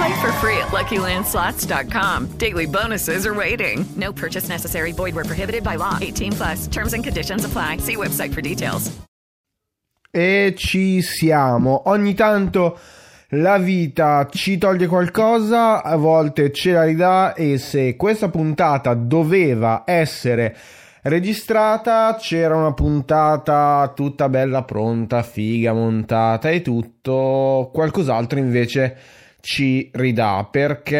Play 0.00 0.20
for 0.22 0.32
free 0.40 0.56
at 0.56 0.68
LuckyLandSlots.com. 0.68 2.38
Daily 2.38 2.66
bonuses 2.66 3.26
are 3.26 3.34
waiting. 3.34 3.84
No 3.96 4.12
purchase 4.12 4.48
necessary. 4.48 4.92
Void 4.92 5.14
where 5.14 5.26
prohibited 5.26 5.62
by 5.62 5.76
law. 5.76 5.98
18 6.00 6.32
plus. 6.32 6.68
Terms 6.68 6.94
and 6.94 7.04
conditions 7.04 7.44
apply. 7.44 7.78
See 7.78 7.96
website 7.96 8.32
for 8.32 8.40
details. 8.40 8.90
E 10.10 10.54
ci 10.56 11.02
siamo. 11.02 11.82
Ogni 11.90 12.14
tanto 12.14 12.78
la 13.34 13.58
vita 13.58 14.26
ci 14.32 14.56
toglie 14.56 14.86
qualcosa, 14.86 15.82
a 15.82 15.96
volte 15.96 16.50
ce 16.50 16.72
la 16.72 16.84
ridà 16.84 17.34
e 17.34 17.58
se 17.58 17.94
questa 17.96 18.30
puntata 18.30 18.94
doveva 18.94 19.82
essere 19.84 20.56
registrata 21.02 22.16
c'era 22.18 22.56
una 22.56 22.72
puntata 22.72 23.92
tutta 23.94 24.30
bella 24.30 24.64
pronta, 24.64 25.22
figa, 25.22 25.74
montata 25.74 26.48
e 26.48 26.62
tutto, 26.62 27.70
qualcos'altro 27.72 28.38
invece 28.38 28.96
ci 29.40 29.90
ridà 29.92 30.46
perché 30.50 30.98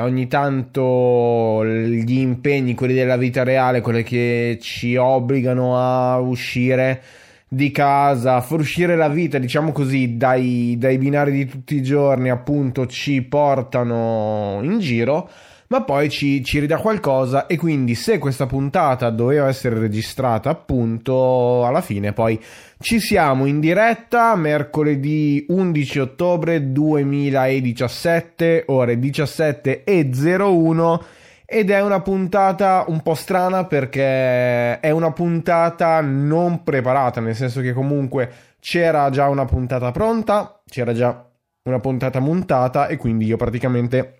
ogni 0.00 0.26
tanto 0.28 1.64
gli 1.64 2.18
impegni, 2.18 2.74
quelli 2.74 2.94
della 2.94 3.16
vita 3.16 3.42
reale, 3.42 3.80
quelli 3.80 4.02
che 4.02 4.58
ci 4.60 4.96
obbligano 4.96 5.78
a 5.78 6.18
uscire 6.18 7.02
di 7.48 7.70
casa, 7.70 8.36
a 8.36 8.40
far 8.40 8.60
uscire 8.60 8.94
la 8.94 9.08
vita, 9.08 9.38
diciamo 9.38 9.72
così, 9.72 10.16
dai, 10.16 10.76
dai 10.78 10.98
binari 10.98 11.32
di 11.32 11.46
tutti 11.46 11.76
i 11.76 11.82
giorni, 11.82 12.28
appunto, 12.28 12.86
ci 12.86 13.22
portano 13.22 14.60
in 14.62 14.78
giro 14.78 15.30
ma 15.68 15.82
poi 15.82 16.08
ci, 16.08 16.42
ci, 16.42 16.60
ridà 16.60 16.78
qualcosa 16.78 17.46
e 17.46 17.56
quindi 17.56 17.94
se 17.94 18.16
questa 18.18 18.46
puntata 18.46 19.10
doveva 19.10 19.48
essere 19.48 19.78
registrata 19.78 20.48
appunto 20.50 21.66
alla 21.66 21.82
fine 21.82 22.14
poi 22.14 22.42
ci 22.78 22.98
siamo 23.00 23.44
in 23.44 23.60
diretta 23.60 24.34
mercoledì 24.34 25.44
11 25.48 25.98
ottobre 25.98 26.72
2017 26.72 28.64
ore 28.68 28.94
17.01 28.94 31.00
ed 31.44 31.70
è 31.70 31.82
una 31.82 32.00
puntata 32.00 32.84
un 32.88 33.02
po' 33.02 33.14
strana 33.14 33.64
perché 33.64 34.80
è 34.80 34.90
una 34.90 35.12
puntata 35.12 36.00
non 36.00 36.62
preparata 36.62 37.20
nel 37.20 37.36
senso 37.36 37.60
che 37.60 37.74
comunque 37.74 38.30
c'era 38.60 39.10
già 39.10 39.28
una 39.28 39.44
puntata 39.44 39.90
pronta 39.90 40.62
c'era 40.66 40.94
già 40.94 41.26
una 41.64 41.80
puntata 41.80 42.20
montata 42.20 42.86
e 42.86 42.96
quindi 42.96 43.26
io 43.26 43.36
praticamente 43.36 44.17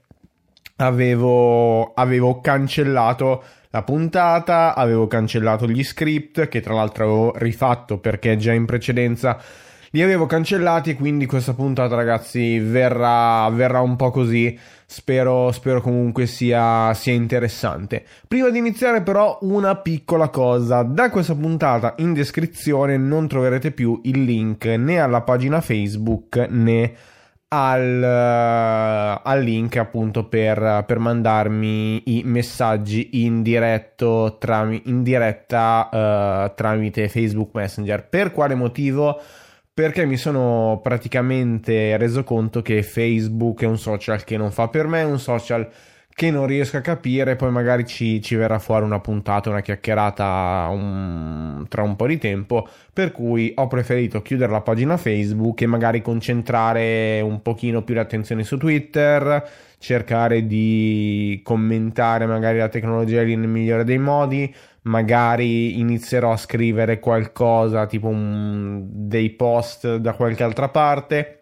avevo, 0.78 1.92
avevo 1.94 2.40
cancellato 2.40 3.42
la 3.70 3.82
puntata, 3.82 4.74
avevo 4.74 5.06
cancellato 5.06 5.68
gli 5.68 5.84
script 5.84 6.48
che 6.48 6.60
tra 6.60 6.74
l'altro 6.74 7.04
avevo 7.04 7.32
rifatto 7.36 7.98
perché 7.98 8.36
già 8.36 8.52
in 8.52 8.64
precedenza 8.64 9.38
li 9.92 10.02
avevo 10.02 10.26
cancellati 10.26 10.94
quindi 10.94 11.26
questa 11.26 11.54
puntata 11.54 11.94
ragazzi 11.94 12.58
verrà, 12.58 13.48
verrà 13.50 13.80
un 13.80 13.96
po' 13.96 14.10
così. 14.10 14.58
Spero, 14.90 15.52
spero 15.52 15.82
comunque 15.82 16.26
sia, 16.26 16.94
sia 16.94 17.12
interessante. 17.12 18.04
Prima 18.26 18.48
di 18.48 18.58
iniziare 18.58 19.02
però 19.02 19.38
una 19.42 19.76
piccola 19.76 20.28
cosa. 20.28 20.82
Da 20.82 21.10
questa 21.10 21.34
puntata 21.34 21.94
in 21.98 22.14
descrizione 22.14 22.96
non 22.96 23.28
troverete 23.28 23.70
più 23.70 24.00
il 24.04 24.24
link 24.24 24.64
né 24.64 24.98
alla 24.98 25.20
pagina 25.20 25.60
facebook 25.60 26.46
né 26.48 26.94
al, 27.48 28.02
uh, 28.02 29.28
al, 29.28 29.42
link 29.42 29.76
appunto 29.76 30.24
per, 30.24 30.84
per, 30.86 30.98
mandarmi 30.98 32.18
i 32.18 32.22
messaggi 32.24 33.24
in, 33.24 33.42
diretto 33.42 34.36
tram- 34.38 34.80
in 34.84 35.02
diretta 35.02 35.88
uh, 36.50 36.54
tramite 36.54 37.08
Facebook 37.08 37.50
Messenger. 37.54 38.06
Per 38.06 38.32
quale 38.32 38.54
motivo? 38.54 39.20
Perché 39.72 40.04
mi 40.04 40.16
sono 40.16 40.80
praticamente 40.82 41.96
reso 41.96 42.24
conto 42.24 42.62
che 42.62 42.82
Facebook 42.82 43.62
è 43.62 43.66
un 43.66 43.78
social 43.78 44.24
che 44.24 44.36
non 44.36 44.50
fa 44.50 44.68
per 44.68 44.86
me, 44.86 45.00
è 45.00 45.04
un 45.04 45.20
social 45.20 45.68
che 46.18 46.32
non 46.32 46.46
riesco 46.46 46.76
a 46.76 46.80
capire, 46.80 47.36
poi 47.36 47.52
magari 47.52 47.86
ci, 47.86 48.20
ci 48.20 48.34
verrà 48.34 48.58
fuori 48.58 48.84
una 48.84 48.98
puntata, 48.98 49.50
una 49.50 49.60
chiacchierata 49.60 50.66
un, 50.68 51.64
tra 51.68 51.82
un 51.82 51.94
po' 51.94 52.08
di 52.08 52.18
tempo, 52.18 52.66
per 52.92 53.12
cui 53.12 53.52
ho 53.54 53.68
preferito 53.68 54.20
chiudere 54.20 54.50
la 54.50 54.60
pagina 54.60 54.96
Facebook 54.96 55.60
e 55.60 55.66
magari 55.66 56.02
concentrare 56.02 57.20
un 57.20 57.40
pochino 57.40 57.84
più 57.84 57.94
l'attenzione 57.94 58.42
su 58.42 58.56
Twitter, 58.56 59.48
cercare 59.78 60.44
di 60.44 61.40
commentare 61.44 62.26
magari 62.26 62.58
la 62.58 62.68
tecnologia 62.68 63.22
nel 63.22 63.38
migliore 63.46 63.84
dei 63.84 63.98
modi, 63.98 64.52
magari 64.82 65.78
inizierò 65.78 66.32
a 66.32 66.36
scrivere 66.36 66.98
qualcosa 66.98 67.86
tipo 67.86 68.08
un, 68.08 68.86
dei 68.90 69.30
post 69.30 69.98
da 69.98 70.14
qualche 70.14 70.42
altra 70.42 70.68
parte 70.68 71.37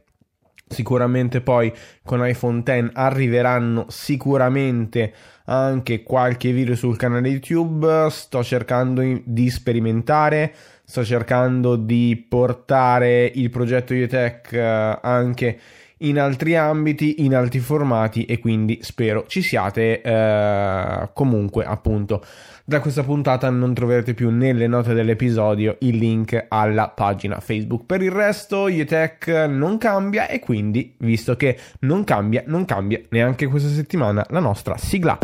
Sicuramente 0.68 1.42
poi 1.42 1.72
con 2.04 2.26
iPhone 2.26 2.62
X 2.64 2.90
arriveranno 2.94 3.86
sicuramente 3.88 5.12
anche 5.44 6.02
qualche 6.02 6.50
video 6.50 6.74
sul 6.74 6.96
canale 6.96 7.28
YouTube. 7.28 8.08
Sto 8.10 8.42
cercando 8.42 9.02
di 9.24 9.48
sperimentare, 9.48 10.52
sto 10.84 11.04
cercando 11.04 11.76
di 11.76 12.26
portare 12.28 13.30
il 13.32 13.48
progetto 13.48 13.94
UTech 13.94 14.52
eh, 14.52 14.98
anche 15.02 15.58
in 15.98 16.18
altri 16.18 16.56
ambiti, 16.56 17.24
in 17.24 17.34
altri 17.34 17.60
formati 17.60 18.24
e 18.24 18.40
quindi 18.40 18.80
spero 18.82 19.24
ci 19.28 19.42
siate. 19.42 20.02
Eh, 20.02 21.08
comunque, 21.12 21.64
appunto, 21.64 22.24
da 22.68 22.80
questa 22.80 23.04
puntata 23.04 23.48
non 23.48 23.74
troverete 23.74 24.12
più 24.12 24.28
nelle 24.30 24.66
note 24.66 24.92
dell'episodio 24.92 25.76
il 25.80 25.96
link 25.98 26.46
alla 26.48 26.88
pagina 26.88 27.38
Facebook. 27.38 27.86
Per 27.86 28.02
il 28.02 28.10
resto, 28.10 28.64
UTech 28.64 29.28
non 29.48 29.78
cambia 29.78 30.26
e 30.26 30.40
quindi, 30.40 30.96
visto 30.98 31.36
che 31.36 31.56
non 31.80 32.02
cambia, 32.02 32.42
non 32.46 32.64
cambia 32.64 33.00
neanche 33.10 33.46
questa 33.46 33.68
settimana 33.68 34.26
la 34.30 34.40
nostra 34.40 34.76
sigla. 34.76 35.16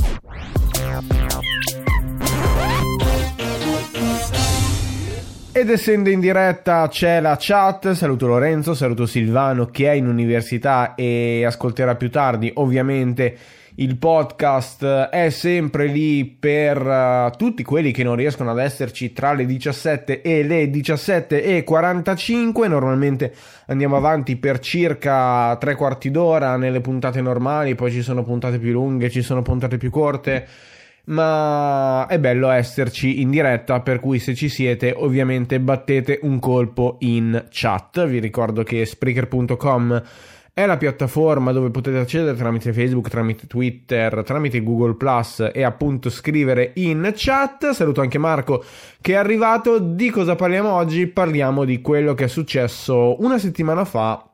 Ed 5.55 5.69
essendo 5.69 6.11
in 6.11 6.21
diretta 6.21 6.87
c'è 6.87 7.21
la 7.21 7.37
chat, 7.39 7.91
saluto 7.91 8.29
Lorenzo, 8.29 8.73
saluto 8.73 9.05
Silvano 9.05 9.67
che 9.67 9.91
è 9.91 9.95
in 9.95 10.07
università 10.07 10.95
e 10.95 11.45
ascolterà 11.45 11.97
più 11.97 12.09
tardi 12.09 12.53
ovviamente 12.55 13.37
il 13.77 13.97
podcast 13.97 14.85
è 14.85 15.31
sempre 15.31 15.87
lì 15.87 16.27
per 16.27 16.85
uh, 16.85 17.37
tutti 17.37 17.63
quelli 17.63 17.91
che 17.91 18.03
non 18.03 18.17
riescono 18.17 18.51
ad 18.51 18.59
esserci 18.59 19.13
tra 19.13 19.33
le 19.33 19.47
17 19.47 20.21
e 20.21 20.43
le 20.43 20.69
17 20.69 21.43
e 21.43 21.65
45 21.65 22.69
normalmente 22.69 23.35
andiamo 23.67 23.97
avanti 23.97 24.37
per 24.37 24.59
circa 24.59 25.57
tre 25.59 25.75
quarti 25.75 26.11
d'ora 26.11 26.57
nelle 26.57 26.81
puntate 26.83 27.23
normali 27.23 27.75
poi 27.75 27.91
ci 27.91 28.03
sono 28.03 28.23
puntate 28.23 28.59
più 28.59 28.73
lunghe 28.73 29.09
ci 29.09 29.23
sono 29.23 29.41
puntate 29.41 29.79
più 29.79 29.91
corte 29.91 30.47
ma 31.05 32.07
è 32.07 32.19
bello 32.21 32.51
esserci 32.51 33.21
in 33.23 33.31
diretta 33.31 33.81
per 33.81 33.99
cui 33.99 34.19
se 34.19 34.35
ci 34.35 34.49
siete 34.49 34.93
ovviamente 34.97 35.59
battete 35.59 36.21
un 36.23 36.39
colpo 36.39 36.97
in 37.01 37.47
chat. 37.51 38.07
Vi 38.07 38.21
ricordo 38.21 38.63
che 38.63 38.87
Spreaker.com 38.87 40.03
è 40.55 40.67
la 40.67 40.77
piattaforma 40.77 41.51
dove 41.51 41.71
potete 41.71 41.97
accedere 41.99 42.37
tramite 42.37 42.75
Facebook, 42.75 43.09
tramite 43.09 43.47
Twitter, 43.47 44.23
tramite 44.23 44.63
Google 44.63 44.97
Plus 44.97 45.51
e 45.53 45.63
appunto 45.63 46.11
scrivere 46.11 46.73
in 46.75 47.11
chat. 47.15 47.71
Saluto 47.71 48.03
anche 48.03 48.19
Marco 48.19 48.63
che 49.01 49.15
è 49.15 49.17
arrivato. 49.17 49.79
Di 49.79 50.11
cosa 50.11 50.35
parliamo 50.35 50.71
oggi? 50.71 51.07
Parliamo 51.07 51.65
di 51.65 51.81
quello 51.81 52.13
che 52.13 52.25
è 52.25 52.29
successo 52.29 53.23
una 53.23 53.39
settimana 53.39 53.87
fa 53.87 54.27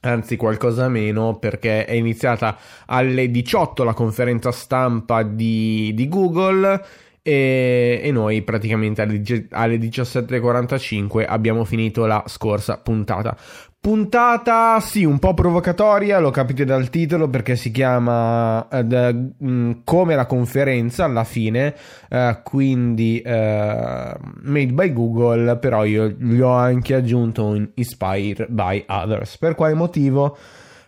anzi 0.00 0.36
qualcosa 0.36 0.88
meno 0.88 1.36
perché 1.38 1.84
è 1.84 1.92
iniziata 1.92 2.56
alle 2.86 3.30
18 3.30 3.84
la 3.84 3.94
conferenza 3.94 4.52
stampa 4.52 5.22
di, 5.22 5.92
di 5.94 6.08
Google 6.08 6.84
e, 7.26 8.00
e 8.04 8.12
noi 8.12 8.42
praticamente 8.42 9.02
alle, 9.02 9.20
alle 9.50 9.78
17.45 9.78 11.24
abbiamo 11.26 11.64
finito 11.64 12.06
la 12.06 12.22
scorsa 12.28 12.78
puntata. 12.78 13.36
Puntata, 13.80 14.78
sì, 14.80 15.04
un 15.04 15.18
po' 15.18 15.34
provocatoria, 15.34 16.20
lo 16.20 16.30
capite 16.30 16.64
dal 16.64 16.88
titolo 16.88 17.28
perché 17.28 17.56
si 17.56 17.72
chiama 17.72 18.58
uh, 18.60 18.86
the, 18.86 19.30
um, 19.38 19.80
come 19.82 20.14
la 20.14 20.26
conferenza 20.26 21.04
alla 21.04 21.24
fine, 21.24 21.74
uh, 22.10 22.42
quindi 22.44 23.20
uh, 23.24 23.30
made 23.30 24.72
by 24.72 24.92
Google, 24.92 25.56
però 25.56 25.84
io 25.84 26.08
gli 26.08 26.40
ho 26.40 26.52
anche 26.52 26.94
aggiunto 26.94 27.44
un 27.44 27.68
inspired 27.74 28.46
by 28.48 28.84
others. 28.86 29.36
Per 29.38 29.56
quale 29.56 29.74
motivo? 29.74 30.36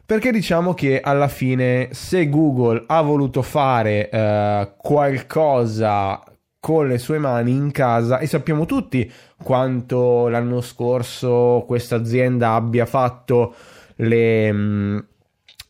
Perché 0.04 0.32
diciamo 0.32 0.72
che 0.72 1.00
alla 1.00 1.28
fine 1.28 1.88
se 1.92 2.28
Google 2.28 2.84
ha 2.86 3.02
voluto 3.02 3.42
fare 3.42 4.72
qualcosa 4.78 6.22
con 6.60 6.88
le 6.88 6.98
sue 6.98 7.18
mani 7.18 7.52
in 7.52 7.70
casa 7.70 8.18
e 8.18 8.26
sappiamo 8.26 8.66
tutti 8.66 9.10
quanto 9.42 10.28
l'anno 10.28 10.60
scorso 10.60 11.64
questa 11.66 11.96
azienda 11.96 12.54
abbia 12.54 12.84
fatto 12.84 13.54
le 13.96 14.52
mh, 14.52 14.56
mm, 14.58 14.98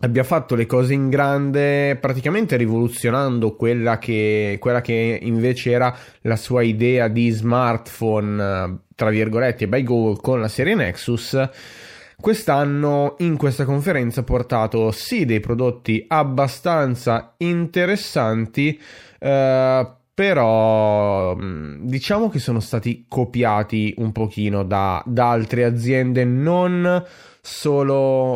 abbia 0.01 0.23
fatto 0.23 0.55
le 0.55 0.67
cose 0.67 0.95
in 0.95 1.09
grande 1.09 1.97
praticamente 1.97 2.57
rivoluzionando 2.57 3.57
quella 3.57 3.99
che, 3.99 4.57
quella 4.61 4.81
che 4.81 5.19
invece 5.21 5.73
era 5.73 5.95
la 6.23 6.37
sua 6.37 6.63
idea 6.63 7.09
di 7.09 7.31
smartphone 7.31 8.81
tra 8.95 9.11
virgolette 9.11 9.67
by 9.67 9.83
Google 9.83 10.21
con 10.23 10.41
la 10.41 10.49
serie 10.49 10.75
Nexus 10.75 11.49
quest'anno 12.21 13.17
in 13.19 13.37
questa 13.37 13.65
conferenza 13.65 14.21
ha 14.21 14.25
portato 14.25 14.91
sì 14.93 15.25
dei 15.25 15.41
prodotti 15.41 16.05
abbastanza 16.07 17.35
interessanti 17.39 18.81
eh, 19.19 19.93
però 20.19 21.37
diciamo 21.39 22.29
che 22.29 22.41
sono 22.41 22.59
stati 22.59 23.05
copiati 23.07 23.95
un 23.99 24.11
pochino 24.11 24.65
da, 24.65 25.01
da, 25.07 25.31
altre 25.31 25.63
aziende, 25.63 26.25
non 26.25 27.05
solo, 27.41 27.95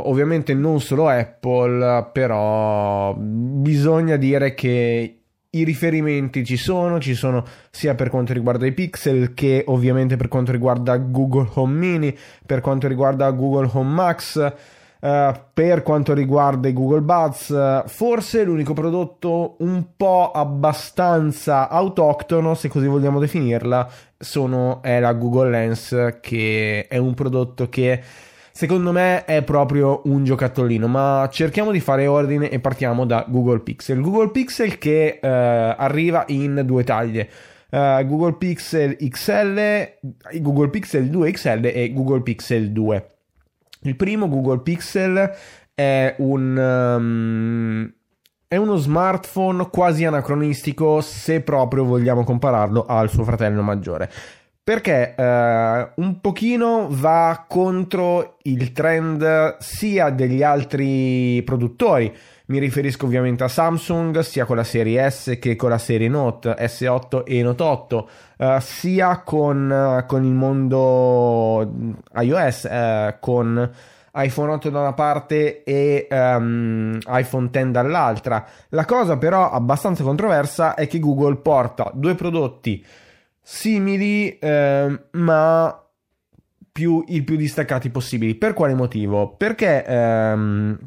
ovviamente 0.08 0.55
non 0.55 0.81
solo 0.81 1.08
Apple, 1.08 2.08
però 2.12 3.17
bisogna 3.19 4.14
dire 4.14 4.55
che 4.55 5.23
i 5.50 5.64
riferimenti 5.64 6.44
ci 6.44 6.56
sono, 6.56 7.00
ci 7.00 7.17
sono 7.17 7.44
sia 7.73 7.96
per 7.96 8.11
quanto 8.11 8.32
riguarda 8.32 8.64
i 8.64 8.73
pixel 8.73 9.34
che 9.34 9.64
ovviamente 9.67 10.14
per 10.14 10.29
quanto 10.29 10.52
riguarda 10.52 10.96
Google 10.99 11.49
Home 11.55 11.76
Mini, 11.76 12.17
per 12.46 12.61
quanto 12.61 12.87
riguarda 12.87 13.29
Google 13.32 13.69
Home 13.73 13.93
Max 13.93 14.52
Uh, 15.02 15.34
per 15.52 15.82
quanto 15.82 16.14
riguarda 16.14 16.69
i 16.69 16.72
Google 16.72 17.00
Buds, 17.00 17.49
uh, 17.49 17.88
forse 17.88 18.44
l'unico 18.44 18.72
prodotto 18.72 19.56
un 19.58 19.96
po' 19.96 20.31
abbastanza 20.31 21.69
autoctono, 21.69 22.54
se 22.54 22.69
così 22.69 22.87
vogliamo 22.87 23.19
definirla, 23.19 23.90
sono, 24.16 24.81
è 24.81 25.00
la 25.00 25.12
Google 25.14 25.50
Lens, 25.50 26.19
che 26.20 26.87
è 26.87 26.99
un 26.99 27.14
prodotto 27.14 27.69
che 27.69 28.00
secondo 28.52 28.93
me 28.93 29.25
è 29.25 29.43
proprio 29.43 30.02
un 30.04 30.22
giocattolino. 30.22 30.87
Ma 30.87 31.28
cerchiamo 31.32 31.72
di 31.72 31.81
fare 31.81 32.06
ordine 32.06 32.48
e 32.48 32.60
partiamo 32.60 33.05
da 33.05 33.26
Google 33.28 33.58
Pixel. 33.58 34.00
Google 34.00 34.31
Pixel 34.31 34.78
che 34.78 35.19
uh, 35.20 35.26
arriva 35.26 36.22
in 36.28 36.62
due 36.64 36.84
taglie. 36.84 37.28
Google 37.72 38.34
Pixel 38.34 38.98
XL, 38.98 39.94
Google 40.40 40.69
Pixel 40.69 41.08
2 41.08 41.31
XL 41.32 41.70
e 41.72 41.90
Google 41.93 42.20
Pixel 42.20 42.70
2. 42.70 43.12
Il 43.82 43.96
primo, 43.96 44.29
Google 44.29 44.61
Pixel, 44.61 45.31
è 45.75 46.14
un... 46.19 46.56
Um, 46.56 47.93
è 48.52 48.56
uno 48.56 48.76
smartphone 48.76 49.70
quasi 49.70 50.05
anacronistico 50.05 51.00
se 51.00 51.40
proprio 51.40 51.84
vogliamo 51.84 52.23
compararlo 52.23 52.84
al 52.87 53.08
suo 53.08 53.25
fratello 53.25 53.62
maggiore. 53.62 54.11
Perché 54.62 55.14
eh, 55.17 55.88
un 55.94 56.20
pochino 56.20 56.87
va 56.90 57.46
contro 57.49 58.37
il 58.43 58.73
trend 58.73 59.56
sia 59.58 60.11
degli 60.11 60.43
altri 60.43 61.43
produttori. 61.46 62.14
Mi 62.52 62.58
riferisco 62.58 63.06
ovviamente 63.06 63.44
a 63.44 63.49
Samsung, 63.49 64.19
sia 64.19 64.44
con 64.44 64.56
la 64.56 64.62
serie 64.62 65.10
S 65.10 65.38
che 65.40 65.56
con 65.56 65.70
la 65.70 65.78
serie 65.78 66.08
Note 66.08 66.54
S8 66.54 67.22
e 67.25 67.43
Note 67.43 67.62
8, 67.62 68.08
eh, 68.37 68.58
sia 68.60 69.22
con, 69.22 70.04
con, 70.06 70.22
il 70.22 70.32
mondo 70.32 71.72
iOS, 72.14 72.64
eh, 72.66 73.16
con 73.20 73.70
iPhone 74.12 74.52
8 74.52 74.69
da 74.69 74.81
una 74.81 74.93
parte 74.93 75.64
e 75.64 76.06
um, 76.10 76.99
iPhone 77.06 77.49
X 77.50 77.62
dall'altra. 77.70 78.46
La 78.69 78.84
cosa 78.84 79.16
però 79.16 79.50
abbastanza 79.50 80.02
controversa 80.02 80.75
è 80.75 80.87
che 80.87 80.98
Google 80.98 81.37
porta 81.37 81.90
due 81.94 82.14
prodotti 82.14 82.84
simili 83.40 84.38
eh, 84.38 85.05
ma 85.12 85.82
più, 86.70 87.02
i 87.06 87.22
più 87.22 87.37
distaccati 87.37 87.88
possibili. 87.88 88.34
Per 88.34 88.52
quale 88.52 88.75
motivo? 88.75 89.37
Perché 89.38 89.87
ehm, 89.87 90.78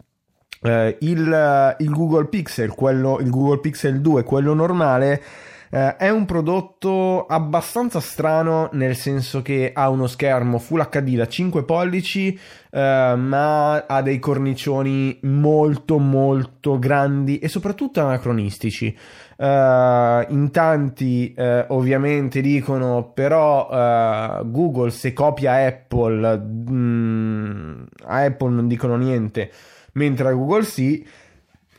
eh, 0.65 0.97
il, 1.01 1.75
il, 1.79 1.89
Google 1.91 2.25
Pixel, 2.25 2.69
quello, 2.69 3.19
il 3.19 3.29
Google 3.29 3.59
Pixel 3.59 4.01
2, 4.01 4.23
quello 4.23 4.53
normale, 4.55 5.21
eh, 5.69 5.95
è 5.95 6.09
un 6.09 6.25
prodotto 6.25 7.25
abbastanza 7.25 7.99
strano 7.99 8.69
nel 8.73 8.95
senso 8.95 9.41
che 9.41 9.71
ha 9.73 9.89
uno 9.89 10.07
schermo 10.07 10.57
Full 10.57 10.89
HD 10.89 11.15
da 11.15 11.27
5 11.27 11.63
pollici 11.63 12.37
eh, 12.71 13.13
ma 13.15 13.85
ha 13.85 14.01
dei 14.01 14.19
cornicioni 14.19 15.19
molto 15.23 15.97
molto 15.99 16.79
grandi 16.79 17.39
e 17.39 17.47
soprattutto 17.47 18.01
anacronistici. 18.01 18.97
Uh, 19.37 20.23
in 20.29 20.47
tanti 20.53 21.35
uh, 21.35 21.65
ovviamente 21.67 22.39
dicono 22.39 23.11
però 23.13 23.67
uh, 23.67 24.49
Google 24.49 24.91
se 24.91 25.11
copia 25.11 25.65
Apple 25.65 26.37
mh, 26.37 26.71
mm, 26.71 27.83
a 28.05 28.23
Apple 28.23 28.51
non 28.51 28.69
dicono 28.69 28.95
niente 28.95 29.51
mentre 29.95 30.29
a 30.29 30.31
Google 30.31 30.63
sì 30.63 31.05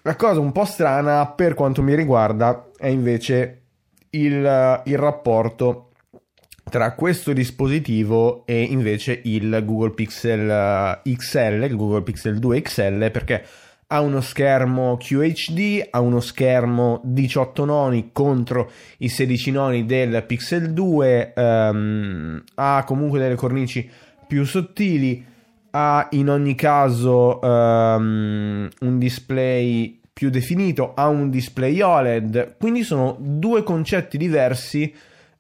la 0.03 0.15
cosa 0.15 0.41
un 0.41 0.53
po' 0.53 0.65
strana 0.65 1.27
per 1.27 1.55
quanto 1.55 1.83
mi 1.83 1.95
riguarda 1.95 2.71
è 2.77 2.87
invece 2.87 3.63
il, 4.11 4.83
il 4.85 4.99
rapporto 4.99 5.91
tra 6.69 6.95
questo 6.95 7.33
dispositivo 7.33 8.45
e 8.45 8.63
invece 8.63 9.21
il 9.25 9.63
Google 9.65 9.93
Pixel 9.95 11.01
XL, 11.03 11.67
il 11.69 11.77
Google 11.77 12.03
Pixel 12.03 12.39
2 12.39 12.63
XL, 12.63 13.11
perché 13.11 13.45
ha 13.89 14.01
uno 14.01 14.21
schermo 14.21 14.97
QHD, 14.97 15.89
ha 15.91 16.01
uno 16.01 16.19
schermo 16.19 17.01
18 17.05 17.65
noni 17.65 18.11
contro 18.13 18.71
i 18.99 19.09
16 19.09 19.51
noni 19.53 19.87
del 19.87 20.25
Pixel 20.25 20.73
2, 20.73 21.33
um, 21.37 22.43
ha 22.55 22.83
comunque 22.85 23.21
delle 23.21 23.37
cornici 23.37 23.89
più 24.27 24.45
sottili, 24.45 25.25
ha 25.79 26.09
in 26.13 26.31
ogni 26.31 26.55
caso 26.55 27.39
um, 27.43 28.67
un 28.81 28.99
display 28.99 30.01
più 30.11 30.31
definito, 30.31 30.95
ha 30.95 31.09
un 31.09 31.29
display 31.29 31.79
OLED, 31.83 32.57
quindi 32.59 32.83
sono 32.83 33.17
due 33.19 33.63
concetti 33.63 34.17
diversi 34.17 34.91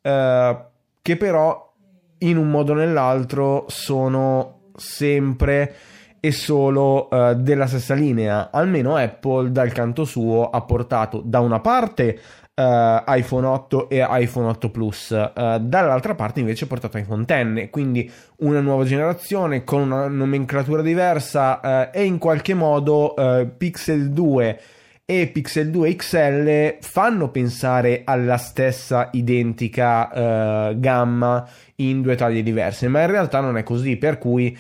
uh, 0.02 0.56
che 1.00 1.16
però 1.16 1.72
in 2.18 2.36
un 2.36 2.50
modo 2.50 2.72
o 2.72 2.74
nell'altro 2.74 3.64
sono 3.68 4.72
sempre 4.76 5.74
e 6.20 6.32
solo 6.32 7.08
uh, 7.10 7.34
della 7.34 7.66
stessa 7.66 7.94
linea. 7.94 8.50
Almeno 8.52 8.96
Apple 8.96 9.50
dal 9.50 9.72
canto 9.72 10.04
suo 10.04 10.50
ha 10.50 10.60
portato 10.60 11.22
da 11.24 11.40
una 11.40 11.60
parte 11.60 12.20
uh, 12.56 13.02
iPhone 13.06 13.46
8 13.46 13.88
e 13.88 14.04
iPhone 14.08 14.48
8 14.48 14.70
Plus, 14.70 15.10
uh, 15.10 15.58
dall'altra 15.60 16.14
parte 16.14 16.40
invece 16.40 16.64
ha 16.64 16.68
portato 16.68 16.98
iPhone 16.98 17.24
X, 17.24 17.70
quindi 17.70 18.10
una 18.38 18.60
nuova 18.60 18.84
generazione 18.84 19.62
con 19.64 19.82
una 19.82 20.08
nomenclatura 20.08 20.82
diversa 20.82 21.90
e 21.90 22.04
in 22.04 22.18
qualche 22.18 22.54
modo 22.54 23.14
Pixel 23.56 24.10
2 24.10 24.60
e 25.04 25.28
Pixel 25.28 25.70
2 25.70 25.94
XL 25.94 26.76
fanno 26.80 27.30
pensare 27.30 28.02
alla 28.04 28.36
stessa 28.38 29.10
identica 29.12 30.72
gamma 30.76 31.48
in 31.76 32.02
due 32.02 32.16
taglie 32.16 32.42
diverse, 32.42 32.88
ma 32.88 33.02
in 33.02 33.10
realtà 33.10 33.40
non 33.40 33.56
è 33.56 33.62
così, 33.62 33.96
per 33.96 34.18
cui 34.18 34.56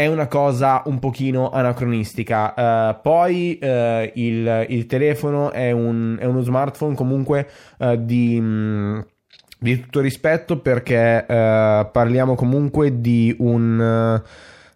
è 0.00 0.06
una 0.06 0.28
cosa 0.28 0.82
un 0.86 0.98
pochino 0.98 1.50
anacronistica. 1.50 2.54
Uh, 2.56 3.00
poi 3.02 3.58
uh, 3.60 4.10
il, 4.14 4.66
il, 4.70 4.86
telefono 4.86 5.50
è, 5.50 5.72
un, 5.72 6.16
è, 6.18 6.24
uno 6.24 6.40
smartphone 6.40 6.94
comunque 6.94 7.46
uh, 7.76 7.96
di, 7.96 8.40
mh, 8.40 8.44
mm, 8.46 9.00
di, 9.58 9.80
tutto 9.82 10.00
rispetto 10.00 10.58
perché 10.60 11.22
parliamo 11.28 12.34
comunque 12.34 12.98
di 13.02 13.34
un 13.40 14.22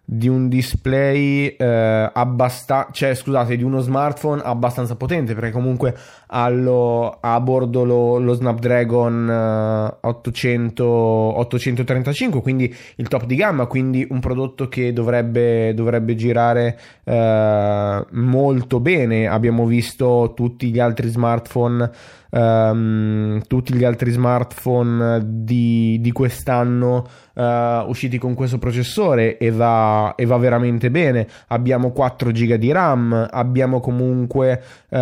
di 0.07 0.27
un 0.27 0.47
display 0.47 1.55
abbastanza, 1.57 2.91
cioè 2.91 3.15
scusate, 3.15 3.57
di 3.57 3.63
uno 3.63 3.79
smartphone 3.79 4.43
abbastanza 4.43 4.95
potente 4.95 5.33
perché 5.33 5.49
comunque 5.49 5.97
ha, 6.27 6.49
lo, 6.49 7.17
ha 7.19 7.33
a 7.33 7.39
bordo 7.39 7.83
lo, 7.83 8.17
lo 8.17 8.33
Snapdragon 8.33 9.29
eh, 9.29 9.97
800, 10.01 10.83
835, 10.83 12.41
quindi 12.41 12.73
il 12.95 13.07
top 13.07 13.25
di 13.25 13.35
gamma, 13.35 13.65
quindi 13.65 14.05
un 14.09 14.19
prodotto 14.19 14.67
che 14.67 14.93
dovrebbe, 14.93 15.73
dovrebbe 15.73 16.15
girare 16.15 16.79
eh, 17.03 18.05
molto 18.11 18.79
bene. 18.79 19.27
Abbiamo 19.27 19.65
visto 19.65 20.33
tutti 20.35 20.71
gli 20.71 20.79
altri 20.79 21.09
smartphone 21.09 21.91
um, 22.35 23.41
tutti 23.47 23.73
gli 23.73 23.83
altri 23.83 24.11
smartphone 24.11 25.21
di, 25.23 25.97
di 26.01 26.11
quest'anno 26.11 27.05
uh, 27.33 27.41
usciti 27.87 28.17
con 28.17 28.33
questo 28.33 28.57
processore 28.57 29.37
e 29.37 29.51
va, 29.51 30.13
e 30.15 30.25
va, 30.25 30.37
veramente 30.37 30.91
bene. 30.91 31.27
Abbiamo 31.47 31.91
4 31.91 32.31
GB 32.31 32.53
di 32.55 32.71
RAM, 32.71 33.27
abbiamo 33.31 33.79
comunque 33.79 34.61
uh, 34.89 34.97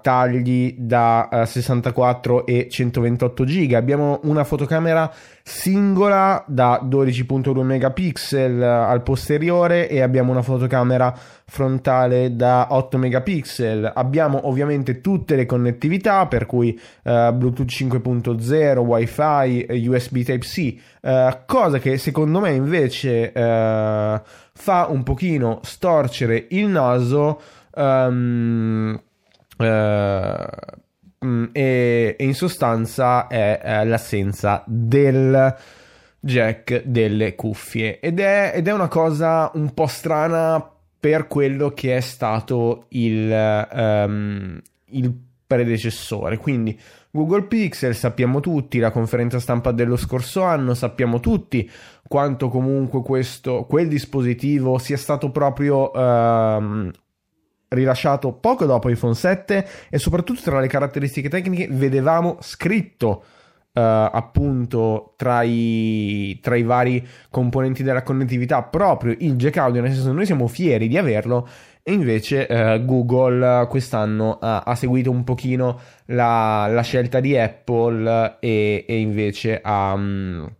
tagli 0.00 0.41
da 0.78 1.28
uh, 1.30 1.44
64 1.44 2.46
e 2.46 2.68
128 2.70 3.44
GB, 3.44 3.72
abbiamo 3.72 4.20
una 4.24 4.44
fotocamera 4.44 5.12
singola 5.42 6.44
da 6.46 6.80
12.2 6.84 7.60
megapixel 7.62 8.62
al 8.62 9.02
posteriore 9.02 9.88
e 9.88 10.00
abbiamo 10.00 10.30
una 10.30 10.42
fotocamera 10.42 11.16
frontale 11.44 12.36
da 12.36 12.68
8 12.70 12.98
megapixel. 12.98 13.90
Abbiamo 13.94 14.46
ovviamente 14.48 15.00
tutte 15.00 15.36
le 15.36 15.46
connettività 15.46 16.26
per 16.26 16.46
cui 16.46 16.78
uh, 17.04 17.32
Bluetooth 17.32 17.68
5.0, 17.68 18.78
WiFi, 18.78 19.86
USB 19.88 20.22
Type-C, 20.22 20.76
cosa 21.46 21.78
che 21.78 21.98
secondo 21.98 22.38
me 22.38 22.52
invece 22.52 23.32
fa 23.32 24.86
un 24.88 25.02
pochino 25.02 25.58
storcere 25.62 26.46
il 26.50 26.68
naso 26.68 27.40
um, 27.74 29.00
Mm, 31.24 31.44
e, 31.52 32.16
e, 32.18 32.24
in 32.24 32.34
sostanza 32.34 33.28
è, 33.28 33.60
è, 33.60 33.84
l'assenza 33.84 34.64
del 34.66 35.54
jack 36.18 36.82
delle 36.84 37.34
cuffie. 37.36 38.00
Ed 38.00 38.18
è, 38.18 38.52
ed 38.54 38.66
è, 38.66 38.72
una 38.72 38.88
cosa 38.88 39.50
un 39.54 39.72
po' 39.72 39.86
strana 39.86 40.68
per 40.98 41.28
quello 41.28 41.70
che 41.70 41.96
è 41.96 42.00
stato 42.00 42.86
il, 42.90 43.68
um, 43.72 44.60
il 44.86 45.14
predecessore. 45.46 46.38
Quindi 46.38 46.78
Google 47.10 47.44
Pixel 47.44 47.94
sappiamo 47.94 48.40
tutti 48.40 48.78
la 48.78 48.90
conferenza 48.90 49.38
stampa 49.38 49.70
dello 49.70 49.96
scorso 49.96 50.44
anno 50.44 50.72
sappiamo 50.72 51.20
tutti 51.20 51.70
quanto 52.08 52.48
comunque 52.48 53.02
questo 53.02 53.66
quel 53.68 53.86
dispositivo 53.86 54.78
sia 54.78 54.96
stato 54.96 55.30
proprio 55.30 55.90
uh, 55.90 56.90
rilasciato 57.72 58.32
poco 58.32 58.64
dopo 58.64 58.88
iPhone 58.88 59.14
7 59.14 59.66
e 59.90 59.98
soprattutto 59.98 60.40
tra 60.42 60.60
le 60.60 60.66
caratteristiche 60.66 61.28
tecniche 61.28 61.68
vedevamo 61.70 62.38
scritto 62.40 63.24
uh, 63.72 63.80
appunto 63.80 65.14
tra 65.16 65.42
i, 65.42 66.38
tra 66.40 66.56
i, 66.56 66.62
vari 66.62 67.06
componenti 67.30 67.82
della 67.82 68.02
connettività 68.02 68.62
proprio 68.62 69.14
il 69.18 69.36
jack 69.36 69.56
audio, 69.58 69.80
nel 69.80 69.92
senso 69.92 70.12
noi 70.12 70.26
siamo 70.26 70.46
fieri 70.46 70.88
di 70.88 70.96
averlo 70.96 71.48
e 71.82 71.92
invece 71.92 72.46
uh, 72.48 72.84
Google 72.84 73.66
quest'anno 73.68 74.38
ha, 74.40 74.60
ha, 74.60 74.74
seguito 74.74 75.10
un 75.10 75.24
pochino 75.24 75.80
la, 76.06 76.68
la 76.68 76.82
scelta 76.82 77.20
di 77.20 77.36
Apple 77.36 78.36
e, 78.40 78.84
e 78.86 78.98
invece 78.98 79.60
ha... 79.62 79.92
Um, 79.92 80.50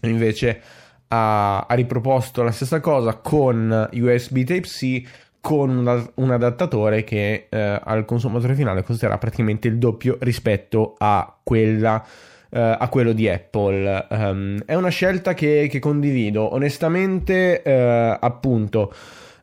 invece 0.00 0.60
ha, 1.08 1.60
ha 1.60 1.74
riproposto 1.74 2.42
la 2.42 2.50
stessa 2.50 2.80
cosa 2.80 3.14
con 3.16 3.88
USB 3.92 4.42
Type-C 4.42 5.02
con 5.44 6.08
un, 6.14 6.30
adattatore 6.30 7.04
che 7.04 7.48
eh, 7.50 7.80
al 7.84 8.06
consumatore 8.06 8.54
finale 8.54 8.82
costerà 8.82 9.18
praticamente 9.18 9.68
il 9.68 9.76
doppio 9.76 10.16
rispetto 10.20 10.94
a 10.96 11.36
quella 11.42 12.02
eh, 12.48 12.76
a 12.78 12.88
quello 12.88 13.12
di 13.12 13.28
Apple. 13.28 14.06
Um, 14.08 14.62
è 14.64 14.74
una 14.74 14.88
scelta 14.88 15.34
che, 15.34 15.66
che 15.70 15.80
condivido. 15.80 16.54
Onestamente, 16.54 17.60
eh, 17.60 18.16
appunto, 18.18 18.90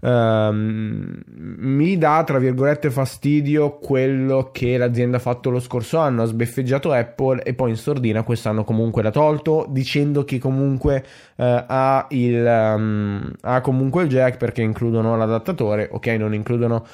Um, 0.03 1.21
mi 1.27 1.95
dà 1.95 2.23
tra 2.25 2.39
virgolette 2.39 2.89
fastidio 2.89 3.77
quello 3.77 4.49
che 4.51 4.75
l'azienda 4.75 5.17
ha 5.17 5.19
fatto 5.19 5.49
lo 5.49 5.59
scorso 5.59 5.99
anno. 5.99 6.23
Ha 6.23 6.25
sbeffeggiato 6.25 6.91
Apple 6.91 7.43
e 7.43 7.53
poi 7.53 7.69
in 7.69 7.75
sordina 7.75 8.23
quest'anno 8.23 8.63
comunque 8.63 9.03
l'ha 9.03 9.11
tolto 9.11 9.65
dicendo 9.69 10.25
che 10.25 10.39
comunque 10.39 11.05
uh, 11.35 11.43
ha, 11.67 12.07
il, 12.09 12.73
um, 12.75 13.31
ha 13.41 13.61
comunque 13.61 14.03
il 14.03 14.09
jack 14.09 14.37
perché 14.37 14.63
includono 14.63 15.15
l'adattatore 15.15 15.87
ok 15.91 16.07
non 16.07 16.33
includono 16.33 16.85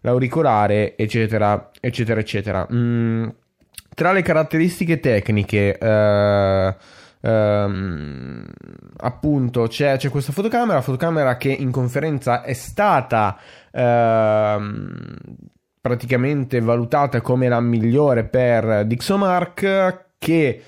l'auricolare 0.00 0.96
eccetera 0.96 1.70
eccetera 1.80 2.20
eccetera. 2.20 2.66
Mm, 2.72 3.28
tra 3.94 4.12
le 4.12 4.22
caratteristiche 4.22 5.00
tecniche 5.00 5.78
uh, 5.78 6.74
ehm, 7.24 8.44
appunto 8.98 9.66
c'è, 9.66 9.96
c'è, 9.96 10.10
questa 10.10 10.32
fotocamera, 10.32 10.82
fotocamera 10.82 11.36
che 11.36 11.50
in 11.50 11.70
conferenza 11.70 12.42
è 12.42 12.52
stata 12.52 13.38
ehm, 13.72 15.16
praticamente 15.80 16.60
valutata 16.60 17.20
come 17.20 17.48
la 17.48 17.60
migliore 17.60 18.24
per 18.24 18.84
Dixomark 18.84 20.04
che 20.18 20.62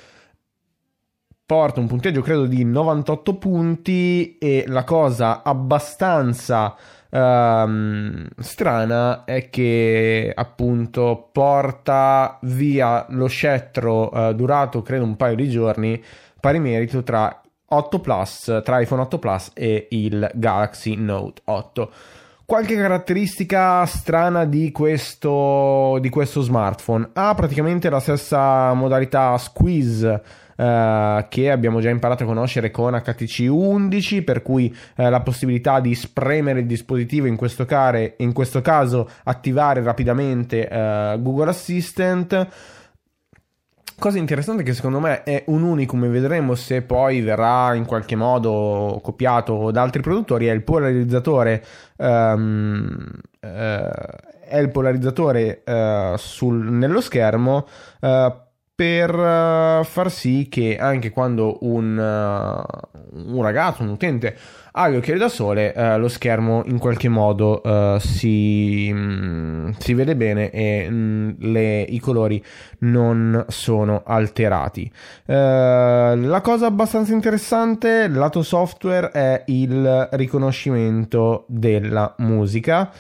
porta 1.44 1.78
un 1.78 1.86
punteggio 1.86 2.22
credo 2.22 2.46
di 2.46 2.64
98 2.64 3.36
punti 3.36 4.36
e 4.38 4.64
la 4.66 4.82
cosa 4.82 5.42
abbastanza 5.44 6.74
um, 7.10 8.26
strana 8.38 9.24
è 9.24 9.48
che 9.48 10.32
appunto 10.34 11.28
porta 11.32 12.38
via 12.42 13.06
lo 13.10 13.28
scettro 13.28 14.10
uh, 14.12 14.34
durato 14.34 14.82
credo 14.82 15.04
un 15.04 15.16
paio 15.16 15.36
di 15.36 15.48
giorni 15.48 16.02
pari 16.46 16.60
merito 16.60 17.02
tra 17.02 17.40
8 17.68 17.98
Plus, 17.98 18.60
tra 18.62 18.78
iPhone 18.78 19.02
8 19.02 19.18
Plus 19.18 19.50
e 19.52 19.88
il 19.90 20.30
Galaxy 20.34 20.94
Note 20.94 21.42
8. 21.46 21.90
Qualche 22.44 22.76
caratteristica 22.76 23.84
strana 23.86 24.44
di 24.44 24.70
questo, 24.70 25.98
di 26.00 26.08
questo 26.08 26.42
smartphone 26.42 27.08
ha 27.14 27.34
praticamente 27.34 27.90
la 27.90 27.98
stessa 27.98 28.72
modalità 28.74 29.36
squeeze 29.38 30.44
Uh, 30.56 31.26
che 31.28 31.50
abbiamo 31.50 31.80
già 31.80 31.90
imparato 31.90 32.22
a 32.22 32.26
conoscere 32.26 32.70
con 32.70 32.98
HTC 32.98 33.46
11, 33.50 34.22
per 34.22 34.40
cui 34.40 34.74
uh, 34.96 35.10
la 35.10 35.20
possibilità 35.20 35.80
di 35.80 35.94
spremere 35.94 36.60
il 36.60 36.66
dispositivo, 36.66 37.26
in 37.26 37.36
questo, 37.36 37.66
care, 37.66 38.14
in 38.20 38.32
questo 38.32 38.62
caso 38.62 39.06
attivare 39.24 39.82
rapidamente 39.82 40.66
uh, 40.66 41.20
Google 41.20 41.50
Assistant. 41.50 42.48
Cosa 43.98 44.18
interessante 44.18 44.62
che 44.62 44.74
secondo 44.74 45.00
me 45.00 45.22
è 45.22 45.44
un 45.46 45.62
unicum 45.62 46.04
e 46.04 46.08
vedremo 46.08 46.54
se 46.54 46.82
poi 46.82 47.22
verrà 47.22 47.72
in 47.74 47.86
qualche 47.86 48.14
modo 48.14 49.00
copiato 49.02 49.70
da 49.70 49.80
altri 49.80 50.02
produttori 50.02 50.46
è 50.46 50.52
il 50.52 50.62
polarizzatore 50.62 51.64
um, 51.96 52.94
uh, 53.40 53.46
è 53.48 54.58
il 54.58 54.70
polarizzatore 54.70 55.62
uh, 55.64 56.14
sul, 56.16 56.56
nello 56.72 57.00
schermo 57.00 57.66
uh, 58.00 58.32
per 58.76 59.84
far 59.86 60.10
sì 60.10 60.48
che 60.50 60.76
anche 60.76 61.08
quando 61.10 61.56
un, 61.62 61.96
un 61.96 63.42
ragazzo, 63.42 63.82
un 63.82 63.88
utente 63.88 64.36
ha 64.78 64.90
gli 64.90 64.96
occhiali 64.96 65.18
da 65.18 65.28
sole, 65.28 65.72
eh, 65.72 65.96
lo 65.96 66.08
schermo 66.08 66.62
in 66.66 66.78
qualche 66.78 67.08
modo 67.08 67.62
eh, 67.62 67.96
si, 67.98 68.92
mh, 68.92 68.98
mm, 68.98 69.70
si, 69.78 69.94
vede 69.94 70.14
bene 70.16 70.50
e 70.50 70.86
mm, 70.90 71.30
le, 71.38 71.80
i 71.80 71.98
colori 71.98 72.44
non 72.80 73.42
sono 73.48 74.02
alterati. 74.04 74.90
Eh, 75.24 75.32
la 76.14 76.40
cosa 76.42 76.66
abbastanza 76.66 77.14
interessante 77.14 78.06
lato 78.08 78.42
software 78.42 79.10
è 79.12 79.44
il 79.46 80.08
riconoscimento 80.12 81.46
della 81.48 82.14
musica. 82.18 82.90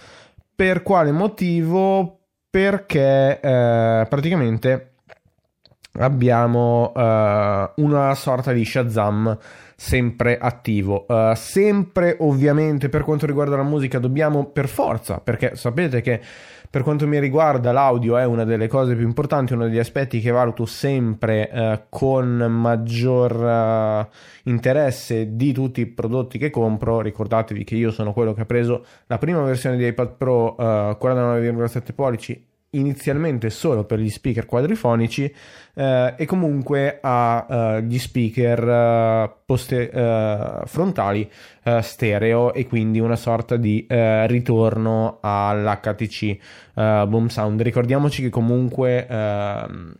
Per 0.54 0.82
quale 0.82 1.12
motivo? 1.12 2.20
Perché 2.48 3.38
eh, 3.38 4.06
praticamente 4.08 4.95
abbiamo 5.98 6.92
uh, 6.94 7.82
una 7.82 8.14
sorta 8.14 8.52
di 8.52 8.64
Shazam 8.64 9.36
sempre 9.74 10.38
attivo. 10.38 11.04
Uh, 11.08 11.34
sempre, 11.34 12.16
ovviamente, 12.20 12.88
per 12.88 13.02
quanto 13.02 13.26
riguarda 13.26 13.56
la 13.56 13.62
musica, 13.62 13.98
dobbiamo 13.98 14.46
per 14.46 14.68
forza, 14.68 15.20
perché 15.20 15.54
sapete 15.54 16.00
che 16.00 16.20
per 16.68 16.82
quanto 16.82 17.06
mi 17.06 17.18
riguarda 17.20 17.72
l'audio 17.72 18.16
è 18.16 18.24
una 18.24 18.44
delle 18.44 18.66
cose 18.66 18.94
più 18.96 19.06
importanti, 19.06 19.52
uno 19.52 19.64
degli 19.64 19.78
aspetti 19.78 20.20
che 20.20 20.30
valuto 20.30 20.66
sempre 20.66 21.50
uh, 21.52 21.80
con 21.88 22.26
maggior 22.48 24.08
interesse 24.44 25.36
di 25.36 25.52
tutti 25.52 25.80
i 25.80 25.86
prodotti 25.86 26.38
che 26.38 26.50
compro. 26.50 27.00
Ricordatevi 27.00 27.64
che 27.64 27.76
io 27.76 27.90
sono 27.90 28.12
quello 28.12 28.34
che 28.34 28.42
ha 28.42 28.46
preso 28.46 28.84
la 29.06 29.18
prima 29.18 29.42
versione 29.42 29.76
di 29.76 29.86
iPad 29.86 30.16
Pro 30.16 30.56
49,7 30.58 31.94
pollici 31.94 32.54
inizialmente 32.78 33.50
solo 33.50 33.84
per 33.84 33.98
gli 33.98 34.10
speaker 34.10 34.46
quadrifonici 34.46 35.32
eh, 35.74 36.14
e 36.16 36.24
comunque 36.24 36.98
ha 37.00 37.46
eh, 37.48 37.82
gli 37.82 37.98
speaker 37.98 38.68
eh, 38.68 39.32
poste- 39.44 39.90
eh, 39.90 40.60
frontali 40.64 41.30
eh, 41.62 41.82
stereo 41.82 42.54
e 42.54 42.66
quindi 42.66 42.98
una 42.98 43.16
sorta 43.16 43.56
di 43.56 43.86
ritorno 43.88 45.18
all'HTC 45.20 46.36
Boom 46.74 47.26
Sound. 47.28 47.62
Ricordiamoci 47.62 48.22
che 48.22 48.30
comunque 48.30 49.06
ehm, 49.06 49.94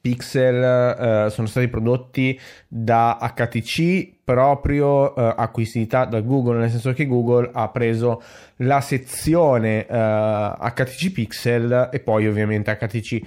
Pixel 0.00 1.30
sono 1.30 1.46
stati 1.46 1.68
prodotti 1.68 2.38
da 2.68 3.18
HTC 3.34 4.17
proprio 4.28 5.14
acquisita 5.14 6.04
da 6.04 6.20
Google, 6.20 6.58
nel 6.58 6.70
senso 6.70 6.92
che 6.92 7.06
Google 7.06 7.48
ha 7.52 7.68
preso 7.68 8.22
la 8.56 8.82
sezione 8.82 9.86
HTC 9.88 11.12
Pixel 11.12 11.88
e 11.90 12.00
poi 12.00 12.26
ovviamente 12.26 12.76
HTC 12.76 13.20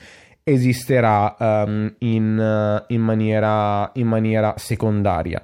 esisterà 0.43 1.35
um, 1.39 1.93
in, 1.99 2.37
uh, 2.37 2.93
in, 2.93 3.01
maniera, 3.01 3.89
in 3.93 4.07
maniera 4.07 4.53
secondaria 4.57 5.41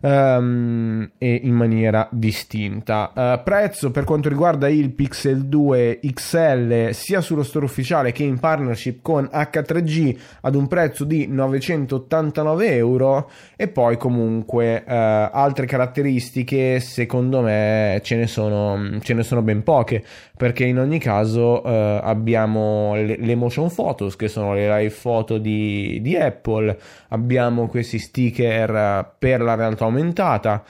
um, 0.00 1.10
e 1.18 1.40
in 1.42 1.54
maniera 1.54 2.08
distinta. 2.10 3.12
Uh, 3.14 3.42
prezzo 3.42 3.90
per 3.90 4.04
quanto 4.04 4.28
riguarda 4.28 4.68
il 4.68 4.90
Pixel 4.90 5.46
2 5.46 6.00
XL 6.14 6.90
sia 6.90 7.20
sullo 7.20 7.42
store 7.42 7.64
ufficiale 7.64 8.12
che 8.12 8.22
in 8.22 8.38
partnership 8.38 9.00
con 9.02 9.28
H3G 9.32 10.18
ad 10.42 10.54
un 10.54 10.66
prezzo 10.68 11.04
di 11.04 11.26
989 11.26 12.74
euro 12.74 13.30
e 13.56 13.68
poi 13.68 13.96
comunque 13.96 14.76
uh, 14.76 14.82
altre 14.86 15.66
caratteristiche 15.66 16.80
secondo 16.80 17.40
me 17.40 18.00
ce 18.02 18.16
ne 18.16 18.26
sono, 18.26 18.98
ce 19.00 19.14
ne 19.14 19.22
sono 19.22 19.42
ben 19.42 19.62
poche 19.62 20.04
perché 20.36 20.64
in 20.64 20.78
ogni 20.78 20.98
caso 20.98 21.62
uh, 21.64 22.00
abbiamo 22.02 22.94
le, 22.94 23.16
le, 23.18 23.34
motion 23.34 23.72
photos 23.72 24.16
che 24.16 24.28
sono 24.28 24.54
le 24.54 24.68
live 24.68 24.90
foto 24.90 25.38
di, 25.38 25.98
di 26.02 26.16
Apple 26.16 26.76
abbiamo 27.08 27.66
questi 27.68 27.98
sticker 27.98 29.14
per 29.18 29.40
la 29.40 29.54
realtà 29.54 29.85
aumentata 29.86 30.62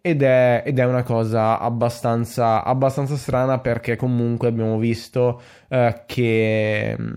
ed 0.00 0.22
è, 0.22 0.62
ed 0.66 0.78
è 0.78 0.84
una 0.84 1.04
cosa 1.04 1.60
abbastanza, 1.60 2.64
abbastanza, 2.64 3.16
strana 3.16 3.60
perché 3.60 3.94
comunque 3.96 4.48
abbiamo 4.48 4.78
visto 4.78 5.40
uh, 5.68 6.02
che 6.06 6.96
mm, 7.00 7.12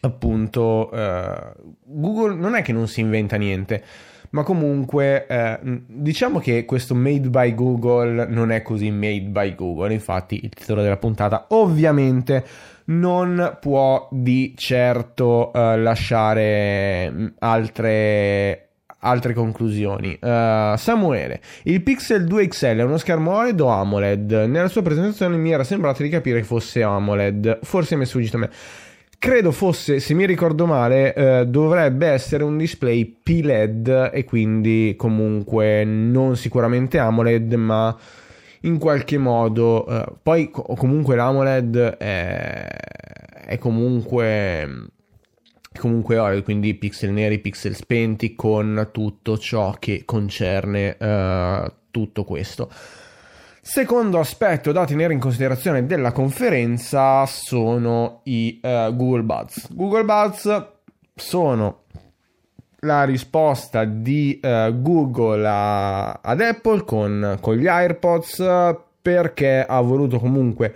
appunto 0.00 0.88
uh, 0.90 1.74
Google 1.84 2.34
non 2.34 2.54
è 2.54 2.62
che 2.62 2.72
non 2.72 2.88
si 2.88 3.00
inventa 3.00 3.36
niente 3.36 3.84
ma 4.32 4.42
comunque 4.42 5.26
eh, 5.26 5.58
diciamo 5.62 6.38
che 6.38 6.64
questo 6.64 6.94
made 6.94 7.28
by 7.28 7.54
Google 7.54 8.26
non 8.28 8.50
è 8.50 8.62
così 8.62 8.90
made 8.90 9.26
by 9.28 9.54
Google. 9.54 9.92
Infatti 9.92 10.40
il 10.42 10.50
titolo 10.50 10.80
della 10.82 10.96
puntata 10.96 11.46
ovviamente 11.50 12.44
non 12.86 13.58
può 13.60 14.08
di 14.10 14.54
certo 14.56 15.52
eh, 15.52 15.76
lasciare 15.78 17.10
mm, 17.10 17.26
altre 17.40 18.68
altre 19.02 19.32
conclusioni. 19.32 20.18
Uh, 20.20 20.76
Samuele, 20.76 21.40
il 21.64 21.82
Pixel 21.82 22.24
2 22.24 22.48
XL 22.48 22.76
è 22.78 22.82
uno 22.82 22.98
schermo 22.98 23.32
OLED 23.36 23.60
o 23.60 23.68
AMOLED? 23.68 24.32
Nella 24.46 24.68
sua 24.68 24.82
presentazione 24.82 25.36
mi 25.36 25.52
era 25.52 25.64
sembrato 25.64 26.02
di 26.02 26.08
capire 26.08 26.40
che 26.40 26.44
fosse 26.46 26.82
AMOLED, 26.82 27.60
forse 27.62 27.96
mi 27.96 28.02
è 28.02 28.06
sfuggito 28.06 28.36
a 28.36 28.40
me. 28.40 28.50
Credo 29.18 29.52
fosse, 29.52 30.00
se 30.00 30.14
mi 30.14 30.26
ricordo 30.26 30.66
male, 30.66 31.14
uh, 31.16 31.44
dovrebbe 31.44 32.08
essere 32.08 32.42
un 32.42 32.56
display 32.56 33.04
PLED 33.22 34.10
e 34.12 34.24
quindi 34.24 34.94
comunque 34.96 35.84
non 35.84 36.36
sicuramente 36.36 36.98
AMOLED, 36.98 37.54
ma 37.54 37.96
in 38.62 38.78
qualche 38.78 39.18
modo. 39.18 39.84
Uh, 39.88 40.16
poi 40.22 40.50
comunque 40.50 41.14
l'AMOLED 41.14 41.76
è, 41.98 42.66
è 43.46 43.58
comunque 43.58 44.90
comunque 45.78 46.18
OLED, 46.18 46.42
quindi 46.42 46.74
pixel 46.74 47.10
neri, 47.12 47.38
pixel 47.38 47.74
spenti 47.74 48.34
con 48.34 48.88
tutto 48.92 49.38
ciò 49.38 49.74
che 49.78 50.02
concerne 50.04 50.96
uh, 50.98 51.72
tutto 51.90 52.24
questo. 52.24 52.70
Secondo 53.60 54.18
aspetto 54.18 54.72
da 54.72 54.84
tenere 54.84 55.12
in 55.12 55.20
considerazione 55.20 55.86
della 55.86 56.12
conferenza 56.12 57.24
sono 57.26 58.20
i 58.24 58.60
uh, 58.62 58.94
Google 58.94 59.22
Buds. 59.22 59.68
Google 59.72 60.04
Buds 60.04 60.66
sono 61.14 61.82
la 62.80 63.04
risposta 63.04 63.84
di 63.84 64.40
uh, 64.42 64.80
Google 64.80 65.46
a, 65.46 66.12
ad 66.12 66.40
Apple 66.40 66.84
con, 66.84 67.38
con, 67.40 67.54
gli 67.54 67.68
AirPods 67.68 68.76
perché 69.00 69.64
ha 69.64 69.80
voluto 69.80 70.18
comunque 70.18 70.74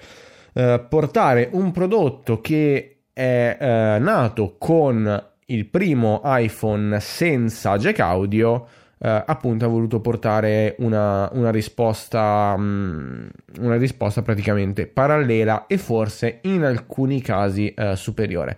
portare 0.89 1.51
un 1.53 1.71
prodotto 1.71 2.41
che 2.41 2.96
è 3.17 3.57
eh, 3.59 3.99
nato 3.99 4.57
con 4.59 5.25
il 5.47 5.67
primo 5.67 6.21
iPhone 6.25 7.01
senza 7.01 7.79
jack 7.79 7.99
audio. 8.01 8.67
Eh, 8.99 9.25
appunto 9.27 9.65
ha 9.65 9.69
voluto 9.69 10.01
portare 10.01 10.75
una, 10.79 11.29
una 11.33 11.51
risposta 11.51 12.55
um, 12.57 13.29
una 13.61 13.77
risposta 13.77 14.23
praticamente 14.23 14.87
parallela 14.87 15.67
e 15.67 15.77
forse 15.77 16.39
in 16.45 16.65
alcuni 16.65 17.21
casi 17.21 17.75
eh, 17.75 17.95
superiore 17.95 18.57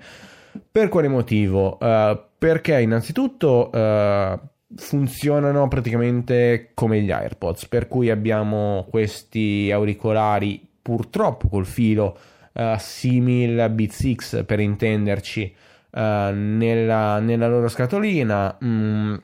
per 0.71 0.89
quale 0.89 1.09
motivo? 1.09 1.77
Uh, 1.81 2.19
perché 2.39 2.81
innanzitutto 2.81 3.71
uh, 3.73 4.39
funzionano 4.77 5.69
praticamente 5.69 6.71
come 6.75 7.01
gli 7.01 7.11
AirPods, 7.11 7.67
per 7.67 7.89
cui 7.89 8.11
abbiamo 8.11 8.87
questi 8.91 9.71
auricolari 9.73 10.67
purtroppo 10.81 11.49
col 11.49 11.67
filo 11.67 12.17
uh, 12.59 12.77
simil 12.79 13.61
a 13.61 13.69
Beats 13.69 14.13
X 14.15 14.45
per 14.45 14.61
intenderci 14.61 15.55
uh, 15.93 16.01
nella, 16.01 17.21
nella, 17.21 17.49
loro 17.49 17.69
scatolina. 17.69 18.59
Mm, 18.63 19.15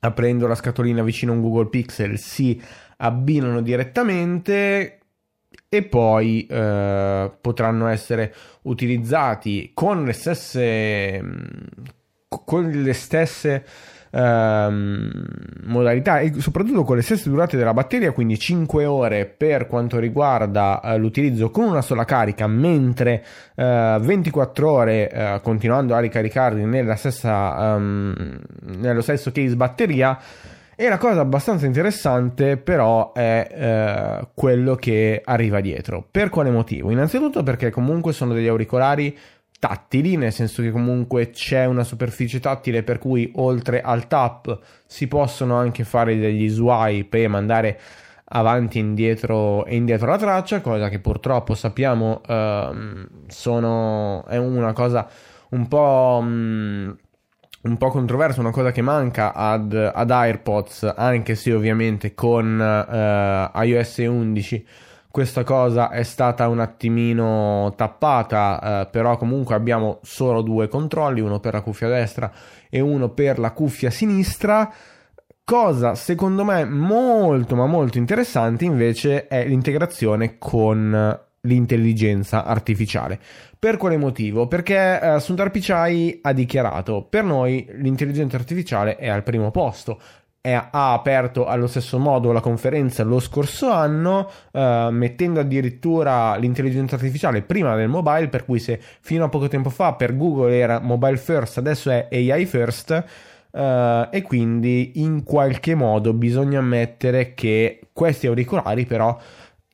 aprendo 0.00 0.46
la 0.46 0.54
scatolina 0.54 1.02
vicino 1.02 1.32
a 1.32 1.34
un 1.34 1.40
Google 1.40 1.68
Pixel 1.68 2.18
si 2.18 2.62
abbinano 2.98 3.60
direttamente 3.60 5.00
e 5.68 5.82
poi 5.82 6.46
uh, 6.48 7.32
potranno 7.40 7.88
essere 7.88 8.34
utilizzati 8.62 9.72
con 9.74 10.04
le 10.04 10.12
stesse 10.12 11.22
con 12.28 12.68
le 12.70 12.92
stesse 12.92 13.64
ehm, 14.16 15.10
modalità 15.64 16.20
e 16.20 16.40
soprattutto 16.40 16.84
con 16.84 16.96
le 16.96 17.02
stesse 17.02 17.28
durate 17.28 17.56
della 17.56 17.74
batteria, 17.74 18.12
quindi 18.12 18.38
5 18.38 18.84
ore 18.86 19.26
per 19.26 19.66
quanto 19.66 19.98
riguarda 19.98 20.80
eh, 20.80 20.96
l'utilizzo 20.96 21.50
con 21.50 21.64
una 21.64 21.82
sola 21.82 22.04
carica, 22.04 22.46
mentre 22.46 23.24
eh, 23.54 23.98
24 24.00 24.70
ore 24.70 25.10
eh, 25.10 25.40
continuando 25.42 25.94
a 25.94 26.00
ricaricarli 26.00 26.64
nella 26.64 26.96
stessa, 26.96 27.74
um, 27.76 28.40
nello 28.78 29.02
stesso 29.02 29.30
case 29.30 29.54
batteria. 29.54 30.18
E 30.78 30.90
la 30.90 30.98
cosa 30.98 31.22
abbastanza 31.22 31.64
interessante 31.64 32.58
però 32.58 33.14
è 33.14 33.48
eh, 33.50 34.28
quello 34.34 34.74
che 34.74 35.22
arriva 35.24 35.62
dietro. 35.62 36.06
Per 36.10 36.28
quale 36.28 36.50
motivo? 36.50 36.90
Innanzitutto 36.90 37.42
perché 37.42 37.70
comunque 37.70 38.12
sono 38.12 38.34
degli 38.34 38.46
auricolari 38.46 39.16
tattili, 39.58 40.16
nel 40.16 40.32
senso 40.32 40.62
che 40.62 40.70
comunque 40.70 41.30
c'è 41.30 41.64
una 41.64 41.84
superficie 41.84 42.40
tattile 42.40 42.82
per 42.82 42.98
cui 42.98 43.30
oltre 43.36 43.80
al 43.80 44.06
tap 44.06 44.58
si 44.86 45.08
possono 45.08 45.56
anche 45.56 45.84
fare 45.84 46.16
degli 46.16 46.48
swipe 46.48 47.22
e 47.22 47.28
mandare 47.28 47.80
avanti 48.28 48.78
e 48.78 48.80
indietro 48.80 49.64
e 49.66 49.76
indietro 49.76 50.08
la 50.08 50.18
traccia, 50.18 50.60
cosa 50.60 50.88
che 50.88 50.98
purtroppo 50.98 51.54
sappiamo 51.54 52.20
uh, 52.26 53.06
sono, 53.28 54.24
è 54.26 54.36
una 54.36 54.72
cosa 54.72 55.08
un 55.50 55.68
po', 55.68 56.18
um, 56.20 56.96
un 57.62 57.76
po' 57.76 57.88
controversa, 57.90 58.40
una 58.40 58.50
cosa 58.50 58.72
che 58.72 58.82
manca 58.82 59.32
ad, 59.32 59.72
ad 59.72 60.10
AirPods, 60.10 60.92
anche 60.96 61.34
se 61.34 61.52
ovviamente 61.52 62.14
con 62.14 62.58
uh, 62.58 63.58
iOS 63.62 63.96
11 63.98 64.66
questa 65.16 65.44
cosa 65.44 65.88
è 65.88 66.02
stata 66.02 66.46
un 66.46 66.60
attimino 66.60 67.72
tappata, 67.74 68.82
eh, 68.82 68.90
però 68.90 69.16
comunque 69.16 69.54
abbiamo 69.54 69.98
solo 70.02 70.42
due 70.42 70.68
controlli, 70.68 71.22
uno 71.22 71.40
per 71.40 71.54
la 71.54 71.62
cuffia 71.62 71.88
destra 71.88 72.30
e 72.68 72.80
uno 72.80 73.08
per 73.08 73.38
la 73.38 73.52
cuffia 73.52 73.88
sinistra. 73.88 74.70
Cosa 75.42 75.94
secondo 75.94 76.44
me 76.44 76.66
molto 76.66 77.56
ma 77.56 77.64
molto 77.64 77.96
interessante 77.96 78.66
invece 78.66 79.26
è 79.26 79.46
l'integrazione 79.46 80.36
con 80.36 81.18
l'intelligenza 81.40 82.44
artificiale. 82.44 83.18
Per 83.58 83.78
quale 83.78 83.96
motivo? 83.96 84.46
Perché 84.48 85.00
eh, 85.00 85.18
Sundar 85.18 85.50
Pichai 85.50 86.18
ha 86.20 86.34
dichiarato 86.34 87.06
per 87.08 87.24
noi 87.24 87.66
l'intelligenza 87.76 88.36
artificiale 88.36 88.96
è 88.96 89.08
al 89.08 89.22
primo 89.22 89.50
posto 89.50 89.98
ha 90.54 90.92
aperto 90.92 91.46
allo 91.46 91.66
stesso 91.66 91.98
modo 91.98 92.32
la 92.32 92.40
conferenza 92.40 93.02
lo 93.02 93.20
scorso 93.20 93.70
anno, 93.70 94.30
eh, 94.52 94.88
mettendo 94.90 95.40
addirittura 95.40 96.36
l'intelligenza 96.36 96.94
artificiale 96.96 97.42
prima 97.42 97.74
del 97.74 97.88
mobile, 97.88 98.28
per 98.28 98.44
cui 98.44 98.58
se 98.58 98.80
fino 99.00 99.24
a 99.24 99.28
poco 99.28 99.48
tempo 99.48 99.70
fa 99.70 99.94
per 99.94 100.16
Google 100.16 100.56
era 100.56 100.80
mobile 100.80 101.16
first, 101.16 101.58
adesso 101.58 101.90
è 101.90 102.08
AI 102.10 102.46
first. 102.46 103.04
Uh, 103.56 104.08
e 104.10 104.20
quindi 104.20 105.00
in 105.00 105.22
qualche 105.22 105.74
modo 105.74 106.12
bisogna 106.12 106.58
ammettere 106.58 107.32
che 107.32 107.88
questi 107.90 108.26
auricolari 108.26 108.84
però 108.84 109.18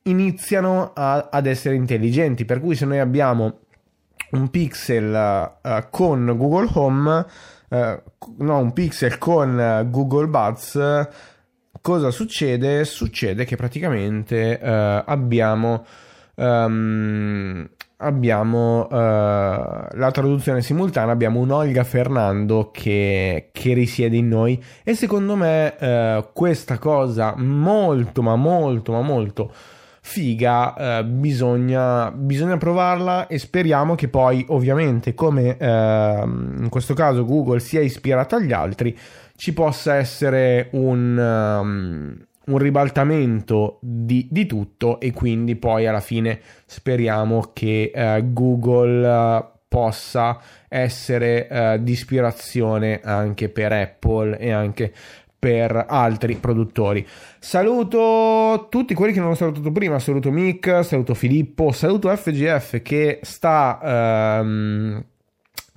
iniziano 0.03 0.93
a, 0.93 1.27
ad 1.29 1.47
essere 1.47 1.75
intelligenti 1.75 2.45
per 2.45 2.61
cui 2.61 2.75
se 2.75 2.85
noi 2.85 2.99
abbiamo 2.99 3.63
un 4.31 4.49
Pixel 4.49 5.57
uh, 5.61 5.83
con 5.89 6.33
Google 6.37 6.69
Home, 6.73 7.25
no, 8.37 8.57
un 8.59 8.73
Pixel 8.73 9.17
con 9.17 9.87
Google 9.89 10.27
Buds, 10.27 11.07
cosa 11.81 12.11
succede? 12.11 12.85
Succede 12.85 13.45
che 13.45 13.55
praticamente 13.55 14.59
abbiamo 14.59 15.85
um, 16.35 17.67
abbiamo 17.97 18.87
uh, 18.89 18.89
la 18.89 20.11
traduzione 20.11 20.61
simultanea, 20.61 21.13
abbiamo 21.13 21.39
un 21.39 21.51
Olga 21.51 21.83
Fernando 21.83 22.69
che, 22.71 23.49
che 23.51 23.73
risiede 23.73 24.17
in 24.17 24.27
noi 24.27 24.61
e 24.83 24.93
secondo 24.93 25.35
me 25.35 25.75
uh, 25.79 26.27
questa 26.33 26.77
cosa 26.77 27.33
molto 27.37 28.21
ma 28.21 28.35
molto 28.35 28.91
ma 28.91 29.01
molto 29.01 29.51
figa 30.05 30.99
uh, 30.99 31.05
bisogna, 31.05 32.11
bisogna 32.11 32.57
provarla 32.57 33.27
e 33.27 33.39
speriamo 33.39 33.95
che 33.95 34.09
poi 34.09 34.45
ovviamente 34.49 35.13
come 35.13 35.55
in 35.59 36.67
questo 36.69 36.93
caso 36.93 37.23
Google 37.23 37.61
sia 37.61 37.79
ispirata 37.79 38.35
agli 38.35 38.51
altri 38.51 38.97
ci 39.35 39.53
possa 39.53 39.95
essere 39.95 40.67
un... 40.71 41.17
Um, 41.17 42.25
un 42.45 42.57
ribaltamento 42.57 43.77
di, 43.81 44.27
di, 44.29 44.45
tutto 44.45 44.99
e 44.99 45.13
quindi 45.13 45.55
poi 45.55 45.87
alla 45.87 46.01
fine 46.01 46.41
speriamo 46.65 47.51
che 47.53 47.91
uh, 47.95 48.33
Google 48.33 49.07
uh, 49.07 49.45
possa 49.69 50.39
essere 50.67 51.47
uh, 51.49 51.81
di 51.81 51.93
ispirazione 51.93 52.99
anche 53.01 53.49
per 53.49 53.71
Apple 53.71 54.37
e 54.37 54.51
anche 54.51 54.93
per 55.43 55.87
altri 55.89 56.35
produttori. 56.35 57.05
Saluto 57.37 58.67
tutti 58.69 58.93
quelli 58.93 59.11
che 59.11 59.19
non 59.19 59.31
ho 59.31 59.35
salutato 59.35 59.73
prima, 59.73 59.99
saluto 59.99 60.31
Mick, 60.31 60.85
saluto 60.85 61.13
Filippo, 61.13 61.73
saluto 61.73 62.15
FGF 62.15 62.81
che 62.81 63.19
sta... 63.23 64.39
Um, 64.41 65.03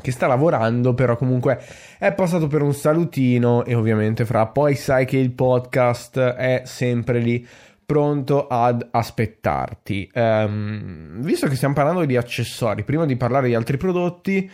che 0.01 0.13
sta 0.13 0.29
lavorando, 0.29 0.95
però 0.95 1.17
comunque 1.17 1.59
è 1.99 2.13
passato 2.13 2.47
per 2.47 2.63
un 2.63 2.75
salutino 2.75 3.65
e 3.65 3.75
ovviamente 3.75 4.25
fra 4.25 4.47
poi 4.47 4.77
sai 4.77 5.05
che 5.05 5.17
il 5.17 5.33
podcast 5.33 6.21
è 6.21 6.63
sempre 6.65 7.19
lì 7.19 7.45
pronto 7.85 8.47
ad 8.47 8.87
aspettarti. 8.89 10.09
Um, 10.15 11.21
visto 11.23 11.49
che 11.49 11.57
stiamo 11.57 11.75
parlando 11.75 12.05
di 12.05 12.17
accessori, 12.17 12.85
prima 12.85 13.05
di 13.05 13.17
parlare 13.17 13.49
di 13.49 13.55
altri 13.57 13.79
prodotti, 13.79 14.49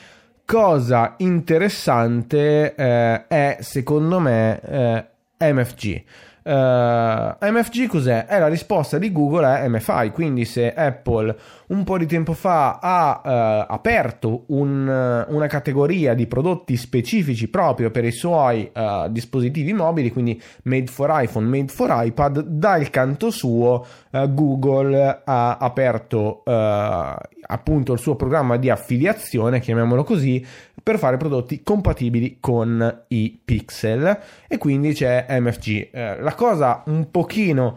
cosa 0.44 1.14
interessante 1.18 2.74
eh, 2.74 3.26
è 3.26 3.58
secondo 3.60 4.18
me 4.18 4.60
eh, 4.60 5.52
MFG. 5.52 6.04
Uh, 6.44 7.36
eh, 7.38 7.50
MFG 7.50 7.86
cos'è? 7.86 8.26
È 8.26 8.38
la 8.38 8.48
risposta 8.48 8.98
di 8.98 9.12
Google 9.12 9.46
a 9.46 9.68
MFI, 9.68 10.10
quindi 10.10 10.44
se 10.44 10.74
Apple 10.74 11.36
un 11.68 11.84
po' 11.84 11.98
di 11.98 12.06
tempo 12.06 12.32
fa 12.32 12.78
ha 12.80 13.20
uh, 13.24 13.72
aperto 13.72 14.44
un, 14.48 15.24
una 15.28 15.46
categoria 15.46 16.14
di 16.14 16.26
prodotti 16.26 16.76
specifici 16.76 17.48
proprio 17.48 17.90
per 17.90 18.04
i 18.04 18.10
suoi 18.10 18.70
uh, 18.74 19.08
dispositivi 19.08 19.72
mobili, 19.72 20.10
quindi 20.10 20.40
made 20.64 20.86
for 20.86 21.10
iPhone, 21.12 21.46
made 21.46 21.72
for 21.72 21.90
iPad, 21.90 22.40
dal 22.40 22.90
canto 22.90 23.30
suo 23.30 23.86
Google 24.10 25.22
ha 25.24 25.56
aperto 25.56 26.42
appunto 26.44 27.92
il 27.92 27.98
suo 27.98 28.14
programma 28.14 28.56
di 28.56 28.70
affiliazione, 28.70 29.60
chiamiamolo 29.60 30.04
così, 30.04 30.44
per 30.82 30.98
fare 30.98 31.16
prodotti 31.16 31.62
compatibili 31.62 32.38
con 32.40 33.02
i 33.08 33.40
pixel 33.44 34.18
e 34.48 34.58
quindi 34.58 34.92
c'è 34.92 35.26
MFG. 35.28 35.88
Eh, 35.92 36.20
la 36.20 36.34
cosa 36.34 36.82
un 36.86 37.10
pochino 37.10 37.76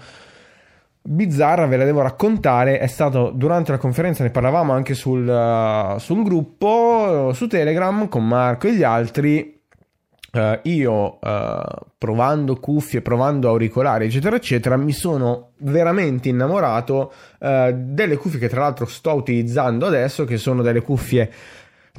bizzarra, 1.07 1.67
ve 1.67 1.77
la 1.77 1.85
devo 1.85 2.01
raccontare, 2.01 2.79
è 2.79 2.87
stato 2.87 3.29
durante 3.29 3.71
la 3.71 3.77
conferenza, 3.77 4.23
ne 4.23 4.31
parlavamo 4.31 4.73
anche 4.73 4.95
sul, 4.95 5.27
uh, 5.27 5.99
sul 5.99 6.23
gruppo, 6.23 7.31
su 7.33 7.47
Telegram 7.47 8.07
con 8.07 8.27
Marco 8.27 8.67
e 8.67 8.73
gli 8.73 8.83
altri. 8.83 9.53
Uh, 10.35 10.59
io 10.63 11.19
uh, 11.21 11.61
provando 11.97 12.59
cuffie, 12.59 13.01
provando 13.01 13.47
auricolari, 13.47 14.07
eccetera, 14.07 14.35
eccetera, 14.35 14.75
mi 14.75 14.91
sono 14.91 15.51
veramente 15.59 16.27
innamorato 16.27 17.13
delle 17.37 18.17
cuffie 18.17 18.39
che 18.39 18.49
tra 18.49 18.61
l'altro 18.61 18.87
sto 18.87 19.13
utilizzando 19.13 19.85
adesso, 19.85 20.25
che 20.25 20.37
sono 20.37 20.63
delle 20.63 20.81
cuffie 20.81 21.31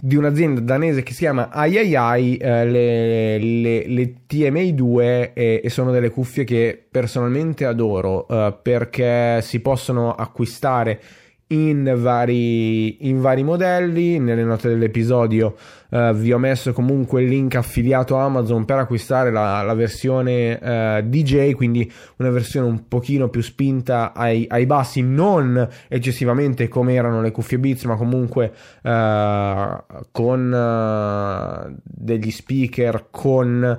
di 0.01 0.17
un'azienda 0.17 0.61
danese 0.61 1.03
che 1.03 1.13
si 1.13 1.21
chiama 1.21 1.49
AIAI, 1.51 2.37
eh, 2.37 2.67
le, 2.67 3.39
le, 3.39 3.89
le, 3.89 4.15
TMI2 4.29 5.01
e, 5.33 5.61
e, 5.65 5.71
sono 5.71 5.91
delle 5.91 6.11
cuffie 6.11 6.45
che 6.45 6.85
personalmente 6.91 7.65
adoro 7.65 8.29
eh, 8.29 8.55
perché 8.61 9.41
si 9.43 9.61
possono 9.61 10.13
acquistare 10.15 11.01
in 11.49 11.95
vari, 11.99 13.09
in 13.09 13.21
vari 13.21 13.43
modelli. 13.43 14.19
Nelle 14.19 14.43
note 14.43 14.69
dell'episodio 14.69 15.57
uh, 15.91 16.13
vi 16.13 16.33
ho 16.33 16.39
messo 16.39 16.73
comunque 16.73 17.23
il 17.23 17.29
link 17.29 17.55
affiliato 17.55 18.17
Amazon 18.17 18.65
per 18.65 18.79
acquistare 18.79 19.31
la, 19.31 19.63
la 19.63 19.75
versione 19.75 20.55
uh, 20.55 21.03
DJ, 21.03 21.53
quindi 21.53 21.91
una 22.17 22.31
versione 22.31 22.67
un 22.67 22.89
pochino 22.89 23.29
più 23.29 23.43
spinta 23.43 24.13
ai, 24.13 24.47
ai 24.49 24.67
bassi, 24.67 25.03
non 25.03 25.69
eccessivamente 25.89 26.69
come 26.69 26.95
erano 26.95 27.21
le 27.21 27.31
cuffie 27.31 27.59
Beats, 27.59 27.85
ma 27.85 27.97
comunque 27.97 28.53
uh, 28.83 30.05
con 30.11 31.75
degli 31.83 32.31
speaker, 32.31 33.07
con 33.11 33.79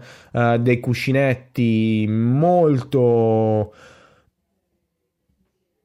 dei 0.60 0.80
cuscinetti 0.80 2.06
molto 2.08 3.74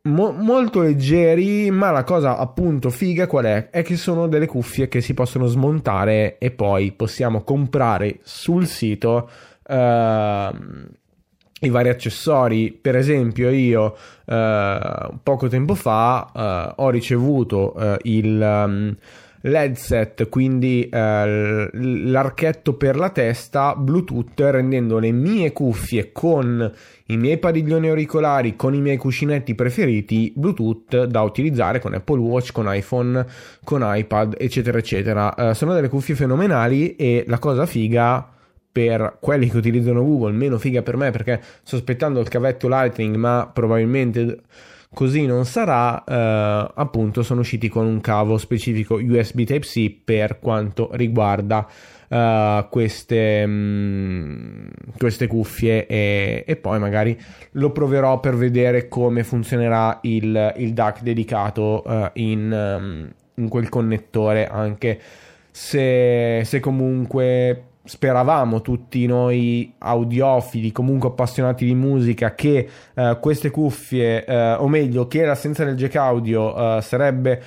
mo- 0.03 0.33
molto 0.33 0.81
leggeri, 0.81 1.71
ma 1.71 1.91
la 1.91 2.05
cosa 2.05 2.37
appunto 2.39 2.91
figa 2.91 3.27
qual 3.27 3.45
è? 3.45 3.71
È 3.71 3.83
che 3.83 3.97
sono 3.97 4.27
delle 4.27 4.47
cuffie 4.47 4.89
che 4.89 5.01
si 5.01 5.15
possono 5.15 5.47
smontare 5.47 6.39
e 6.39 6.51
poi 6.51 6.93
possiamo 6.93 7.43
comprare 7.43 8.19
sul 8.23 8.67
sito 8.67 9.31
uh, 9.69 9.75
i 9.75 11.69
vari 11.69 11.89
accessori. 11.89 12.73
Per 12.73 12.97
esempio, 12.97 13.51
io 13.51 13.97
uh, 14.25 15.19
poco 15.23 15.49
tempo 15.49 15.75
fa 15.75 16.75
uh, 16.77 16.83
ho 16.83 16.91
ricevuto 16.91 17.75
il. 18.03 18.41
Um, 18.41 18.97
l'headset, 19.43 20.29
quindi 20.29 20.89
eh, 20.89 21.69
l'archetto 21.73 22.75
per 22.75 22.97
la 22.97 23.11
testa 23.11 23.75
Bluetooth, 23.77 24.39
rendendo 24.39 24.99
le 24.99 25.13
mie 25.13 25.53
cuffie 25.53 26.11
con 26.13 26.73
i 27.07 27.17
miei 27.17 27.39
padiglioni 27.39 27.89
auricolari, 27.89 28.57
con 28.57 28.75
i 28.75 28.81
miei 28.81 28.97
cuscinetti 28.97 29.55
preferiti 29.55 30.33
Bluetooth 30.35 31.05
da 31.05 31.23
utilizzare 31.23 31.81
con 31.81 31.95
Apple 31.95 32.19
Watch, 32.19 32.53
con 32.53 32.73
iPhone, 32.73 33.25
con 33.65 33.83
iPad, 33.85 34.37
eccetera, 34.39 34.79
eccetera. 34.79 35.35
Eh, 35.35 35.55
sono 35.55 35.75
delle 35.75 35.89
cuffie 35.89 36.15
fenomenali 36.15 36.97
e 36.97 37.25
la 37.27 37.39
cosa 37.39 37.67
figa 37.67 38.29
per 38.73 39.19
quelli 39.21 39.51
che 39.51 39.57
utilizzano 39.59 40.03
Google, 40.03 40.33
meno 40.33 40.59
figa 40.59 40.81
per 40.81 40.97
me 40.97 41.11
perché 41.11 41.41
sto 41.63 41.77
aspettando 41.77 42.21
il 42.21 42.29
cavetto 42.29 42.69
Lightning, 42.69 43.17
ma 43.17 43.51
probabilmente 43.53 44.41
così 44.93 45.27
non 45.27 45.45
sarà, 45.45 46.05
eh, 46.05 46.71
appunto 46.75 47.23
sono 47.23 47.41
usciti 47.41 47.69
con 47.69 47.87
un 47.87 48.01
cavo 48.01 48.39
specifico 48.39 48.95
USB 48.95 49.43
Type-C 49.43 50.01
per 50.05 50.39
quanto 50.39 50.91
riguarda 50.93 51.67
uh, 52.09 52.69
queste, 52.69 53.47
mh, 53.47 54.69
queste, 54.99 55.27
cuffie 55.27 55.87
e, 55.87 56.45
e, 56.47 56.57
poi 56.57 56.79
magari 56.79 57.19
lo 57.53 57.71
proverò 57.71 58.21
per 58.21 58.37
vedere 58.37 58.89
come 58.89 59.25
funzionerà 59.25 59.99
il, 60.03 60.55
il 60.59 60.73
DAC 60.75 61.03
dedicato 61.03 61.83
uh, 61.87 62.11
in, 62.15 62.53
um, 62.53 63.11
in, 63.35 63.49
quel 63.49 63.69
connettore 63.69 64.47
anche 64.47 65.01
se, 65.51 66.43
se 66.45 66.61
comunque 66.61 67.65
speravamo 67.85 68.61
tutti 68.61 69.07
noi 69.07 69.75
audiofili, 69.79 70.73
comunque 70.73 71.09
appassionati 71.09 71.65
di 71.65 71.75
musica, 71.75 72.35
che 72.35 72.69
uh, 72.95 73.19
queste 73.19 73.51
cuffie, 73.51 74.25
uh, 74.27 74.63
o 74.63 74.69
meglio, 74.69 75.09
che 75.09 75.25
l'assenza 75.25 75.65
del 75.65 75.77
jack 75.77 75.97
audio 75.97 76.55
uh, 76.55 76.81
sarebbe 76.81 77.43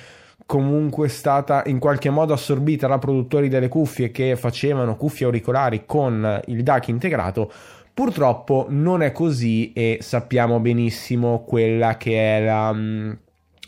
comunque 0.46 1.08
stata 1.08 1.64
in 1.66 1.78
qualche 1.78 2.08
modo 2.08 2.32
assorbita 2.32 2.86
da 2.86 2.98
produttori 2.98 3.48
delle 3.48 3.68
cuffie 3.68 4.12
che 4.12 4.36
facevano 4.36 4.96
cuffie 4.96 5.26
auricolari 5.26 5.84
con 5.84 6.40
il 6.46 6.62
DAC 6.62 6.88
integrato. 6.88 7.50
Purtroppo 7.92 8.66
non 8.68 9.02
è 9.02 9.10
così 9.10 9.72
e 9.72 9.98
sappiamo 10.02 10.60
benissimo 10.60 11.42
quella 11.44 11.96
che 11.96 12.36
è 12.36 12.44
la, 12.44 12.72
mm, 12.72 13.12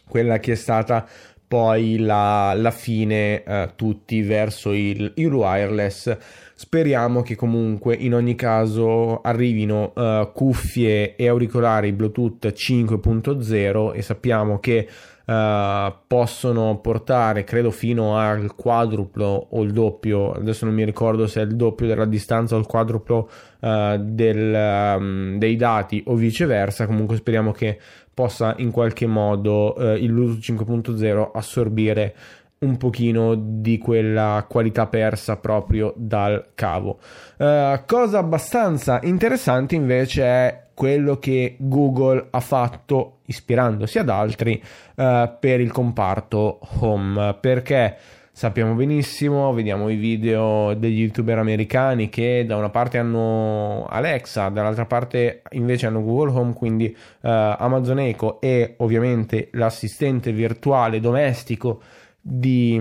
quella 0.07 0.39
che 0.39 0.53
è 0.53 0.55
stata 0.55 1.07
poi 1.49 1.97
la, 1.99 2.53
la 2.55 2.71
fine 2.71 3.43
uh, 3.45 3.71
tutti 3.75 4.21
verso 4.21 4.73
il, 4.73 5.13
il 5.17 5.33
wireless. 5.33 6.15
Speriamo 6.55 7.23
che 7.23 7.37
comunque 7.37 7.95
in 7.95 8.15
ogni 8.15 8.35
caso 8.35 9.23
arrivino 9.23 9.93
uh, 9.95 10.31
cuffie 10.33 11.17
e 11.17 11.27
auricolari 11.27 11.93
Bluetooth 11.93 12.49
5.0 12.49 13.95
e 13.95 14.03
sappiamo 14.03 14.59
che 14.59 14.87
uh, 15.25 15.95
possono 16.07 16.79
portare 16.81 17.45
credo 17.45 17.71
fino 17.71 18.19
al 18.19 18.55
quadruplo 18.55 19.49
o 19.51 19.63
il 19.63 19.73
doppio, 19.73 20.33
adesso 20.33 20.65
non 20.65 20.75
mi 20.75 20.85
ricordo 20.85 21.27
se 21.27 21.41
è 21.41 21.45
il 21.45 21.57
doppio 21.57 21.87
della 21.87 22.07
distanza 22.07 22.57
o 22.57 22.59
il 22.59 22.67
quadruplo 22.67 23.31
uh, 23.61 23.97
del, 23.99 24.97
um, 24.99 25.39
dei 25.39 25.57
dati 25.57 26.03
o 26.07 26.15
viceversa, 26.15 26.87
comunque 26.87 27.17
speriamo 27.17 27.53
che 27.53 27.79
possa 28.19 28.55
in 28.59 28.73
qualche 28.73 29.07
modo 29.07 29.77
il 29.79 30.11
Bluetooth 30.11 30.41
5.0 30.41 31.31
assorbire 31.35 32.15
un 32.61 32.77
pochino 32.77 33.35
di 33.37 33.79
quella 33.79 34.45
qualità 34.49 34.87
persa 34.87 35.37
proprio 35.37 35.93
dal 35.97 36.51
cavo. 36.55 36.99
Uh, 37.37 37.81
cosa 37.87 38.19
abbastanza 38.19 38.99
interessante 39.03 39.75
invece 39.77 40.23
è 40.25 40.63
quello 40.75 41.19
che 41.19 41.57
Google 41.59 42.29
ha 42.31 42.41
fatto 42.41 43.19
ispirandosi 43.27 43.99
ad 43.99 44.09
altri 44.09 44.61
uh, 44.97 45.31
per 45.39 45.61
il 45.61 45.71
comparto 45.71 46.59
home 46.81 47.37
perché 47.41 47.97
sappiamo 48.39 48.75
benissimo, 48.75 49.53
vediamo 49.53 49.89
i 49.89 49.97
video 49.97 50.73
degli 50.75 51.01
youtuber 51.01 51.39
americani 51.39 52.09
che 52.09 52.45
da 52.47 52.55
una 52.55 52.71
parte 52.71 52.97
hanno 52.97 53.85
Alexa, 53.91 54.49
dall'altra 54.49 54.87
parte 54.87 55.43
invece 55.51 55.87
hanno 55.89 56.05
Google 56.05 56.31
Home, 56.39 56.53
quindi 56.53 56.87
uh, 56.87 57.29
Amazon 57.59 57.99
Echo 57.99 58.41
e 58.41 58.75
ovviamente 58.77 59.49
l'assistente 59.55 60.31
virtuale 60.31 61.01
domestico 61.01 61.83
di, 62.21 62.81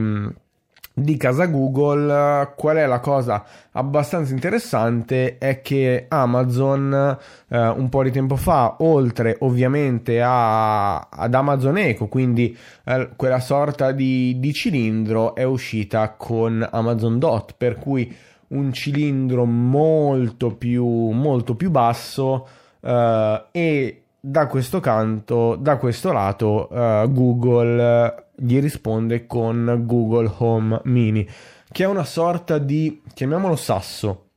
di 1.00 1.16
casa 1.16 1.46
Google, 1.46 2.54
qual 2.56 2.78
è 2.78 2.88
la 2.88 3.00
cosa 3.00 3.46
abbastanza 3.74 4.34
interessante 4.34 5.38
è 5.38 5.62
che 5.62 6.06
Amazon 6.08 7.18
eh, 7.50 7.68
un 7.68 7.88
po' 7.90 8.02
di 8.02 8.10
tempo 8.10 8.36
fa, 8.36 8.78
oltre 8.80 9.36
ovviamente 9.42 10.20
a, 10.24 11.02
ad 11.02 11.34
Amazon 11.36 11.78
Echo, 11.78 12.08
quindi 12.08 12.58
eh, 12.84 13.10
quella 13.16 13.40
sorta 13.40 13.92
di, 13.92 14.40
di 14.40 14.52
cilindro, 14.54 15.36
è 15.36 15.44
uscita 15.44 16.16
con 16.18 16.68
Amazon 16.68 17.20
Dot, 17.20 17.54
per 17.56 17.78
cui 17.78 18.12
un 18.48 18.74
cilindro 18.74 19.46
molto 19.46 20.56
più, 20.56 20.84
molto 20.88 21.56
più 21.56 21.70
basso 21.70 22.48
eh, 22.82 23.44
e 23.52 24.02
da 24.20 24.48
questo 24.48 24.80
canto, 24.80 25.56
da 25.56 25.78
questo 25.78 26.12
lato, 26.12 26.68
uh, 26.70 27.10
Google 27.12 28.27
gli 28.38 28.60
risponde 28.60 29.26
con 29.26 29.84
Google 29.86 30.32
Home 30.38 30.82
Mini, 30.84 31.28
che 31.72 31.84
è 31.84 31.88
una 31.88 32.06
sorta 32.06 32.60
di, 32.60 33.02
chiamiamolo 33.14 33.56
sasso, 33.56 34.28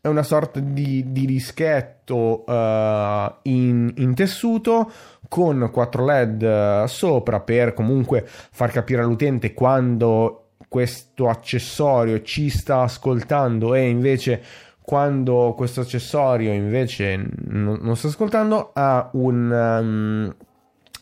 è 0.00 0.08
una 0.08 0.22
sorta 0.22 0.60
di, 0.60 1.12
di 1.12 1.26
dischetto 1.26 2.44
uh, 2.46 3.34
in, 3.42 3.92
in, 3.96 4.14
tessuto 4.14 4.90
con 5.28 5.68
4 5.72 6.04
LED 6.04 6.84
sopra 6.84 7.40
per 7.40 7.74
comunque 7.74 8.24
far 8.24 8.70
capire 8.70 9.02
all'utente 9.02 9.52
quando 9.52 10.50
questo 10.68 11.28
accessorio 11.28 12.22
ci 12.22 12.48
sta 12.50 12.82
ascoltando 12.82 13.74
e 13.74 13.88
invece 13.88 14.42
quando 14.80 15.54
questo 15.56 15.80
accessorio 15.80 16.52
invece 16.52 17.28
non, 17.46 17.78
non 17.80 17.96
sta 17.96 18.06
ascoltando 18.06 18.70
ha 18.74 19.10
un 19.14 19.50
um, 19.50 20.36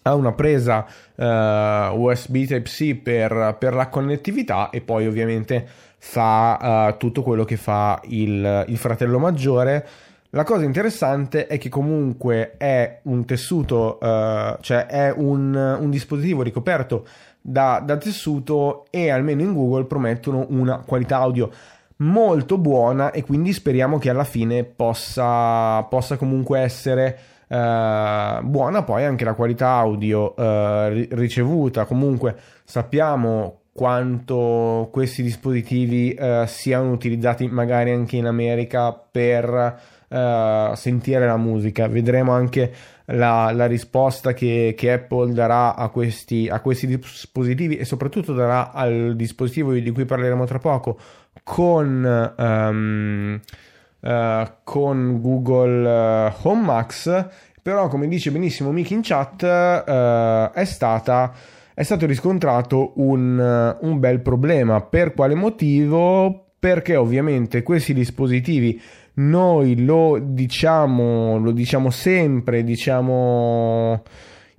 ha 0.07 0.15
una 0.15 0.33
presa 0.33 0.87
uh, 1.15 1.23
eh, 1.23 1.91
USB 1.95 2.45
Type-C 2.45 2.95
per, 2.97 3.57
per, 3.59 3.75
la 3.75 3.89
connettività 3.89 4.71
e 4.71 4.81
poi 4.81 5.07
ovviamente 5.07 5.67
fa 5.99 6.89
uh, 6.93 6.97
tutto 6.99 7.23
quello 7.23 7.45
che 7.45 7.57
fa 7.57 8.01
il, 8.05 8.65
il, 8.69 8.77
fratello 8.77 9.19
maggiore. 9.19 9.87
La 10.31 10.45
cosa 10.45 10.65
interessante 10.65 11.47
è 11.47 11.59
che 11.59 11.69
comunque 11.69 12.57
è 12.59 13.01
un 13.05 13.25
tessuto, 13.25 13.99
uh, 14.01 14.59
cioè 14.61 14.87
è 14.87 15.13
un, 15.17 15.55
un 15.55 15.91
dispositivo 15.91 16.43
ricoperto 16.43 17.07
da, 17.41 17.81
da, 17.83 17.97
tessuto 17.97 18.87
e 18.91 19.11
almeno 19.11 19.43
in 19.43 19.55
Google 19.55 19.85
promettono 19.85 20.47
una 20.51 20.79
qualità 20.79 21.19
audio 21.19 21.51
molto 21.99 22.59
buona 22.59 23.11
e 23.11 23.23
quindi 23.23 23.53
speriamo 23.53 23.99
che 23.99 24.11
alla 24.11 24.25
fine 24.25 24.65
possa, 24.65 25.83
possa 25.85 26.17
comunque 26.17 26.61
essere 26.61 27.19
eh, 27.49 28.39
buona 28.43 28.83
poi 28.83 29.05
anche 29.05 29.25
la 29.25 29.35
qualità 29.35 29.71
audio 29.71 30.35
eh, 30.37 31.09
ricevuta. 31.11 31.85
Comunque 31.85 32.37
sappiamo 32.65 33.61
quanto 33.73 34.89
questi 34.93 35.23
dispositivi 35.23 36.15
eh, 36.15 36.45
siano 36.47 36.93
utilizzati 36.93 37.49
magari 37.49 37.91
anche 37.91 38.17
in 38.17 38.27
America 38.27 38.93
per 38.93 39.81
eh, 40.09 40.73
sentire 40.75 41.27
la 41.27 41.37
musica. 41.37 41.89
Vedremo 41.89 42.33
anche 42.33 42.73
la, 43.07 43.51
la 43.53 43.67
risposta 43.67 44.33
che, 44.33 44.75
che, 44.77 44.93
Apple 44.93 45.33
darà 45.33 45.75
a 45.75 45.89
questi, 45.89 46.49
a 46.49 46.61
questi 46.61 46.87
dispositivi 46.87 47.77
e 47.77 47.85
soprattutto 47.85 48.33
darà 48.33 48.73
al 48.73 49.15
dispositivo 49.17 49.73
di 49.73 49.91
cui 49.91 50.05
parleremo 50.05 50.45
tra 50.47 50.59
poco 50.59 50.99
con, 51.43 52.33
um, 52.37 53.41
uh, 54.05 54.51
con 54.63 55.21
Google 55.21 56.29
uh, 56.29 56.33
Home 56.43 56.63
Max, 56.63 57.27
però 57.61 57.89
come 57.89 58.07
dice 58.07 58.31
benissimo 58.31 58.71
Mickey 58.71 58.97
in 58.97 59.03
chat, 59.03 59.43
uh, 59.43 60.53
è 60.55 60.65
stata 60.65 61.33
è 61.77 61.83
stato 61.83 62.07
riscontrato 62.07 62.93
un, 62.97 63.77
un, 63.81 63.99
bel 63.99 64.21
problema. 64.21 64.81
Per 64.81 65.13
quale 65.13 65.35
motivo? 65.35 66.51
Perché 66.57 66.95
ovviamente 66.95 67.65
questi 67.65 67.93
dispositivi 67.93 68.81
noi 69.15 69.85
lo 69.85 70.21
diciamo, 70.23 71.37
lo 71.39 71.51
diciamo 71.51 71.91
sempre, 71.91 72.63
diciamo 72.63 74.03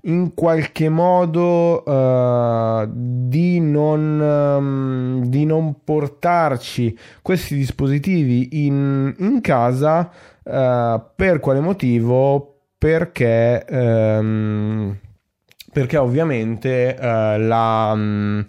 in 0.06 0.34
qualche 0.34 0.90
modo 0.90 1.84
uh, 1.84 2.88
di, 2.92 3.60
non, 3.60 4.20
um, 4.20 5.26
di, 5.26 5.46
non, 5.46 5.84
portarci 5.84 6.98
questi 7.22 7.56
dispositivi 7.56 8.66
in, 8.66 9.14
in 9.18 9.42
casa 9.42 10.10
uh, 10.44 11.02
per 11.16 11.40
quale 11.40 11.60
motivo? 11.60 12.52
Perché, 12.78 13.66
um, 13.70 14.98
perché 15.72 15.98
ovviamente 15.98 16.96
uh, 17.00 17.04
la. 17.40 17.92
Um, 17.94 18.46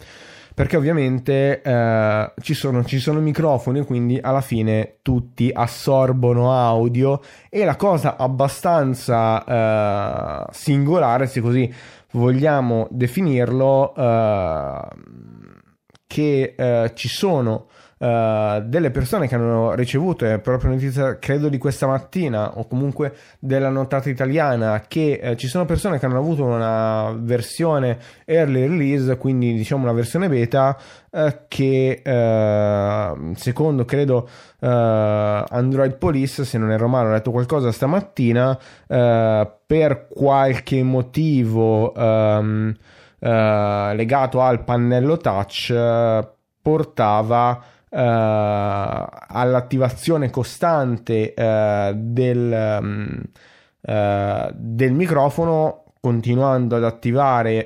perché 0.57 0.75
ovviamente 0.75 1.61
eh, 1.61 2.31
ci, 2.41 2.55
sono, 2.55 2.83
ci 2.83 2.97
sono 2.97 3.19
microfoni 3.19 3.85
quindi 3.85 4.17
alla 4.19 4.41
fine 4.41 4.97
tutti 5.03 5.51
assorbono 5.53 6.51
audio 6.51 7.21
e 7.47 7.63
la 7.63 7.75
cosa 7.75 8.17
abbastanza 8.17 9.43
eh, 9.45 10.45
singolare 10.49 11.27
se 11.27 11.41
così 11.41 11.71
vogliamo 12.13 12.87
definirlo 12.89 13.93
eh, 13.93 14.81
che 16.07 16.55
eh, 16.57 16.91
ci 16.95 17.07
sono 17.07 17.67
uh, 17.97 18.61
delle 18.61 18.91
persone 18.91 19.27
che 19.27 19.35
hanno 19.35 19.73
ricevuto, 19.73 20.25
è 20.25 20.39
proprio 20.39 20.71
notizia 20.71 21.17
credo 21.19 21.49
di 21.49 21.57
questa 21.57 21.87
mattina 21.87 22.57
o 22.57 22.67
comunque 22.67 23.13
della 23.39 23.69
nottata 23.69 24.09
italiana, 24.09 24.83
che 24.87 25.19
uh, 25.23 25.35
ci 25.35 25.47
sono 25.47 25.65
persone 25.65 25.99
che 25.99 26.05
hanno 26.05 26.17
avuto 26.17 26.43
una 26.43 27.15
versione 27.17 27.97
early 28.25 28.67
release, 28.67 29.17
quindi 29.17 29.53
diciamo 29.53 29.83
una 29.83 29.93
versione 29.93 30.29
beta, 30.29 30.77
uh, 31.09 31.33
che 31.47 32.01
secondo 33.35 33.85
credo 33.85 34.29
Android 34.59 35.95
Police, 35.97 36.45
se 36.45 36.57
non 36.57 36.71
ero 36.71 36.87
male, 36.87 37.09
ho 37.09 37.11
letto 37.11 37.31
qualcosa 37.31 37.71
stamattina, 37.71 38.57
per 38.87 40.07
qualche 40.09 40.83
motivo... 40.83 41.91
Um, 41.95 42.75
legato 43.19 44.41
al 44.41 44.63
pannello 44.63 45.17
touch 45.17 45.73
portava 46.61 47.59
Uh, 47.59 47.76
all'attivazione 47.89 50.29
costante 50.29 51.33
uh, 51.35 51.93
del, 51.95 52.77
um, 52.81 53.21
uh, 53.81 54.49
del, 54.53 54.91
microfono 54.91 55.85
continuando 56.01 56.75
ad 56.75 56.83
attivare 56.83 57.65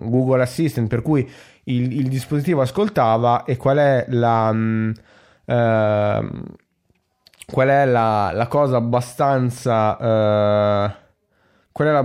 Google 0.00 0.42
Assistant 0.42 0.88
per 0.88 1.02
cui 1.02 1.28
il, 1.64 1.92
il, 1.92 2.08
dispositivo 2.08 2.60
ascoltava 2.60 3.44
e 3.44 3.56
qual 3.56 3.78
è 3.78 4.04
la 4.08 4.50
um, 4.50 4.92
qual 7.46 7.68
è 7.68 7.84
la, 7.84 8.30
la 8.32 8.46
cosa 8.46 8.76
abbastanza 8.78 9.96
qual 11.72 11.88
è, 11.88 11.92
la, 11.92 12.02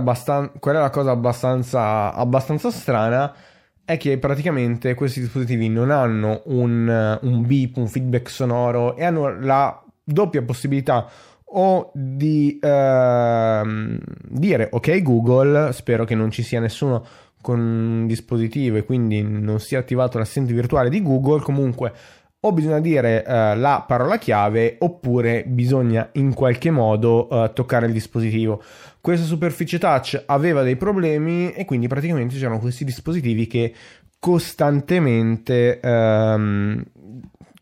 qual 0.60 0.76
è 0.76 0.78
la 0.78 0.90
cosa 0.90 1.10
abbastanza 1.10 2.14
abbastanza 2.14 2.70
strana 2.70 3.34
è 3.88 3.96
che 3.96 4.18
praticamente 4.18 4.92
questi 4.92 5.20
dispositivi 5.20 5.70
non 5.70 5.90
hanno 5.90 6.42
un, 6.44 7.18
un 7.22 7.46
beep, 7.46 7.78
un 7.78 7.88
feedback 7.88 8.28
sonoro 8.28 8.94
e 8.96 9.02
hanno 9.02 9.40
la 9.40 9.82
doppia 10.04 10.42
possibilità 10.42 11.08
o 11.42 11.90
di 11.94 12.58
uh, 12.60 13.96
dire 14.28 14.68
ok 14.70 15.00
Google, 15.00 15.72
spero 15.72 16.04
che 16.04 16.14
non 16.14 16.30
ci 16.30 16.42
sia 16.42 16.60
nessuno 16.60 17.02
con 17.40 17.58
un 17.60 18.06
dispositivo 18.06 18.76
e 18.76 18.84
quindi 18.84 19.22
non 19.22 19.58
sia 19.58 19.78
attivato 19.78 20.18
l'assistente 20.18 20.52
virtuale 20.52 20.90
di 20.90 21.00
Google, 21.00 21.40
comunque 21.40 21.90
o 22.40 22.52
bisogna 22.52 22.80
dire 22.80 23.24
uh, 23.26 23.58
la 23.58 23.84
parola 23.88 24.18
chiave 24.18 24.76
oppure 24.80 25.44
bisogna 25.46 26.10
in 26.12 26.34
qualche 26.34 26.70
modo 26.70 27.26
uh, 27.30 27.54
toccare 27.54 27.86
il 27.86 27.92
dispositivo. 27.92 28.62
Questa 29.08 29.24
superficie 29.24 29.78
touch 29.78 30.22
aveva 30.26 30.62
dei 30.62 30.76
problemi 30.76 31.50
e 31.52 31.64
quindi 31.64 31.86
praticamente 31.88 32.36
c'erano 32.36 32.58
questi 32.58 32.84
dispositivi 32.84 33.46
che 33.46 33.72
costantemente, 34.18 35.80
um, 35.82 36.84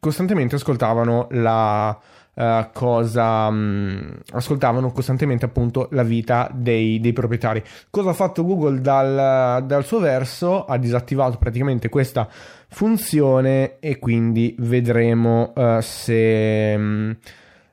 costantemente 0.01 0.57
ascoltavano 0.57 1.29
la, 1.31 1.97
uh, 2.35 2.69
cosa 2.73 3.47
um, 3.47 4.19
ascoltavano 4.33 4.91
costantemente 4.91 5.45
appunto 5.45 5.87
la 5.93 6.03
vita 6.03 6.51
dei, 6.53 6.99
dei 6.99 7.13
proprietari. 7.13 7.63
Cosa 7.91 8.11
ha 8.11 8.15
fatto 8.15 8.45
Google 8.45 8.81
dal, 8.81 9.65
dal, 9.67 9.85
suo 9.85 10.01
verso? 10.01 10.65
Ha 10.65 10.77
disattivato 10.79 11.39
praticamente 11.39 11.89
questa 11.89 12.29
funzione 12.71 13.79
e 13.79 14.01
quindi 14.01 14.53
vedremo 14.59 15.53
uh, 15.55 15.81
se... 15.81 16.75
Um, 16.77 17.17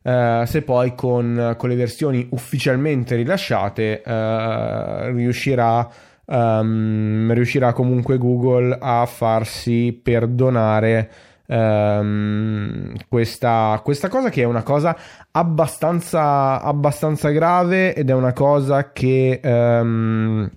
Uh, 0.03 0.43
se 0.43 0.63
poi 0.63 0.95
con, 0.95 1.55
con, 1.57 1.69
le 1.69 1.75
versioni 1.75 2.27
ufficialmente 2.31 3.15
rilasciate 3.15 4.01
uh, 4.05 5.13
riuscirà, 5.15 5.89
um, 6.25 7.31
riuscirà 7.31 7.71
comunque 7.71 8.17
Google 8.17 8.77
a 8.81 9.05
farsi 9.05 9.97
perdonare 10.03 11.09
um, 11.45 12.93
questa, 13.07 13.79
questa, 13.83 14.09
cosa 14.09 14.29
che 14.29 14.41
è 14.41 14.45
una 14.45 14.63
cosa 14.63 14.97
abbastanza, 15.31 16.61
abbastanza 16.61 17.29
grave 17.29 17.95
ed 17.95 18.09
è 18.09 18.13
una 18.13 18.33
cosa 18.33 18.91
che 18.91 19.39
um, 19.43 20.49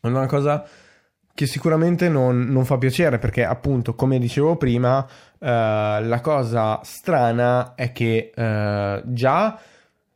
è 0.00 0.06
una 0.06 0.26
cosa 0.26 0.64
che 1.34 1.46
sicuramente 1.46 2.08
non, 2.08 2.46
non, 2.48 2.64
fa 2.64 2.78
piacere 2.78 3.18
perché 3.18 3.44
appunto 3.44 3.94
come 3.94 4.18
dicevo 4.18 4.56
prima 4.56 5.04
la 5.38 6.20
cosa 6.22 6.80
strana 6.82 7.74
è 7.74 7.92
che 7.92 8.32
uh, 8.34 9.02
già 9.12 9.58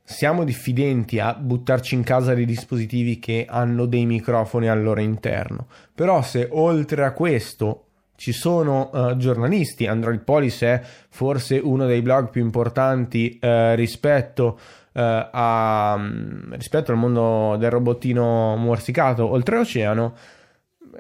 siamo 0.03 0.45
diffidenti 0.45 1.19
a 1.19 1.35
buttarci 1.35 1.95
in 1.95 2.03
casa 2.03 2.33
dei 2.33 2.47
dispositivi 2.47 3.19
che 3.19 3.47
hanno 3.49 3.85
dei 3.85 4.07
microfoni 4.07 4.69
al 4.69 4.83
loro 4.83 5.01
interno. 5.01 5.67
Però 5.95 6.23
se 6.23 6.49
oltre 6.51 7.05
a 7.05 7.13
questo 7.13 7.85
ci 8.17 8.33
sono 8.33 8.91
uh, 8.93 9.17
giornalisti 9.17 9.87
Android 9.87 10.21
Police 10.21 10.67
è 10.67 10.83
forse 11.11 11.59
uno 11.59 11.87
dei 11.87 12.03
blog 12.03 12.31
più 12.31 12.43
importanti 12.43 13.39
rispetto 13.41 14.59
a, 14.93 15.95
um, 15.97 16.55
rispetto 16.57 16.91
al 16.91 16.99
mondo 16.99 17.57
del 17.57 17.71
robottino 17.71 18.57
morsicato 18.57 19.31
oltreoceano 19.31 20.15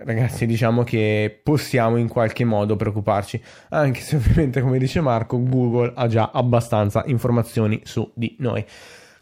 ragazzi, 0.04 0.46
diciamo 0.46 0.84
che 0.84 1.40
possiamo 1.42 1.96
in 1.96 2.08
qualche 2.08 2.44
modo 2.44 2.76
preoccuparci, 2.76 3.42
anche 3.70 4.00
se 4.00 4.16
ovviamente, 4.16 4.60
come 4.60 4.78
dice 4.78 5.00
Marco, 5.00 5.42
Google 5.42 5.92
ha 5.94 6.06
già 6.06 6.30
abbastanza 6.32 7.02
informazioni 7.06 7.80
su 7.84 8.10
di 8.14 8.36
noi. 8.40 8.64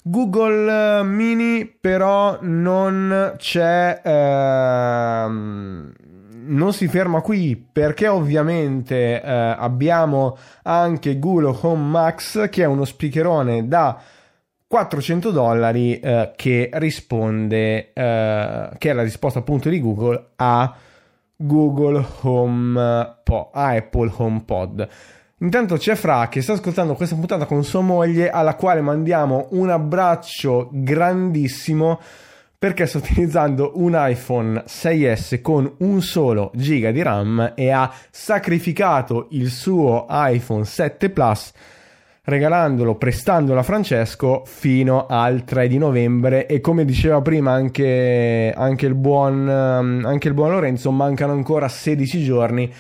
Google 0.03 1.03
Mini 1.03 1.67
però 1.67 2.39
non 2.43 3.35
c'è... 3.37 4.01
Ehm, 4.05 5.93
non 6.49 6.73
si 6.73 6.87
ferma 6.87 7.23
qui 7.23 7.57
perché 7.57 8.07
ovviamente 8.07 9.21
eh, 9.21 9.31
abbiamo 9.31 10.39
anche 10.63 11.19
Google 11.19 11.57
Home 11.63 11.89
Max 11.89 12.49
che 12.51 12.63
è 12.63 12.67
uno 12.67 12.85
speakerone 12.85 13.67
da 13.67 14.01
400 14.69 15.31
dollari 15.31 15.99
eh, 16.01 16.33
che 16.35 16.71
risponde, 16.73 17.93
eh, 17.93 18.69
che 18.79 18.91
è 18.91 18.93
la 18.93 19.03
risposta 19.03 19.39
appunto 19.39 19.69
di 19.69 19.81
Google 19.81 20.31
a 20.37 20.75
Google 21.37 22.05
Home 22.23 23.19
po- 23.23 23.51
a 23.53 23.69
Apple 23.69 24.13
HomePod. 24.15 24.89
Intanto 25.41 25.77
c'è 25.77 25.95
Fra 25.95 26.29
che 26.29 26.41
sta 26.41 26.55
ascoltando 26.55 26.95
questa 26.95 27.15
puntata 27.15 27.45
con 27.45 27.63
sua 27.63 27.83
moglie 27.83 28.31
alla 28.31 28.55
quale 28.55 28.81
mandiamo 28.81 29.49
un 29.51 29.69
abbraccio 29.69 30.71
grandissimo 30.73 32.01
perché 32.59 32.87
sta 32.87 32.99
utilizzando 32.99 33.73
un 33.75 33.93
iPhone 33.95 34.65
6S 34.67 35.43
con 35.43 35.71
un 35.81 36.01
solo 36.01 36.51
giga 36.55 36.91
di 36.91 37.03
RAM 37.03 37.53
e 37.55 37.71
ha 37.71 37.93
sacrificato 38.11 39.27
il 39.33 39.51
suo 39.51 40.07
iPhone 40.09 40.65
7 40.65 41.11
Plus 41.11 41.53
regalandolo, 42.27 42.97
prestandolo 42.97 43.61
a 43.61 43.63
Francesco 43.63 44.43
fino 44.45 45.07
al 45.09 45.45
3 45.45 45.69
di 45.69 45.79
novembre 45.79 46.47
e 46.47 46.61
come 46.61 46.85
diceva 46.85 47.23
prima 47.23 47.53
anche, 47.53 48.53
anche, 48.55 48.87
il, 48.87 48.95
buon, 48.95 49.49
ehm, 49.49 50.05
anche 50.05 50.29
il 50.29 50.35
buon 50.35 50.51
Lorenzo, 50.51 50.91
mancano 50.91 51.33
ancora 51.33 51.69
16 51.69 52.23
giorni 52.25 52.73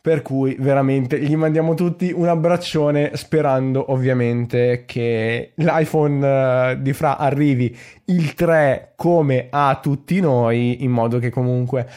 per 0.00 0.22
cui 0.22 0.56
veramente 0.58 1.20
gli 1.20 1.36
mandiamo 1.36 1.74
tutti 1.74 2.12
un 2.12 2.26
abbraccione 2.26 3.12
sperando 3.14 3.92
ovviamente 3.92 4.82
che 4.84 5.52
l'iPhone 5.54 6.72
uh, 6.72 6.82
di 6.82 6.92
Fra 6.92 7.18
arrivi 7.18 7.76
il 8.06 8.34
3 8.34 8.94
come 8.96 9.46
a 9.48 9.78
tutti 9.80 10.18
noi 10.18 10.82
in 10.82 10.90
modo 10.90 11.20
che 11.20 11.30
comunque 11.30 11.88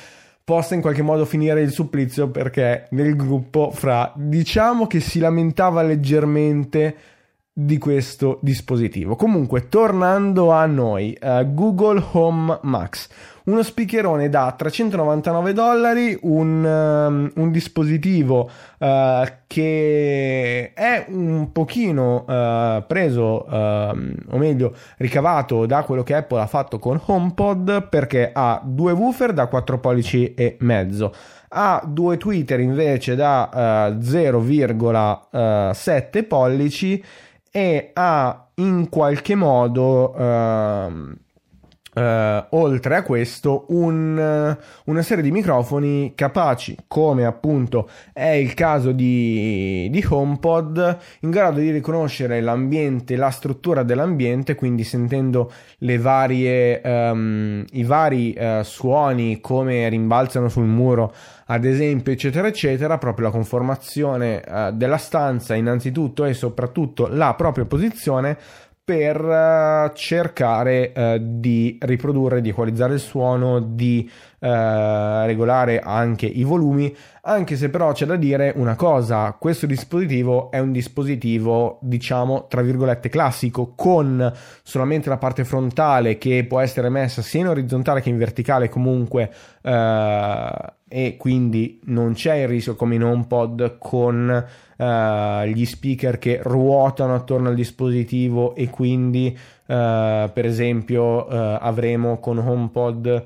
possa 0.46 0.76
in 0.76 0.82
qualche 0.82 1.02
modo 1.02 1.26
finire 1.26 1.62
il 1.62 1.72
supplizio 1.72 2.30
perché 2.30 2.86
nel 2.92 3.16
gruppo 3.16 3.72
fra 3.72 4.14
diciamo 4.16 4.86
che 4.86 5.00
si 5.00 5.18
lamentava 5.18 5.82
leggermente 5.82 6.96
di 7.58 7.78
questo 7.78 8.40
dispositivo. 8.42 9.16
Comunque, 9.16 9.70
tornando 9.70 10.52
a 10.52 10.66
noi, 10.66 11.18
uh, 11.22 11.54
Google 11.54 12.04
Home 12.12 12.60
Max, 12.64 13.08
uno 13.46 13.64
speakerone 13.64 14.28
da 14.28 14.54
399 14.58 15.54
dollari, 15.54 16.18
un, 16.24 16.66
um, 16.66 17.32
un 17.34 17.52
dispositivo 17.52 18.50
uh, 18.78 19.24
che 19.48 20.74
è 20.74 21.06
un 21.08 21.54
pochino 21.54 22.26
uh, 22.28 22.86
preso, 22.86 23.46
o 23.48 24.38
meglio, 24.38 24.76
ricavato 24.98 25.66
da 25.66 25.84
quello 25.84 26.04
che 26.04 26.16
Apple 26.16 26.42
ha 26.42 26.48
fatto 26.48 26.78
con 26.78 27.00
HomePod 27.02 27.88
perché 27.88 28.32
ha 28.34 28.62
due 28.66 28.92
woofer 28.92 29.32
da 29.32 29.48
4 29.48 29.80
pollici 29.80 30.34
e 30.34 30.58
mezzo 30.60 31.14
ha 31.58 31.82
due 31.86 32.18
tweeter 32.18 32.60
invece 32.60 33.16
da 33.16 33.94
uh, 33.94 33.98
0,7 33.98 36.28
pollici 36.28 37.02
e 37.56 37.92
ha 37.94 38.50
in 38.56 38.90
qualche 38.90 39.34
modo 39.34 40.14
uh, 40.14 41.18
Uh, 41.96 42.44
oltre 42.50 42.98
a 42.98 43.04
questo, 43.04 43.68
un, 43.70 44.18
uh, 44.18 44.92
una 44.92 45.02
serie 45.02 45.24
di 45.24 45.32
microfoni 45.32 46.12
capaci, 46.14 46.76
come 46.88 47.24
appunto 47.24 47.90
è 48.12 48.32
il 48.32 48.54
caso 48.54 48.92
di, 48.92 49.88
di, 49.90 50.06
HomePod, 50.06 50.98
in 51.22 51.30
grado 51.30 51.62
di 51.62 51.72
riconoscere 51.72 52.42
l'ambiente, 52.42 53.16
la 53.16 53.30
struttura 53.30 53.84
dell'ambiente, 53.84 54.56
quindi 54.56 54.84
sentendo 54.84 55.50
le 55.78 55.98
varie, 55.98 56.82
um, 56.84 57.64
i 57.72 57.84
vari 57.86 58.36
uh, 58.38 58.62
suoni 58.64 59.40
come 59.40 59.88
rimbalzano 59.88 60.50
sul 60.50 60.66
muro, 60.66 61.14
ad 61.46 61.64
esempio, 61.64 62.12
eccetera, 62.12 62.50
eccetera, 62.50 62.98
proprio 62.98 63.28
la 63.28 63.32
conformazione 63.32 64.42
della 64.74 64.98
stanza, 64.98 65.54
innanzitutto 65.54 66.26
e 66.26 66.34
soprattutto 66.34 67.08
la 67.08 67.36
propria 67.36 67.66
posizione 67.66 68.36
per 68.86 69.20
uh, 69.20 69.92
cercare 69.96 70.94
uh, 70.96 71.18
di 71.20 71.76
riprodurre, 71.82 72.40
di 72.40 72.50
equalizzare 72.50 72.94
il 72.94 73.00
suono, 73.00 73.60
di 73.60 74.08
uh, 74.38 74.46
regolare 75.26 75.80
anche 75.80 76.28
i 76.28 76.44
volumi, 76.44 76.96
anche 77.22 77.56
se 77.56 77.70
però 77.70 77.94
c'è 77.94 78.06
da 78.06 78.16
dire 78.16 78.54
una 78.56 78.76
cosa, 78.76 79.36
questo 79.40 79.66
dispositivo 79.66 80.52
è 80.52 80.60
un 80.60 80.72
dispositivo 80.72 81.80
diciamo 81.82 82.46
tra 82.48 82.62
virgolette 82.62 83.10
classico 83.10 83.74
con 83.76 84.32
solamente 84.62 85.10
la 85.10 85.18
parte 85.18 85.44
frontale 85.46 86.20
che 86.20 86.46
può 86.48 86.60
essere 86.60 86.90
messa 86.90 87.24
sia 87.24 87.40
in 87.40 87.48
orizzontale 87.48 88.02
che 88.02 88.10
in 88.10 88.20
verticale 88.20 88.70
comunque 88.70 89.32
e 90.98 91.18
quindi 91.18 91.82
non 91.88 92.14
c'è 92.14 92.36
il 92.36 92.48
rischio 92.48 92.76
come 92.76 92.96
in 92.96 93.04
HomePod 93.04 93.80
con 93.80 94.46
uh, 94.78 95.44
gli 95.44 95.66
speaker 95.66 96.18
che 96.18 96.40
ruotano 96.42 97.16
attorno 97.16 97.50
al 97.50 97.56
dispositivo 97.56 98.56
e 98.56 98.70
quindi 98.70 99.38
uh, 99.38 99.66
per 99.66 100.46
esempio 100.46 101.26
uh, 101.26 101.58
avremo 101.60 102.20
con 102.20 102.38
HomePod 102.38 103.24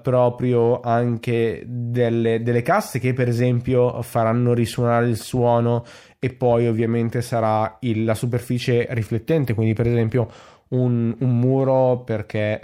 proprio 0.00 0.80
anche 0.80 1.62
delle, 1.66 2.42
delle 2.42 2.62
casse 2.62 2.98
che 2.98 3.12
per 3.12 3.28
esempio 3.28 4.00
faranno 4.00 4.54
risuonare 4.54 5.06
il 5.06 5.18
suono 5.18 5.84
e 6.18 6.30
poi 6.30 6.68
ovviamente 6.68 7.20
sarà 7.20 7.76
il, 7.80 8.04
la 8.04 8.14
superficie 8.14 8.86
riflettente. 8.92 9.52
Quindi 9.52 9.74
per 9.74 9.86
esempio 9.86 10.26
un, 10.68 11.14
un 11.18 11.38
muro 11.38 11.98
perché 11.98 12.58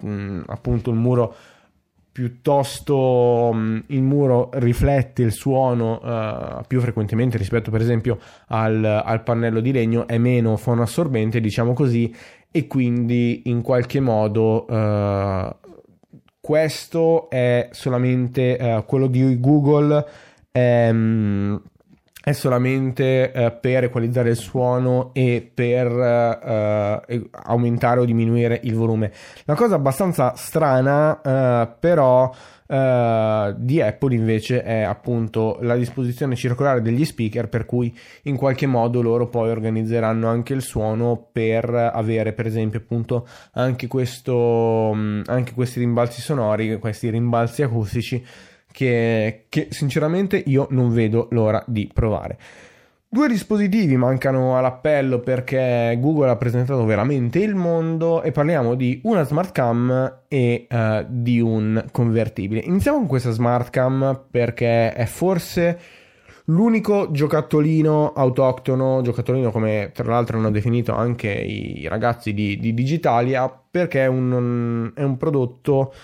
mh, 0.00 0.42
appunto 0.46 0.90
un 0.90 0.98
muro 0.98 1.34
piuttosto 2.18 2.96
um, 3.52 3.80
il 3.86 4.02
muro 4.02 4.50
riflette 4.54 5.22
il 5.22 5.30
suono 5.30 6.00
uh, 6.02 6.64
più 6.66 6.80
frequentemente 6.80 7.38
rispetto 7.38 7.70
per 7.70 7.80
esempio 7.80 8.18
al, 8.48 8.84
al, 8.84 9.22
pannello 9.22 9.60
di 9.60 9.70
legno, 9.70 10.08
è 10.08 10.18
meno 10.18 10.56
fonoassorbente 10.56 11.40
diciamo 11.40 11.74
così 11.74 12.12
e 12.50 12.66
quindi 12.66 13.42
in 13.44 13.62
qualche 13.62 14.00
modo 14.00 14.66
uh, 14.68 15.54
questo 16.40 17.30
è 17.30 17.68
solamente 17.70 18.58
uh, 18.60 18.84
quello 18.84 19.06
di 19.06 19.38
Google 19.38 20.04
um, 20.50 21.62
è 22.28 22.32
solamente 22.32 23.32
eh, 23.32 23.50
per 23.52 23.84
equalizzare 23.84 24.28
il 24.30 24.36
suono 24.36 25.10
e 25.14 25.50
per 25.52 25.86
eh, 25.86 27.30
aumentare 27.44 28.00
o 28.00 28.04
diminuire 28.04 28.60
il 28.64 28.74
volume. 28.74 29.12
Una 29.46 29.56
cosa 29.56 29.76
abbastanza 29.76 30.34
strana, 30.36 31.20
eh, 31.22 31.68
però 31.80 32.30
Uh, 32.70 33.54
di 33.56 33.80
Apple 33.80 34.14
invece 34.14 34.62
è 34.62 34.82
appunto 34.82 35.56
la 35.62 35.74
disposizione 35.74 36.36
circolare 36.36 36.82
degli 36.82 37.02
speaker 37.06 37.48
per 37.48 37.64
cui 37.64 37.96
in 38.24 38.36
qualche 38.36 38.66
modo 38.66 39.00
loro 39.00 39.26
poi 39.28 39.48
organizzeranno 39.48 40.28
anche 40.28 40.52
il 40.52 40.60
suono 40.60 41.30
per 41.32 41.64
avere 41.74 42.34
per 42.34 42.44
esempio 42.44 42.80
appunto 42.80 43.26
anche 43.52 43.86
questo 43.86 44.92
mm, 44.94 45.22
anche 45.28 45.54
questi 45.54 45.78
rimbalzi 45.78 46.20
sonori 46.20 46.78
questi 46.78 47.08
rimbalzi 47.08 47.62
acustici 47.62 48.22
che, 48.78 49.46
che 49.48 49.66
sinceramente 49.70 50.40
io 50.46 50.68
non 50.70 50.92
vedo 50.92 51.26
l'ora 51.32 51.60
di 51.66 51.90
provare 51.92 52.38
Due 53.10 53.26
dispositivi 53.26 53.96
mancano 53.96 54.56
all'appello 54.56 55.18
perché 55.20 55.96
Google 55.98 56.28
ha 56.28 56.36
presentato 56.36 56.84
veramente 56.84 57.38
il 57.38 57.54
mondo 57.54 58.22
e 58.22 58.32
parliamo 58.32 58.74
di 58.74 59.00
una 59.04 59.24
smart 59.24 59.50
cam 59.50 60.18
e 60.28 60.66
uh, 60.70 61.06
di 61.08 61.40
un 61.40 61.86
convertibile. 61.90 62.60
Iniziamo 62.60 62.98
con 62.98 63.06
questa 63.06 63.30
smart 63.30 63.70
cam 63.70 64.26
perché 64.30 64.92
è 64.92 65.06
forse 65.06 65.80
l'unico 66.44 67.10
giocattolino 67.10 68.12
autoctono, 68.12 69.00
giocattolino 69.00 69.50
come 69.50 69.90
tra 69.94 70.04
l'altro 70.04 70.36
hanno 70.36 70.50
definito 70.50 70.92
anche 70.92 71.30
i 71.30 71.88
ragazzi 71.88 72.34
di, 72.34 72.58
di 72.58 72.74
Digitalia, 72.74 73.50
perché 73.70 74.04
è 74.04 74.06
un, 74.06 74.92
è 74.94 75.02
un 75.02 75.16
prodotto 75.16 75.94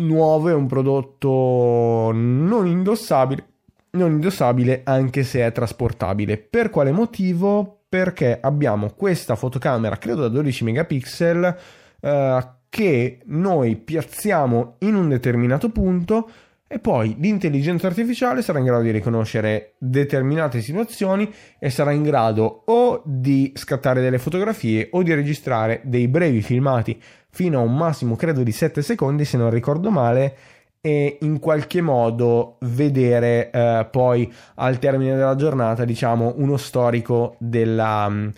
nuovo, 0.00 0.48
è 0.48 0.54
un 0.54 0.66
prodotto 0.66 2.10
non 2.12 2.66
indossabile 2.66 3.46
non 3.92 4.12
indossabile 4.12 4.82
anche 4.84 5.22
se 5.22 5.44
è 5.44 5.52
trasportabile. 5.52 6.38
Per 6.38 6.70
quale 6.70 6.92
motivo? 6.92 7.82
Perché 7.88 8.38
abbiamo 8.40 8.92
questa 8.94 9.34
fotocamera, 9.34 9.96
credo 9.96 10.22
da 10.22 10.28
12 10.28 10.64
megapixel, 10.64 11.56
eh, 12.00 12.48
che 12.68 13.18
noi 13.24 13.76
piazziamo 13.76 14.76
in 14.80 14.94
un 14.94 15.08
determinato 15.08 15.70
punto 15.70 16.30
e 16.68 16.78
poi 16.78 17.16
l'intelligenza 17.18 17.88
artificiale 17.88 18.42
sarà 18.42 18.60
in 18.60 18.66
grado 18.66 18.82
di 18.82 18.92
riconoscere 18.92 19.74
determinate 19.76 20.60
situazioni 20.60 21.28
e 21.58 21.68
sarà 21.68 21.90
in 21.90 22.04
grado 22.04 22.62
o 22.66 23.02
di 23.04 23.50
scattare 23.56 24.00
delle 24.00 24.20
fotografie 24.20 24.86
o 24.92 25.02
di 25.02 25.12
registrare 25.12 25.80
dei 25.82 26.06
brevi 26.06 26.42
filmati 26.42 27.02
fino 27.30 27.58
a 27.58 27.62
un 27.62 27.76
massimo 27.76 28.16
credo 28.16 28.42
di 28.42 28.52
7 28.52 28.82
secondi 28.82 29.24
se 29.24 29.36
non 29.36 29.50
ricordo 29.50 29.90
male 29.90 30.36
e 30.80 31.18
in 31.20 31.38
qualche 31.38 31.80
modo 31.80 32.56
vedere 32.60 33.50
eh, 33.50 33.86
poi 33.90 34.32
al 34.56 34.78
termine 34.78 35.14
della 35.14 35.36
giornata 35.36 35.84
diciamo 35.84 36.34
uno 36.36 36.56
storico 36.56 37.36
della, 37.38 38.08
mm, 38.08 38.28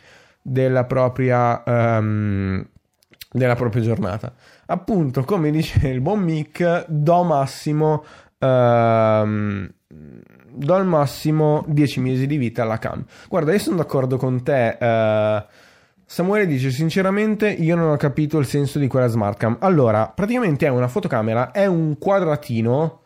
della 0.42 0.84
propria 0.84 1.62
um, 1.64 2.66
della 3.32 3.54
propria 3.54 3.82
giornata. 3.82 4.32
Appunto 4.66 5.24
come 5.24 5.50
dice 5.50 5.88
il 5.88 6.00
buon 6.00 6.20
Mick 6.20 6.86
do 6.88 7.22
massimo 7.22 8.04
um, 8.38 9.70
do 10.54 10.74
al 10.74 10.86
massimo 10.86 11.64
10 11.66 12.00
mesi 12.00 12.26
di 12.26 12.36
vita 12.36 12.62
alla 12.62 12.78
cam. 12.78 13.04
Guarda 13.28 13.52
io 13.52 13.58
sono 13.58 13.76
d'accordo 13.76 14.16
con 14.16 14.42
te 14.42 14.76
uh, 14.78 15.46
Samuele 16.12 16.46
dice 16.46 16.70
sinceramente 16.70 17.48
io 17.48 17.74
non 17.74 17.90
ho 17.90 17.96
capito 17.96 18.38
il 18.38 18.44
senso 18.44 18.78
di 18.78 18.86
quella 18.86 19.06
smart 19.06 19.38
cam. 19.38 19.56
Allora, 19.60 20.08
praticamente 20.08 20.66
è 20.66 20.68
una 20.68 20.86
fotocamera, 20.86 21.52
è 21.52 21.64
un 21.64 21.96
quadratino 21.96 23.00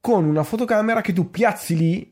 con 0.00 0.24
una 0.24 0.42
fotocamera 0.42 1.02
che 1.02 1.12
tu 1.12 1.30
piazzi 1.30 1.76
lì. 1.76 2.10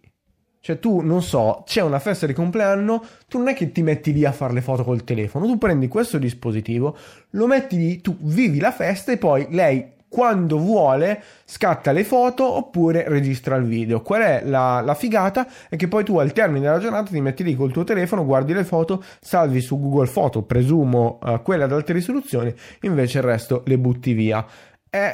Cioè 0.61 0.78
tu, 0.78 1.01
non 1.01 1.22
so, 1.22 1.62
c'è 1.64 1.80
una 1.80 1.99
festa 2.01 2.26
di 2.26 2.34
compleanno, 2.34 3.03
tu 3.28 3.39
non 3.39 3.49
è 3.49 3.55
che 3.55 3.72
ti 3.72 3.80
metti 3.80 4.12
lì 4.12 4.26
a 4.26 4.32
fare 4.32 4.53
le 4.53 4.61
foto 4.61 4.84
col 4.84 5.05
telefono, 5.05 5.47
tu 5.47 5.57
prendi 5.57 5.89
questo 5.89 6.18
dispositivo, 6.18 6.95
lo 7.30 7.47
metti 7.47 7.78
lì, 7.78 8.01
tu 8.03 8.14
vivi 8.20 8.61
la 8.61 8.72
festa 8.72 9.12
e 9.12 9.16
poi 9.16 9.47
lei 9.49 9.95
quando 10.09 10.59
vuole 10.59 11.22
scatta 11.44 11.92
le 11.92 12.04
foto 12.04 12.44
oppure 12.57 13.04
registra 13.09 13.57
il 13.57 13.64
video. 13.64 14.02
Qual 14.02 14.22
è 14.22 14.42
la, 14.44 14.80
la, 14.80 14.94
figata? 14.94 15.46
È 15.68 15.76
che 15.76 15.88
poi 15.88 16.04
tu 16.04 16.18
al 16.18 16.32
termine 16.32 16.66
della 16.66 16.78
giornata 16.78 17.11
ti 17.11 17.20
metti 17.20 17.42
lì 17.44 17.54
col 17.54 17.72
tuo 17.72 17.84
telefono, 17.84 18.24
guardi 18.24 18.52
le 18.52 18.64
foto, 18.64 19.02
salvi 19.20 19.61
su 19.61 19.78
Google 19.78 20.07
Foto, 20.07 20.42
presumo 20.42 21.18
uh, 21.22 21.42
quelle 21.42 21.64
ad 21.64 21.72
alta 21.72 21.92
risoluzione, 21.92 22.54
invece 22.82 23.18
il 23.18 23.24
resto 23.24 23.62
le 23.66 23.78
butti 23.78 24.12
via 24.12 24.44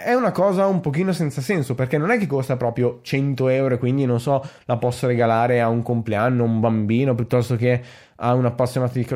è 0.02 0.14
una 0.14 0.32
cosa 0.32 0.66
un 0.66 0.80
pochino 0.80 1.12
senza 1.12 1.40
senso 1.40 1.74
perché 1.74 1.98
non 1.98 2.10
è 2.10 2.18
che 2.18 2.26
costa 2.26 2.56
proprio 2.56 3.00
100 3.02 3.48
euro 3.48 3.74
e 3.74 3.78
quindi 3.78 4.04
non 4.04 4.20
so 4.20 4.44
la 4.64 4.76
posso 4.76 5.06
regalare 5.06 5.60
a 5.60 5.68
un 5.68 5.82
compleanno, 5.82 6.44
a 6.44 6.46
un 6.46 6.60
bambino 6.60 7.14
piuttosto 7.14 7.56
che 7.56 7.80
a 8.16 8.34
un 8.34 8.44
appassionato 8.44 8.98
di 8.98 9.06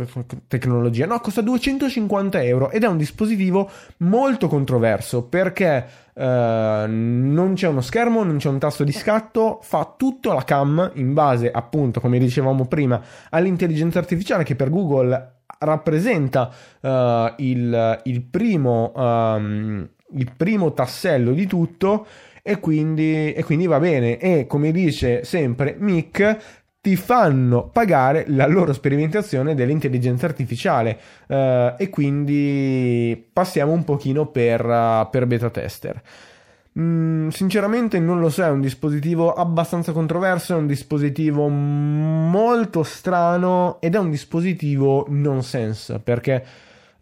tecnologia. 0.49 1.07
No 1.07 1.21
costa 1.21 1.41
250 1.41 2.43
euro 2.43 2.71
ed 2.71 2.83
è 2.83 2.87
un 2.87 2.97
dispositivo 2.97 3.71
molto 3.99 4.49
controverso 4.49 5.25
perché 5.25 5.87
eh, 6.13 6.85
non 6.89 7.53
c'è 7.55 7.69
uno 7.69 7.81
schermo 7.81 8.25
non 8.25 8.39
c'è 8.39 8.49
un 8.49 8.59
tasto 8.59 8.83
di 8.83 8.93
scatto 8.93 9.61
fa 9.63 9.95
tutto 9.97 10.33
la 10.33 10.45
cam 10.45 10.91
in 10.95 11.13
base 11.13 11.51
appunto 11.51 12.01
come 12.01 12.19
dicevamo 12.19 12.67
prima 12.67 13.01
all'intelligenza 13.31 13.99
artificiale 13.99 14.43
che 14.43 14.57
per 14.57 14.71
Google 14.71 15.35
rappresenta 15.59 16.51
uh, 16.81 17.33
il, 17.39 18.01
il 18.05 18.23
primo 18.23 18.93
um, 18.95 19.89
il 20.15 20.31
primo 20.37 20.73
tassello 20.73 21.33
di 21.33 21.47
tutto 21.47 22.07
e 22.43 22.61
quindi, 22.61 23.33
e 23.33 23.43
quindi 23.45 23.67
va 23.67 23.81
bene. 23.81 24.19
E 24.19 24.47
come 24.47 24.71
dice 24.71 25.25
sempre 25.25 25.75
Mick, 25.79 26.65
ti 26.81 26.95
fanno 26.95 27.69
pagare 27.69 28.27
la 28.29 28.47
loro 28.47 28.73
sperimentazione 28.73 29.57
dell'intelligenza 29.57 30.27
artificiale 30.27 30.97
uh, 31.27 31.75
e 31.77 31.91
quindi 31.91 33.29
passiamo 33.33 33.73
un 33.73 33.83
pochino 33.83 34.27
per, 34.27 34.65
uh, 34.65 35.11
per 35.11 35.27
beta 35.27 35.51
tester. 35.51 36.01
Mm, 36.79 37.29
sinceramente 37.29 37.99
non 37.99 38.21
lo 38.21 38.29
so, 38.29 38.45
è 38.45 38.51
un 38.51 38.61
dispositivo 38.61 39.33
abbastanza 39.33 39.91
controverso, 39.91 40.55
è 40.55 40.57
un 40.59 40.69
dispositivo 40.69 41.49
molto 41.49 42.85
strano 42.85 43.79
ed 43.81 43.97
è 43.97 43.99
un 43.99 44.11
dispositivo 44.11 45.07
nonsense 45.09 45.99
perché 45.99 46.45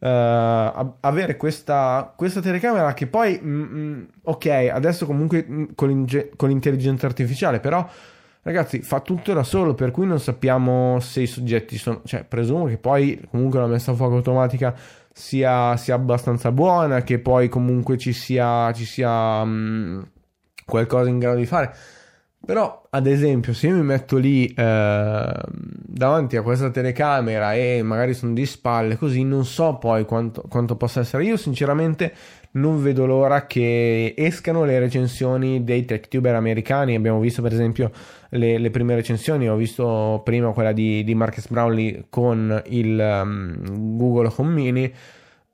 avere 0.07 1.37
questa, 1.37 2.13
questa, 2.15 2.41
telecamera 2.41 2.93
che 2.93 3.07
poi, 3.07 3.41
mm, 3.43 3.63
mm 3.63 4.03
ok, 4.25 4.47
adesso 4.73 5.07
comunque 5.07 5.47
mm, 5.49 5.65
con, 5.75 6.07
con 6.37 6.49
l'intelligenza 6.49 7.07
artificiale, 7.07 7.61
però 7.61 7.89
ragazzi 8.43 8.83
fa 8.83 9.01
tutto 9.01 9.33
da 9.33 9.43
solo 9.43 9.73
per 9.73 9.91
cui 9.91 10.07
non 10.07 10.21
sappiamo 10.21 11.01
se 11.01 11.23
i 11.23 11.27
soggetti 11.27 11.79
sono 11.79 12.03
cioè 12.05 12.25
presumo 12.25 12.67
che 12.67 12.77
poi 12.77 13.19
comunque 13.31 13.59
la 13.59 13.67
messa 13.67 13.93
a 13.93 13.95
fuoco 13.95 14.17
automatica 14.17 14.75
sia, 15.11 15.77
sia 15.79 15.95
abbastanza 15.95 16.53
buona 16.53 17.03
che 17.03 17.19
poi 17.21 17.49
comunque 17.49 17.97
ci 17.97 18.13
sia, 18.13 18.71
ci 18.73 18.85
sia 18.85 19.41
um, 19.41 20.07
qualcosa 20.67 21.09
in 21.09 21.19
grado 21.19 21.39
di 21.39 21.47
fare 21.47 21.75
però, 22.45 22.87
ad 22.91 23.07
esempio, 23.07 23.53
se 23.53 23.69
io 23.69 23.75
mi 23.77 23.83
metto 23.83 24.17
lì 24.17 24.47
eh, 24.47 25.33
davanti 25.47 26.37
a 26.37 26.43
questa 26.43 26.71
telecamera 26.71 27.55
e 27.55 27.83
magari 27.83 28.15
sono 28.15 28.33
di 28.33 28.45
spalle, 28.47 28.97
così 28.97 29.25
non 29.25 29.45
so 29.45 29.77
poi 29.79 30.05
quanto, 30.05 30.43
quanto, 30.49 30.77
possa 30.77 31.01
essere. 31.01 31.25
Io, 31.25 31.37
sinceramente, 31.37 32.13
non 32.53 32.83
vedo 32.83 33.07
l'ora 33.07 33.47
che 33.47 34.15
escano 34.17 34.65
le 34.65 34.79
recensioni 34.79 35.65
dei 35.65 35.85
tech-tuber 35.85 36.35
americani. 36.35 36.95
Abbiamo 36.95 37.21
visto, 37.21 37.43
per 37.43 37.53
esempio, 37.53 37.91
le, 38.31 38.59
le, 38.59 38.71
prime 38.71 38.95
recensioni. 38.95 39.49
Ho 39.49 39.57
visto 39.57 40.21
prima 40.25 40.53
quella 40.53 40.73
di, 40.73 41.05
di 41.05 41.15
Marcus 41.15 41.49
Brownlee 41.49 42.07
con 42.11 42.63
il 42.67 42.99
um, 42.99 43.97
Google 43.97 44.33
Home 44.37 44.53
Mini. 44.53 44.93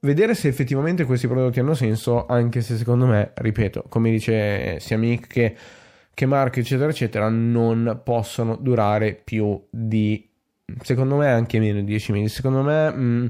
Vedere 0.00 0.34
se 0.34 0.48
effettivamente 0.48 1.04
questi 1.04 1.26
prodotti 1.26 1.60
hanno 1.60 1.74
senso, 1.74 2.26
anche 2.26 2.62
se 2.62 2.76
secondo 2.76 3.06
me, 3.06 3.32
ripeto, 3.34 3.84
come 3.88 4.10
dice 4.10 4.80
sia 4.80 4.96
Mick, 4.96 5.26
che 5.26 5.54
che 6.20 6.26
marchi 6.26 6.60
eccetera 6.60 6.90
eccetera 6.90 7.30
non 7.30 8.02
possono 8.04 8.56
durare 8.56 9.18
più 9.24 9.58
di 9.70 10.28
secondo 10.82 11.16
me 11.16 11.28
anche 11.28 11.58
meno 11.58 11.78
di 11.78 11.86
10 11.86 12.12
mesi. 12.12 12.34
Secondo 12.34 12.60
me 12.60 12.90
mh, 12.90 13.00
mm, 13.00 13.26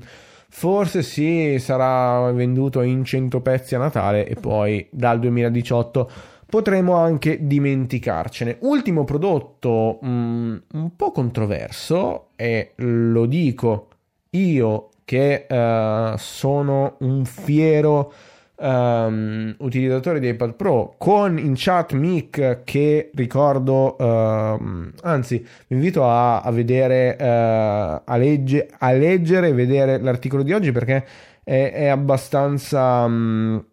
forse 0.48 1.04
sì 1.04 1.56
sarà 1.60 2.32
venduto 2.32 2.82
in 2.82 3.04
100 3.04 3.40
pezzi 3.42 3.76
a 3.76 3.78
Natale 3.78 4.26
e 4.26 4.34
poi 4.34 4.88
dal 4.90 5.20
2018 5.20 6.10
potremo 6.46 6.96
anche 6.96 7.46
dimenticarcene. 7.46 8.56
Ultimo 8.62 9.04
prodotto 9.04 10.00
mh, 10.02 10.08
mm, 10.08 10.56
un 10.72 10.96
po' 10.96 11.12
controverso 11.12 12.30
e 12.34 12.72
lo 12.74 13.26
dico 13.26 13.86
io 14.30 14.88
che 15.04 15.46
uh, 15.48 16.16
sono 16.16 16.96
un 17.00 17.24
fiero 17.24 18.12
um, 18.60 19.54
utilizzatore 19.58 20.20
di 20.20 20.28
iPad 20.28 20.54
Pro 20.54 20.94
con 20.98 21.38
in 21.38 21.54
chat 21.56 21.92
Mic 21.94 22.62
che 22.64 23.10
ricordo 23.14 23.96
uh, 23.98 24.90
anzi 25.02 25.38
vi 25.66 25.74
invito 25.74 26.08
a, 26.08 26.40
a 26.40 26.50
vedere 26.50 27.16
uh, 27.18 28.02
a, 28.04 28.16
legge, 28.16 28.68
a 28.78 28.92
leggere 28.92 29.48
e 29.48 29.52
vedere 29.52 29.98
l'articolo 30.00 30.42
di 30.42 30.52
oggi 30.52 30.72
perché 30.72 31.04
è, 31.42 31.72
è 31.72 31.86
abbastanza 31.86 33.04
um, 33.04 33.64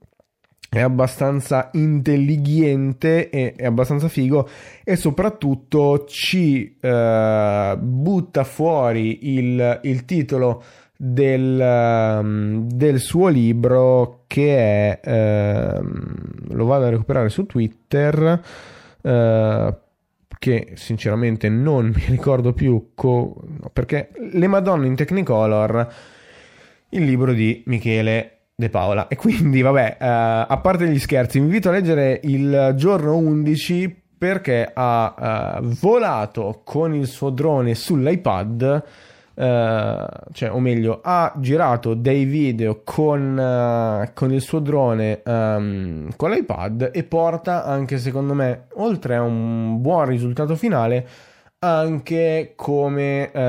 è 0.70 0.82
abbastanza 0.82 1.70
intelligente 1.74 3.30
e 3.30 3.54
è 3.56 3.66
abbastanza 3.66 4.10
figo 4.10 4.50
e 4.84 4.98
soprattutto 4.98 6.06
ci 6.06 6.78
uh, 6.82 7.78
butta 7.78 8.44
fuori 8.44 9.36
il, 9.38 9.80
il 9.84 10.04
titolo 10.04 10.62
del, 10.98 11.60
um, 11.60 12.68
del, 12.68 13.00
suo 13.00 13.28
libro 13.28 14.24
che 14.28 15.00
è 15.00 15.80
uh, 15.80 15.86
lo 16.50 16.66
vado 16.66 16.86
a 16.86 16.90
recuperare 16.90 17.30
su 17.30 17.46
Twitter 17.46 18.42
uh, 19.02 19.76
che 20.40 20.72
sinceramente 20.74 21.50
non 21.50 21.94
mi 21.96 22.04
ricordo 22.08 22.54
più 22.54 22.92
co- 22.96 23.36
perché 23.72 24.10
Le 24.32 24.48
Madonne 24.48 24.88
in 24.88 24.96
Technicolor 24.96 25.94
il 26.90 27.04
libro 27.04 27.34
di 27.34 27.64
Michele 27.68 28.32
De 28.56 28.70
Paola. 28.70 29.08
E 29.08 29.16
quindi, 29.16 29.62
vabbè, 29.62 29.98
uh, 30.00 30.52
a 30.52 30.60
parte 30.62 30.88
gli 30.88 31.00
scherzi, 31.00 31.38
vi 31.38 31.46
invito 31.46 31.70
a 31.70 31.74
leggere 31.74 32.20
il 32.24 32.74
giorno 32.76 33.16
11 33.16 34.04
perché 34.18 34.72
ha 34.74 35.60
uh, 35.60 35.66
volato 35.80 36.62
con 36.64 36.96
il 36.96 37.06
suo 37.06 37.30
drone 37.30 37.76
sull'iPad. 37.76 38.84
Uh, 39.38 40.04
cioè, 40.34 40.52
o 40.52 40.60
meglio, 40.60 41.00
ha 41.04 41.32
girato 41.38 41.94
dei 41.94 42.26
video 42.26 42.82
con, 42.84 44.10
con 44.16 44.34
il 44.34 44.42
suo 44.42 44.60
drone 44.60 45.22
um, 45.26 46.10
con 46.16 46.32
l'iPad 46.32 46.90
e 46.92 47.04
porta 47.04 47.64
anche, 47.64 48.00
secondo 48.00 48.34
me, 48.34 48.66
oltre 48.78 49.16
a 49.16 49.22
un 49.22 49.80
buon 49.80 50.06
risultato 50.06 50.56
finale, 50.56 51.08
anche 51.60 52.54
come 52.56 53.32
eh, 53.32 53.42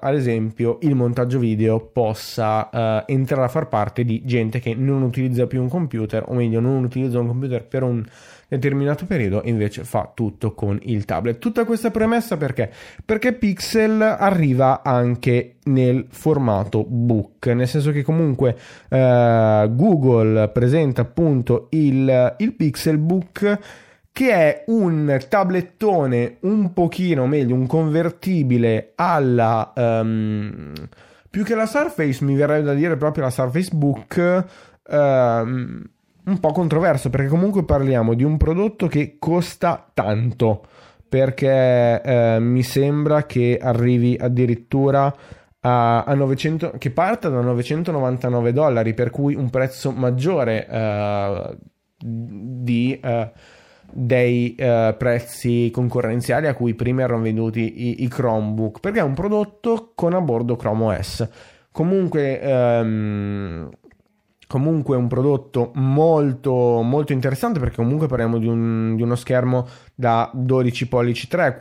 ad 0.00 0.14
esempio 0.14 0.78
il 0.82 0.94
montaggio 0.94 1.38
video 1.38 1.80
possa 1.80 2.70
eh, 2.70 3.12
entrare 3.12 3.44
a 3.44 3.48
far 3.48 3.68
parte 3.68 4.04
di 4.04 4.22
gente 4.24 4.58
che 4.58 4.74
non 4.74 5.02
utilizza 5.02 5.46
più 5.46 5.60
un 5.60 5.68
computer 5.68 6.24
o 6.28 6.34
meglio 6.34 6.60
non 6.60 6.82
utilizza 6.82 7.18
un 7.18 7.26
computer 7.26 7.62
per 7.66 7.82
un 7.82 8.02
determinato 8.58 9.06
periodo 9.06 9.42
invece 9.44 9.84
fa 9.84 10.10
tutto 10.14 10.52
con 10.52 10.78
il 10.82 11.04
tablet. 11.04 11.38
Tutta 11.38 11.64
questa 11.64 11.90
premessa 11.90 12.36
perché? 12.36 12.70
Perché 13.04 13.32
Pixel 13.32 14.00
arriva 14.00 14.82
anche 14.82 15.56
nel 15.64 16.06
formato 16.10 16.84
book 16.84 17.46
nel 17.46 17.68
senso 17.68 17.92
che 17.92 18.02
comunque 18.02 18.56
eh, 18.88 19.70
Google 19.70 20.48
presenta 20.48 21.02
appunto 21.02 21.68
il, 21.70 22.34
il 22.38 22.52
Pixel 22.54 22.98
Book 22.98 23.58
che 24.12 24.30
è 24.30 24.64
un 24.66 25.18
tablettone 25.26 26.36
un 26.40 26.72
pochino 26.74 27.26
meglio, 27.26 27.54
un 27.54 27.66
convertibile 27.66 28.92
alla... 28.96 29.72
Um, 29.74 30.72
più 31.30 31.44
che 31.44 31.54
la 31.54 31.64
Surface 31.64 32.22
mi 32.22 32.34
verrebbe 32.34 32.64
da 32.64 32.74
dire 32.74 32.98
proprio 32.98 33.24
la 33.24 33.30
Surface 33.30 33.70
Book 33.72 34.44
um, 34.88 35.82
un 36.24 36.38
po' 36.38 36.52
controverso 36.52 37.10
perché 37.10 37.28
comunque 37.28 37.64
parliamo 37.64 38.14
di 38.14 38.22
un 38.22 38.36
prodotto 38.36 38.86
che 38.86 39.16
costa 39.18 39.90
tanto 39.92 40.64
perché 41.08 42.00
uh, 42.04 42.42
mi 42.42 42.62
sembra 42.62 43.26
che 43.26 43.58
arrivi 43.60 44.16
addirittura 44.18 45.14
a, 45.60 46.04
a 46.04 46.14
900 46.14 46.74
che 46.78 46.90
parta 46.90 47.28
da 47.28 47.40
999 47.40 48.52
dollari 48.52 48.94
per 48.94 49.10
cui 49.10 49.34
un 49.34 49.50
prezzo 49.50 49.90
maggiore 49.90 50.66
uh, 50.70 51.56
di 51.98 52.98
uh, 53.02 53.30
dei 53.94 54.56
uh, 54.58 54.96
prezzi 54.96 55.70
concorrenziali 55.70 56.46
a 56.46 56.54
cui 56.54 56.74
prima 56.74 57.02
erano 57.02 57.22
venduti 57.22 57.88
i, 57.88 58.04
i, 58.04 58.08
Chromebook 58.08 58.80
perché 58.80 59.00
è 59.00 59.02
un 59.02 59.12
prodotto 59.12 59.92
con 59.94 60.14
a 60.14 60.20
bordo 60.22 60.56
Chrome 60.56 60.96
OS 60.96 61.28
comunque 61.70 62.40
um, 62.42 63.68
comunque 64.52 64.96
un 64.96 65.08
prodotto 65.08 65.70
molto 65.76 66.82
molto 66.82 67.14
interessante 67.14 67.58
perché 67.58 67.76
comunque 67.76 68.06
parliamo 68.06 68.36
di, 68.36 68.46
un, 68.46 68.94
di 68.94 69.02
uno 69.02 69.14
schermo 69.14 69.66
da 69.94 70.30
12 70.34 70.88
pollici 70.88 71.26
3 71.26 71.58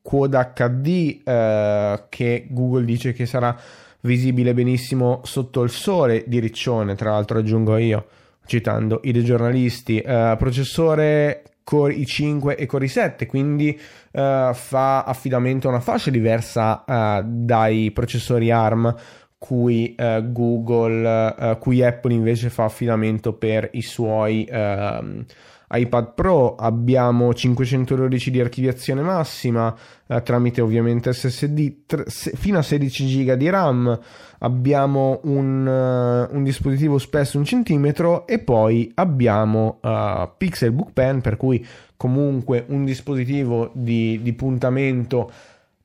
Quad 0.00 0.52
HD 0.54 1.20
uh, 1.24 2.04
che 2.08 2.46
Google 2.48 2.84
dice 2.84 3.12
che 3.12 3.26
sarà 3.26 3.58
visibile 4.02 4.54
benissimo 4.54 5.20
sotto 5.24 5.62
il 5.64 5.70
sole 5.70 6.22
di 6.28 6.38
Riccione 6.38 6.94
tra 6.94 7.10
l'altro 7.10 7.38
aggiungo 7.38 7.76
io 7.76 8.06
citando 8.48 9.00
i 9.04 9.12
giornalisti. 9.22 10.02
Uh, 10.04 10.36
processore 10.36 11.42
Core 11.62 11.94
i5 11.94 12.56
e 12.56 12.64
Core 12.64 12.86
i7, 12.86 13.26
quindi 13.26 13.78
uh, 13.78 14.54
fa 14.54 15.04
affidamento 15.04 15.68
a 15.68 15.72
una 15.72 15.80
fascia 15.80 16.10
diversa 16.10 16.82
uh, 16.86 17.22
dai 17.24 17.90
processori 17.92 18.50
ARM 18.50 18.94
cui 19.38 19.94
uh, 19.96 20.32
Google, 20.32 21.56
cui 21.60 21.82
Apple 21.84 22.12
invece 22.12 22.50
fa 22.50 22.64
affidamento 22.64 23.32
per 23.32 23.68
i 23.72 23.82
suoi 23.82 24.44
ehm, 24.44 25.24
iPad 25.70 26.14
Pro. 26.14 26.54
Abbiamo 26.56 27.32
512 27.32 28.30
di 28.30 28.40
archiviazione 28.40 29.02
massima 29.02 29.74
eh, 30.06 30.22
tramite 30.22 30.60
ovviamente 30.60 31.12
SSD 31.12 31.84
tre, 31.86 32.04
se, 32.06 32.32
fino 32.34 32.58
a 32.58 32.62
16 32.62 33.24
GB 33.24 33.32
di 33.34 33.50
RAM. 33.50 34.00
Abbiamo 34.40 35.20
un, 35.24 35.66
uh, 35.66 36.34
un, 36.34 36.44
dispositivo 36.44 36.98
spesso 36.98 37.38
un 37.38 37.44
centimetro 37.44 38.26
e 38.26 38.38
poi 38.38 38.90
abbiamo 38.94 39.80
uh, 39.82 40.30
Pixel 40.36 40.70
Book 40.70 40.92
Pen 40.92 41.20
per 41.20 41.36
cui 41.36 41.64
comunque 41.96 42.64
un 42.68 42.84
dispositivo 42.84 43.70
di, 43.74 44.20
di 44.22 44.32
puntamento 44.34 45.30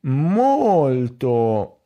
molto 0.01 1.82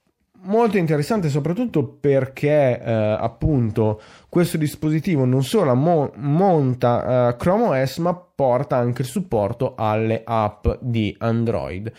molto 0.47 0.77
interessante 0.77 1.29
soprattutto 1.29 1.85
perché 1.85 2.81
eh, 2.81 2.91
appunto 2.91 4.01
questo 4.29 4.57
dispositivo 4.57 5.25
non 5.25 5.43
solo 5.43 5.75
mo- 5.75 6.11
monta 6.15 7.29
eh, 7.29 7.35
Chrome 7.37 7.81
OS 7.81 7.97
ma 7.99 8.13
porta 8.13 8.77
anche 8.77 9.03
il 9.03 9.07
supporto 9.07 9.75
alle 9.77 10.21
app 10.25 10.67
di 10.79 11.15
Android. 11.19 11.91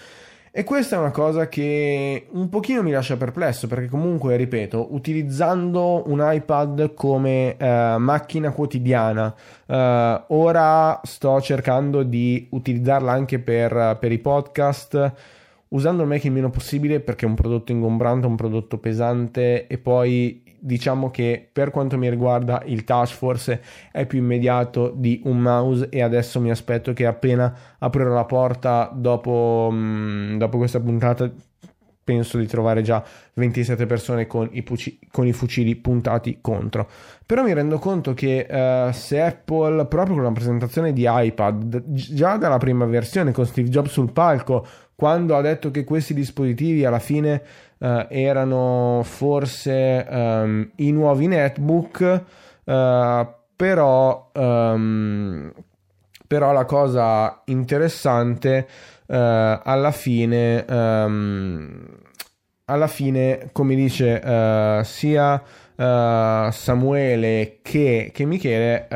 E 0.50 0.64
questa 0.64 0.96
è 0.96 0.98
una 0.98 1.12
cosa 1.12 1.46
che 1.46 2.26
un 2.32 2.48
pochino 2.48 2.82
mi 2.82 2.90
lascia 2.90 3.16
perplesso 3.16 3.68
perché 3.68 3.86
comunque, 3.86 4.34
ripeto, 4.34 4.92
utilizzando 4.92 6.02
un 6.10 6.20
iPad 6.20 6.94
come 6.94 7.56
eh, 7.56 7.96
macchina 7.98 8.50
quotidiana, 8.50 9.32
eh, 9.66 10.24
ora 10.26 11.00
sto 11.04 11.40
cercando 11.40 12.02
di 12.02 12.48
utilizzarla 12.50 13.12
anche 13.12 13.38
per, 13.38 13.98
per 14.00 14.10
i 14.10 14.18
podcast 14.18 15.36
usando 15.68 16.02
il 16.02 16.08
Mac 16.08 16.24
il 16.24 16.32
meno 16.32 16.50
possibile 16.50 17.00
perché 17.00 17.26
è 17.26 17.28
un 17.28 17.34
prodotto 17.34 17.72
ingombrante, 17.72 18.26
un 18.26 18.36
prodotto 18.36 18.78
pesante 18.78 19.66
e 19.66 19.78
poi 19.78 20.42
diciamo 20.60 21.10
che 21.10 21.48
per 21.52 21.70
quanto 21.70 21.96
mi 21.96 22.10
riguarda 22.10 22.62
il 22.66 22.84
touch 22.84 23.12
forse 23.12 23.62
è 23.92 24.06
più 24.06 24.18
immediato 24.18 24.92
di 24.94 25.20
un 25.24 25.38
mouse 25.38 25.88
e 25.88 26.02
adesso 26.02 26.40
mi 26.40 26.50
aspetto 26.50 26.92
che 26.92 27.06
appena 27.06 27.54
aprirò 27.78 28.12
la 28.12 28.24
porta 28.24 28.90
dopo, 28.92 29.68
mm, 29.72 30.36
dopo 30.36 30.58
questa 30.58 30.80
puntata 30.80 31.30
penso 32.08 32.38
di 32.38 32.46
trovare 32.46 32.80
già 32.80 33.04
27 33.34 33.84
persone 33.84 34.26
con 34.26 34.48
i, 34.52 34.62
puci- 34.62 34.98
con 35.12 35.26
i, 35.26 35.34
fucili 35.34 35.76
puntati 35.76 36.38
contro. 36.40 36.88
Però 37.26 37.42
mi 37.42 37.52
rendo 37.52 37.78
conto 37.78 38.14
che 38.14 38.46
uh, 38.48 38.90
se 38.92 39.20
Apple, 39.20 39.84
proprio 39.84 40.14
con 40.14 40.24
la 40.24 40.32
presentazione 40.32 40.94
di 40.94 41.04
iPad, 41.06 41.82
già 41.86 42.38
dalla 42.38 42.56
prima 42.56 42.86
versione 42.86 43.32
con 43.32 43.44
Steve 43.44 43.68
Jobs 43.68 43.90
sul 43.90 44.10
palco, 44.10 44.66
quando 44.98 45.36
ha 45.36 45.40
detto 45.40 45.70
che 45.70 45.84
questi 45.84 46.12
dispositivi 46.12 46.84
alla 46.84 46.98
fine 46.98 47.40
uh, 47.78 48.06
erano 48.08 49.02
forse 49.04 50.04
um, 50.10 50.68
i 50.74 50.90
nuovi 50.90 51.28
netbook, 51.28 52.22
uh, 52.64 53.26
però, 53.54 54.30
um, 54.34 55.52
però 56.26 56.52
la 56.52 56.64
cosa 56.64 57.42
interessante 57.44 58.66
uh, 59.06 59.14
alla 59.62 59.92
fine 59.92 60.64
um, 60.68 61.86
alla 62.64 62.88
fine 62.88 63.50
come 63.52 63.76
dice 63.76 64.82
sia 64.82 65.42
Samuele 66.50 67.58
che, 67.62 68.10
che 68.12 68.24
Michele 68.24 68.88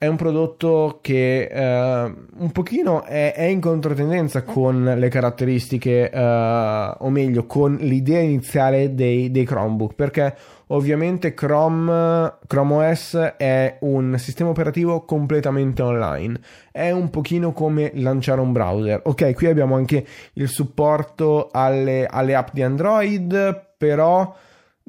è 0.00 0.06
un 0.06 0.16
prodotto 0.16 1.00
che 1.02 1.46
uh, 1.52 1.58
un 1.58 2.50
pochino 2.52 3.04
è, 3.04 3.34
è, 3.34 3.44
in 3.44 3.60
controtendenza 3.60 4.44
con 4.44 4.94
le 4.96 5.08
caratteristiche, 5.10 6.10
uh, 6.10 7.04
o 7.04 7.10
meglio, 7.10 7.44
con 7.44 7.74
l'idea 7.74 8.20
iniziale 8.20 8.94
dei, 8.94 9.30
dei, 9.30 9.44
Chromebook, 9.44 9.94
perché 9.94 10.34
ovviamente 10.68 11.34
Chrome, 11.34 12.32
Chrome 12.46 12.88
OS 12.88 13.34
è 13.36 13.76
un 13.80 14.14
sistema 14.16 14.48
operativo 14.48 15.04
completamente 15.04 15.82
online, 15.82 16.40
è 16.72 16.90
un 16.90 17.10
pochino 17.10 17.52
come 17.52 17.90
lanciare 17.96 18.40
un 18.40 18.52
browser. 18.52 19.02
Ok, 19.04 19.34
qui 19.34 19.48
abbiamo 19.48 19.74
anche 19.74 20.06
il 20.32 20.48
supporto 20.48 21.50
alle, 21.52 22.06
alle 22.06 22.34
app 22.34 22.48
di 22.52 22.62
Android, 22.62 23.74
però 23.76 24.34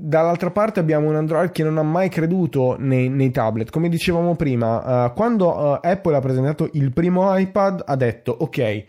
Dall'altra 0.04 0.50
parte 0.50 0.80
abbiamo 0.80 1.10
un 1.10 1.16
Android 1.16 1.52
che 1.52 1.64
non 1.64 1.78
ha 1.78 1.84
mai 1.84 2.10
creduto 2.10 2.76
nei, 2.80 3.08
nei 3.08 3.30
tablet. 3.30 3.70
Come 3.70 3.88
dicevamo 3.88 4.36
prima, 4.36 5.06
uh, 5.06 5.14
quando 5.14 5.56
uh, 5.56 5.80
Apple 5.80 6.16
ha 6.16 6.20
presentato 6.20 6.70
il 6.74 6.92
primo 6.92 7.38
iPad 7.38 7.84
ha 7.86 7.96
detto 7.96 8.36
ok, 8.36 8.84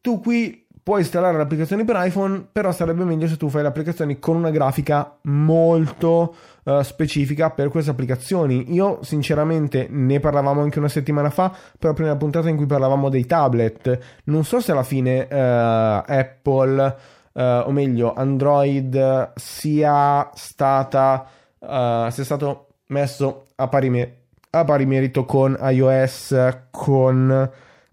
tu 0.00 0.18
qui 0.20 0.66
puoi 0.82 1.02
installare 1.02 1.36
le 1.36 1.44
applicazioni 1.44 1.84
per 1.84 1.94
iPhone, 2.04 2.48
però 2.50 2.72
sarebbe 2.72 3.04
meglio 3.04 3.28
se 3.28 3.36
tu 3.36 3.48
fai 3.48 3.62
le 3.62 3.68
applicazioni 3.68 4.18
con 4.18 4.34
una 4.34 4.50
grafica 4.50 5.18
molto 5.22 6.34
uh, 6.64 6.80
specifica 6.80 7.50
per 7.50 7.68
queste 7.68 7.92
applicazioni. 7.92 8.74
Io 8.74 8.98
sinceramente 9.02 9.86
ne 9.88 10.18
parlavamo 10.18 10.62
anche 10.62 10.80
una 10.80 10.88
settimana 10.88 11.30
fa, 11.30 11.54
proprio 11.78 12.06
nella 12.06 12.18
puntata 12.18 12.48
in 12.48 12.56
cui 12.56 12.66
parlavamo 12.66 13.08
dei 13.08 13.24
tablet. 13.24 13.98
Non 14.24 14.42
so 14.42 14.58
se 14.58 14.72
alla 14.72 14.82
fine 14.82 15.28
Apple, 15.28 16.96
uh, 17.32 17.66
o 17.66 17.70
meglio 17.70 18.12
Android, 18.14 19.32
sia 19.34 20.30
stata 20.34 21.26
sia 21.60 22.24
stato 22.24 22.68
messo 22.86 23.48
a 23.56 23.68
pari, 23.68 23.90
me- 23.90 24.16
a 24.48 24.64
pari 24.64 24.86
merito 24.86 25.26
con 25.26 25.58
iOS, 25.60 26.34
con 26.70 27.50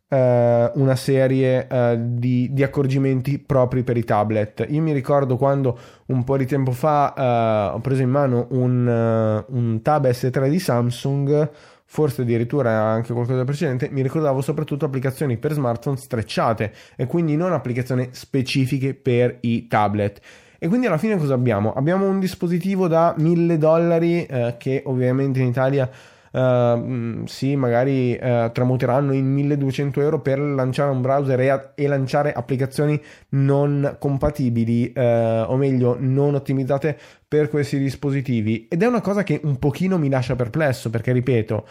eh, 0.10 0.72
una 0.76 0.96
serie 0.96 1.68
eh, 1.68 1.98
di, 2.00 2.50
di, 2.54 2.64
accorgimenti 2.64 3.40
propri 3.40 3.84
per 3.84 3.98
i 3.98 4.04
tablet. 4.04 4.66
Io 4.70 4.82
mi 4.82 4.94
ricordo 4.94 5.38
quando 5.38 5.78
un 6.08 6.24
po' 6.24 6.38
di 6.38 6.46
tempo 6.46 6.72
fa 6.72 7.14
eh, 7.14 7.76
ho 7.76 7.80
preso 7.80 8.02
in 8.02 8.10
mano 8.10 8.48
un, 8.52 9.46
un 9.48 9.82
Tab 9.82 10.08
S3 10.08 10.50
di 10.50 10.60
Samsung, 10.60 11.50
forse 11.90 12.22
addirittura 12.22 12.70
anche 12.84 13.14
qualcosa 13.14 13.46
precedente, 13.46 13.90
mi 13.90 14.02
ricordavo 14.02 14.42
soprattutto 14.42 14.86
applicazioni 14.86 15.38
per 15.38 15.54
smartphone 15.54 15.96
strecciate 15.98 16.74
e 16.96 17.06
quindi 17.08 17.38
non 17.38 17.54
applicazioni 17.54 18.10
specifiche 18.12 18.94
per 18.94 19.38
i 19.42 19.68
tablet. 19.68 20.20
E 20.60 20.68
quindi 20.68 20.88
alla 20.88 20.98
fine 20.98 21.18
cosa 21.18 21.34
abbiamo? 21.34 21.74
Abbiamo 21.74 22.08
un 22.08 22.20
dispositivo 22.20 22.88
da 22.88 23.16
1000 23.18 23.58
dollari 23.58 24.26
eh, 24.26 24.56
che 24.58 24.84
ovviamente 24.86 25.40
in 25.40 25.48
Italia 25.48 25.90
uh, 26.32 27.26
sì, 27.26 27.56
magari 27.56 28.18
uh, 28.22 28.52
tramuteranno 28.52 29.14
in 29.14 29.32
1200 29.32 30.02
euro 30.02 30.20
per 30.20 30.40
lanciare 30.40 30.92
un 30.92 31.02
browser 31.02 31.40
e, 31.40 31.50
a- 31.50 31.72
e 31.76 31.88
lanciare 31.88 32.34
applicazioni 32.34 33.02
non 33.30 33.98
compatibili, 34.00 34.94
uh, 34.96 35.02
o 35.48 35.56
meglio, 35.56 35.96
non 36.00 36.36
ottimizzate 36.36 36.98
per 37.28 37.50
questi 37.50 37.78
dispositivi. 37.78 38.68
Ed 38.70 38.84
è 38.84 38.86
una 38.86 39.02
cosa 39.02 39.24
che 39.24 39.42
un 39.44 39.60
pochino 39.60 39.98
mi 39.98 40.10
lascia 40.10 40.36
perplesso, 40.36 40.90
perché 40.90 41.12
ripeto, 41.12 41.68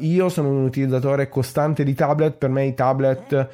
io 0.00 0.28
sono 0.28 0.50
un 0.50 0.64
utilizzatore 0.64 1.28
costante 1.28 1.84
di 1.84 1.94
tablet, 1.94 2.36
per 2.36 2.50
me 2.50 2.66
i 2.66 2.74
tablet 2.74 3.48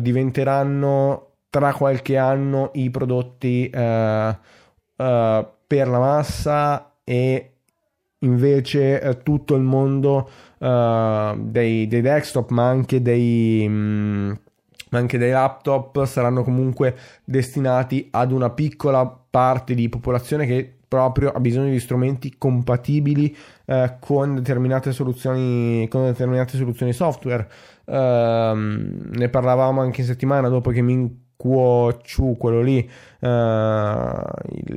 diventeranno 0.00 1.28
tra 1.50 1.72
qualche 1.72 2.16
anno 2.16 2.70
i 2.74 2.90
prodotti 2.90 3.68
per 3.70 4.38
la 5.88 5.98
massa 5.98 6.94
e 7.04 7.52
invece 8.22 9.20
tutto 9.22 9.54
il 9.54 9.62
mondo 9.62 10.28
uh, 10.58 11.38
dei, 11.38 11.86
dei, 11.86 12.00
desktop, 12.00 12.50
ma 12.50 12.68
anche 12.68 13.02
dei, 13.02 13.66
mh, 13.68 13.72
mm, 13.72 14.32
anche 14.90 15.18
dei 15.18 15.30
laptop 15.30 16.04
saranno 16.04 16.42
comunque 16.42 16.96
destinati 17.24 18.08
ad 18.10 18.32
una 18.32 18.50
piccola 18.50 19.21
parte 19.32 19.72
di 19.74 19.88
popolazione 19.88 20.44
che 20.44 20.76
proprio 20.86 21.32
ha 21.32 21.40
bisogno 21.40 21.70
di 21.70 21.80
strumenti 21.80 22.34
compatibili 22.36 23.34
uh, 23.64 23.94
con 23.98 24.34
determinate 24.34 24.92
soluzioni 24.92 25.88
con 25.88 26.04
determinate 26.04 26.58
soluzioni 26.58 26.92
software. 26.92 27.48
Uh, 27.86 27.94
ne 27.94 29.28
parlavamo 29.30 29.80
anche 29.80 30.02
in 30.02 30.06
settimana 30.06 30.48
dopo 30.48 30.70
che 30.70 30.82
mi 30.82 31.21
Kuo 31.42 31.98
Chu, 32.04 32.36
quello 32.38 32.60
lì, 32.60 32.88
uh, 33.18 33.26
il, 33.26 34.76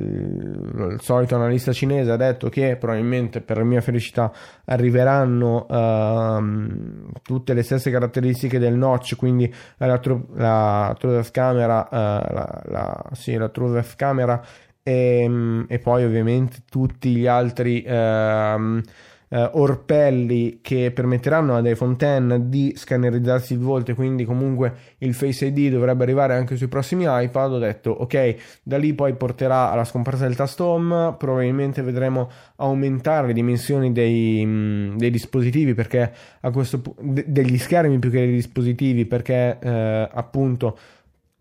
il, 0.90 0.98
solito 1.00 1.36
analista 1.36 1.72
cinese, 1.72 2.10
ha 2.10 2.16
detto 2.16 2.48
che 2.48 2.74
probabilmente 2.74 3.40
per 3.40 3.62
mia 3.62 3.80
felicità 3.80 4.32
arriveranno 4.64 5.64
uh, 5.68 7.12
tutte 7.22 7.54
le 7.54 7.62
stesse 7.62 7.92
caratteristiche 7.92 8.58
del 8.58 8.74
notch, 8.74 9.14
quindi 9.14 9.48
la, 9.76 10.00
la, 10.34 10.96
la 10.98 11.24
camera, 11.30 11.86
uh, 11.88 11.94
la, 12.34 12.62
la, 12.64 13.04
sì, 13.12 13.36
la 13.36 13.48
True 13.48 13.84
camera 13.94 14.44
e, 14.82 15.64
e, 15.68 15.78
poi 15.78 16.04
ovviamente 16.04 16.62
tutti 16.68 17.14
gli 17.14 17.28
altri... 17.28 17.84
Uh, 17.86 18.80
eh, 19.28 19.50
orpelli 19.54 20.60
che 20.62 20.92
permetteranno 20.92 21.56
ad 21.56 21.66
iPhone 21.66 21.96
X 21.96 22.36
di 22.44 22.72
scannerizzarsi 22.76 23.54
il 23.54 23.58
volto 23.58 23.90
e 23.90 23.94
quindi 23.94 24.24
comunque 24.24 24.74
il 24.98 25.14
Face 25.14 25.46
ID 25.46 25.70
dovrebbe 25.70 26.04
arrivare 26.04 26.34
anche 26.34 26.56
sui 26.56 26.68
prossimi 26.68 27.04
iPad. 27.06 27.52
Ho 27.52 27.58
detto 27.58 27.90
ok 27.90 28.36
da 28.62 28.78
lì 28.78 28.94
poi 28.94 29.14
porterà 29.14 29.70
alla 29.70 29.84
scomparsa 29.84 30.26
del 30.26 30.36
tasto 30.36 30.64
home 30.64 31.14
probabilmente 31.18 31.82
vedremo 31.82 32.30
aumentare 32.56 33.28
le 33.28 33.32
dimensioni 33.32 33.92
dei, 33.92 34.44
mm, 34.44 34.96
dei 34.96 35.10
dispositivi 35.10 35.74
perché 35.74 36.12
a 36.40 36.50
questo 36.50 36.80
punto 36.80 37.22
degli 37.26 37.58
schermi 37.58 37.98
più 37.98 38.10
che 38.10 38.18
dei 38.18 38.32
dispositivi 38.34 39.06
perché 39.06 39.58
eh, 39.60 40.08
appunto 40.12 40.76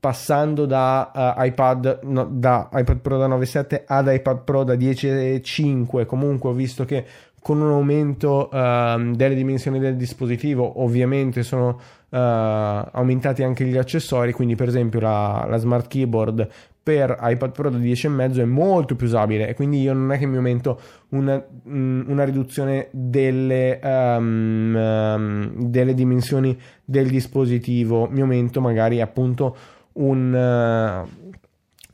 passando 0.06 0.68
da 0.68 1.34
uh, 1.36 1.44
iPad, 1.44 2.02
no, 2.04 2.26
da 2.26 2.70
iPad 2.72 3.00
Pro 3.00 3.18
da 3.18 3.28
9.7 3.28 3.86
ad 3.88 4.08
iPad 4.08 4.44
Pro 4.44 4.64
da 4.64 4.76
10.5 4.76 6.06
comunque 6.06 6.52
ho 6.52 6.54
visto 6.54 6.86
che 6.86 7.04
con 7.46 7.62
un 7.62 7.70
aumento 7.70 8.50
uh, 8.52 9.14
delle 9.14 9.36
dimensioni 9.36 9.78
del 9.78 9.96
dispositivo 9.96 10.82
ovviamente 10.82 11.44
sono 11.44 11.80
uh, 12.10 12.18
aumentati 12.18 13.44
anche 13.44 13.66
gli 13.66 13.78
accessori 13.78 14.32
quindi 14.32 14.56
per 14.56 14.68
esempio 14.68 15.00
la, 15.00 15.46
la 15.48 15.58
smart 15.58 15.88
keyboard 15.88 16.50
per 16.82 17.16
iPad 17.22 17.52
Pro 17.52 17.70
da 17.70 17.78
10,5 17.78 18.40
è 18.40 18.46
molto 18.46 18.96
più 18.96 19.06
usabile 19.06 19.48
e 19.48 19.54
quindi 19.54 19.80
io 19.80 19.94
non 19.94 20.12
è 20.12 20.18
che 20.18 20.26
mi 20.26 20.38
aumento 20.38 20.80
una, 21.10 21.40
mm, 21.70 22.10
una 22.10 22.24
riduzione 22.24 22.88
delle, 22.90 23.80
um, 23.84 25.68
delle, 25.68 25.94
dimensioni 25.94 26.60
del 26.84 27.10
dispositivo 27.10 28.08
mi 28.10 28.22
aumento 28.22 28.60
magari 28.60 29.02
appunto 29.02 29.56
un, 29.94 30.34
uh, 30.34 31.25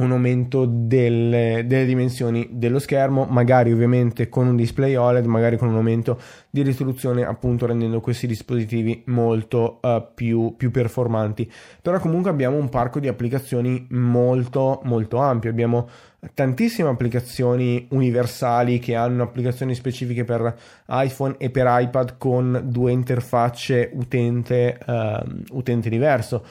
un 0.04 0.12
aumento 0.12 0.66
delle, 0.66 1.64
delle, 1.66 1.86
dimensioni 1.86 2.48
dello 2.52 2.80
schermo, 2.80 3.26
magari 3.26 3.72
ovviamente 3.72 4.30
con 4.30 4.48
un 4.48 4.56
display 4.56 4.96
OLED, 4.96 5.26
magari 5.26 5.58
con 5.58 5.70
un 5.70 5.76
aumento 5.76 6.20
di 6.50 6.62
risoluzione, 6.62 7.24
appunto 7.24 7.66
rendendo 7.66 8.02
questi 8.02 8.28
dispositivi 8.28 9.04
molto 9.08 9.80
uh, 9.82 10.04
più, 10.14 10.56
più, 10.58 10.72
performanti. 10.72 11.50
Però 11.82 12.00
comunque 12.00 12.30
abbiamo 12.30 12.58
un 12.58 12.70
parco 12.70 13.00
di 13.00 13.08
applicazioni 13.08 13.88
molto 13.92 14.82
molto 14.84 15.18
ampio, 15.18 15.50
abbiamo 15.50 15.88
tantissime 16.34 16.90
applicazioni 16.90 17.88
universali 17.92 18.78
che 18.80 18.96
hanno 18.96 19.24
applicazioni 19.24 19.74
specifiche 19.74 20.24
per 20.24 20.56
iPhone 20.88 21.36
e 21.38 21.50
per 21.50 21.66
iPad 21.68 22.18
con 22.18 22.62
due 22.66 22.92
interfacce 22.92 23.90
utente, 23.94 24.78
uh, 24.86 25.58
utente 25.58 25.90
diverso 25.90 26.44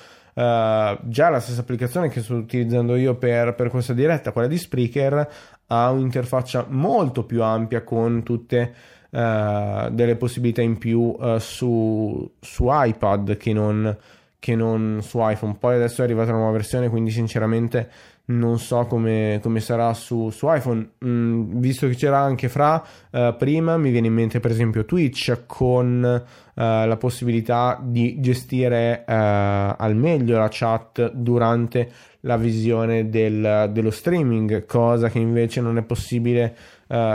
già 0.42 1.28
la 1.28 1.40
stessa 1.40 1.60
applicazione 1.60 2.08
che 2.08 2.22
sto 2.22 2.34
utilizzando 2.34 2.96
io 2.96 3.16
per, 3.16 3.54
per, 3.54 3.68
questa 3.68 3.92
diretta, 3.92 4.32
quella 4.32 4.48
di 4.48 4.56
Spreaker, 4.56 5.28
ha 5.66 5.90
un'interfaccia 5.90 6.66
molto 6.68 7.24
più 7.24 7.42
ampia 7.42 7.82
con 7.82 8.22
tutte 8.22 8.74
uh, 9.10 9.90
delle 9.90 10.16
possibilità 10.16 10.62
in 10.62 10.78
più 10.78 11.14
uh, 11.18 11.38
su, 11.38 12.32
su, 12.40 12.66
iPad 12.68 13.36
che 13.36 13.52
non, 13.52 13.96
che 14.38 14.54
non 14.54 15.00
su 15.02 15.18
iPhone. 15.20 15.56
Poi 15.58 15.74
adesso 15.74 16.00
è 16.00 16.04
arrivata 16.04 16.30
una 16.30 16.38
nuova 16.38 16.52
versione, 16.52 16.88
quindi 16.88 17.10
sinceramente 17.10 17.90
non 18.26 18.58
so 18.58 18.86
come, 18.86 19.40
come 19.42 19.60
sarà 19.60 19.92
su, 19.94 20.30
su 20.30 20.46
iPhone, 20.52 20.90
mm, 21.04 21.58
visto 21.58 21.88
che 21.88 21.94
c'era 21.94 22.18
anche 22.18 22.48
fra 22.48 22.82
uh, 23.10 23.36
prima, 23.36 23.76
mi 23.76 23.90
viene 23.90 24.06
in 24.06 24.14
mente 24.14 24.40
per 24.40 24.50
esempio 24.50 24.84
Twitch 24.84 25.42
con 25.46 26.02
uh, 26.04 26.52
la 26.54 26.96
possibilità 26.98 27.78
di 27.82 28.20
gestire 28.20 29.04
uh, 29.06 29.12
al 29.12 29.94
meglio 29.96 30.38
la 30.38 30.48
chat 30.50 31.12
durante 31.12 31.90
la 32.20 32.36
visione 32.36 33.08
del, 33.08 33.70
dello 33.72 33.90
streaming, 33.90 34.66
cosa 34.66 35.08
che 35.08 35.18
invece 35.18 35.60
non 35.60 35.78
è 35.78 35.82
possibile 35.82 36.54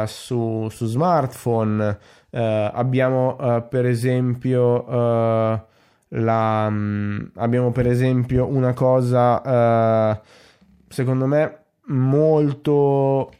su, 0.06 0.68
su, 0.70 0.86
smartphone. 0.86 1.97
abbiamo 2.32 3.66
per 3.70 3.86
esempio 3.86 4.86
la, 4.88 6.66
um, 6.68 7.30
abbiamo 7.36 7.72
per 7.72 7.88
esempio 7.88 8.47
una 8.47 8.74
cosa 8.74 10.22
secondo 10.88 11.25
me 11.25 11.59
molto 11.88 13.31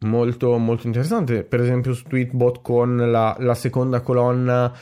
molto 0.00 0.58
molto 0.58 0.86
interessante. 0.86 1.44
Per 1.44 1.60
esempio 1.60 1.92
su 1.94 2.04
Tweetbot 2.04 2.60
con 2.62 2.96
la, 2.96 3.36
la 3.38 3.54
seconda 3.54 4.00
colonna. 4.00 4.72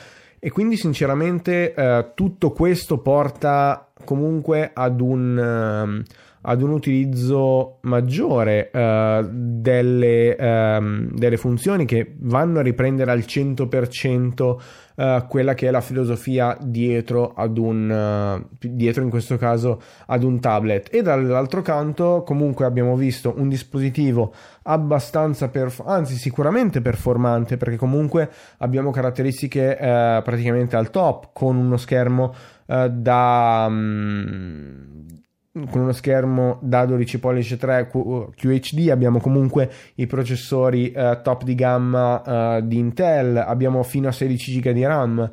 E 0.43 0.49
quindi 0.49 0.75
sinceramente 0.75 1.73
eh, 1.73 2.11
tutto 2.15 2.49
questo 2.49 2.97
porta 2.97 3.91
comunque 4.03 4.71
ad 4.73 4.99
un, 4.99 5.37
eh, 5.37 6.03
ad 6.41 6.61
un 6.63 6.71
utilizzo 6.71 7.77
maggiore 7.81 8.71
uh, 8.73 9.27
delle, 9.31 10.35
um, 10.39 11.11
delle, 11.11 11.37
funzioni 11.37 11.85
che 11.85 12.15
vanno 12.17 12.57
a 12.57 12.63
riprendere 12.63 13.11
al 13.11 13.19
100% 13.19 14.55
uh, 15.01 15.27
quella 15.27 15.53
che 15.53 15.67
è 15.67 15.71
la 15.71 15.81
filosofia 15.81 16.55
dietro 16.61 17.33
ad 17.33 17.57
un 17.57 17.89
uh, 17.89 18.55
dietro 18.59 19.03
in 19.03 19.09
questo 19.09 19.37
caso 19.37 19.81
ad 20.05 20.23
un 20.23 20.39
tablet. 20.39 20.89
E 20.93 21.01
dall'altro 21.01 21.61
canto 21.61 22.23
comunque 22.25 22.65
abbiamo 22.65 22.95
visto 22.95 23.33
un 23.37 23.49
dispositivo 23.49 24.33
abbastanza 24.63 25.49
perf- 25.49 25.83
anzi 25.85 26.15
sicuramente 26.15 26.81
performante 26.81 27.57
perché 27.57 27.77
comunque 27.77 28.29
abbiamo 28.59 28.91
caratteristiche 28.91 29.75
eh, 29.75 30.21
praticamente 30.23 30.75
al 30.75 30.91
top 30.91 31.29
con 31.33 31.55
uno 31.55 31.77
schermo 31.77 32.31
da 32.67 33.65
um, 33.67 35.20
con 35.51 35.81
uno 35.81 35.91
schermo 35.91 36.59
da 36.61 36.85
12 36.85 37.19
pollici 37.19 37.57
3 37.57 37.89
QHD 37.89 38.89
abbiamo 38.89 39.19
comunque 39.19 39.69
i 39.95 40.07
processori 40.07 40.93
uh, 40.95 41.21
top 41.21 41.43
di 41.43 41.55
gamma 41.55 42.57
uh, 42.57 42.65
di 42.65 42.77
Intel 42.77 43.35
abbiamo 43.35 43.83
fino 43.83 44.07
a 44.07 44.11
16 44.13 44.59
GB 44.59 44.69
di 44.69 44.85
RAM. 44.85 45.29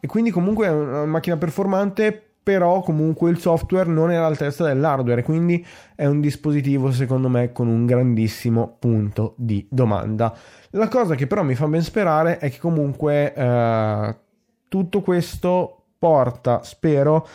E 0.00 0.06
quindi 0.06 0.30
comunque 0.30 0.66
è 0.66 0.70
una 0.70 1.04
macchina 1.04 1.36
performante 1.36 2.22
però 2.42 2.80
comunque 2.80 3.28
il 3.28 3.38
software 3.38 3.90
non 3.90 4.10
è 4.10 4.14
all'altezza 4.14 4.64
dell'hardware 4.64 5.22
quindi 5.22 5.62
è 5.94 6.06
un 6.06 6.20
dispositivo 6.20 6.90
secondo 6.90 7.28
me 7.28 7.52
con 7.52 7.66
un 7.66 7.84
grandissimo 7.84 8.76
punto 8.78 9.34
di 9.36 9.66
domanda. 9.68 10.34
La 10.70 10.88
cosa 10.88 11.14
che 11.14 11.26
però 11.26 11.42
mi 11.42 11.54
fa 11.54 11.66
ben 11.66 11.82
sperare 11.82 12.38
è 12.38 12.50
che 12.50 12.58
comunque 12.58 13.34
uh, 13.36 14.16
tutto 14.66 15.02
questo 15.02 15.74
porta 15.98 16.62
spero 16.62 17.26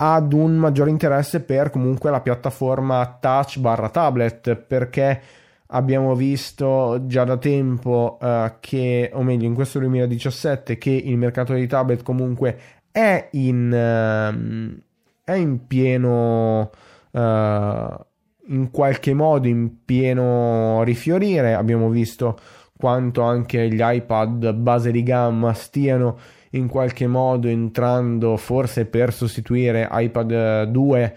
ad 0.00 0.32
un 0.32 0.56
maggiore 0.56 0.90
interesse 0.90 1.40
per 1.40 1.70
comunque 1.70 2.10
la 2.10 2.20
piattaforma 2.20 3.18
touch 3.20 3.58
barra 3.58 3.88
tablet 3.88 4.54
perché 4.54 5.20
abbiamo 5.68 6.14
visto 6.14 7.02
già 7.06 7.24
da 7.24 7.36
tempo 7.36 8.16
uh, 8.20 8.52
che 8.60 9.10
o 9.12 9.22
meglio 9.22 9.46
in 9.46 9.54
questo 9.54 9.80
2017 9.80 10.78
che 10.78 10.90
il 10.90 11.16
mercato 11.16 11.52
dei 11.52 11.66
tablet 11.66 12.02
comunque 12.02 12.58
è 12.92 13.28
in, 13.32 13.70
uh, 13.72 14.80
è 15.24 15.32
in 15.32 15.66
pieno 15.66 16.70
uh, 17.10 18.06
in 18.50 18.70
qualche 18.70 19.14
modo 19.14 19.48
in 19.48 19.84
pieno 19.84 20.82
rifiorire. 20.84 21.54
Abbiamo 21.54 21.90
visto 21.90 22.38
quanto 22.76 23.22
anche 23.22 23.68
gli 23.68 23.80
iPad 23.80 24.52
base 24.52 24.90
di 24.90 25.02
gamma 25.02 25.52
stiano 25.52 26.18
in 26.50 26.68
qualche 26.68 27.06
modo 27.06 27.48
entrando 27.48 28.36
forse 28.36 28.86
per 28.86 29.12
sostituire 29.12 29.88
iPad 29.90 30.64
2 30.64 31.16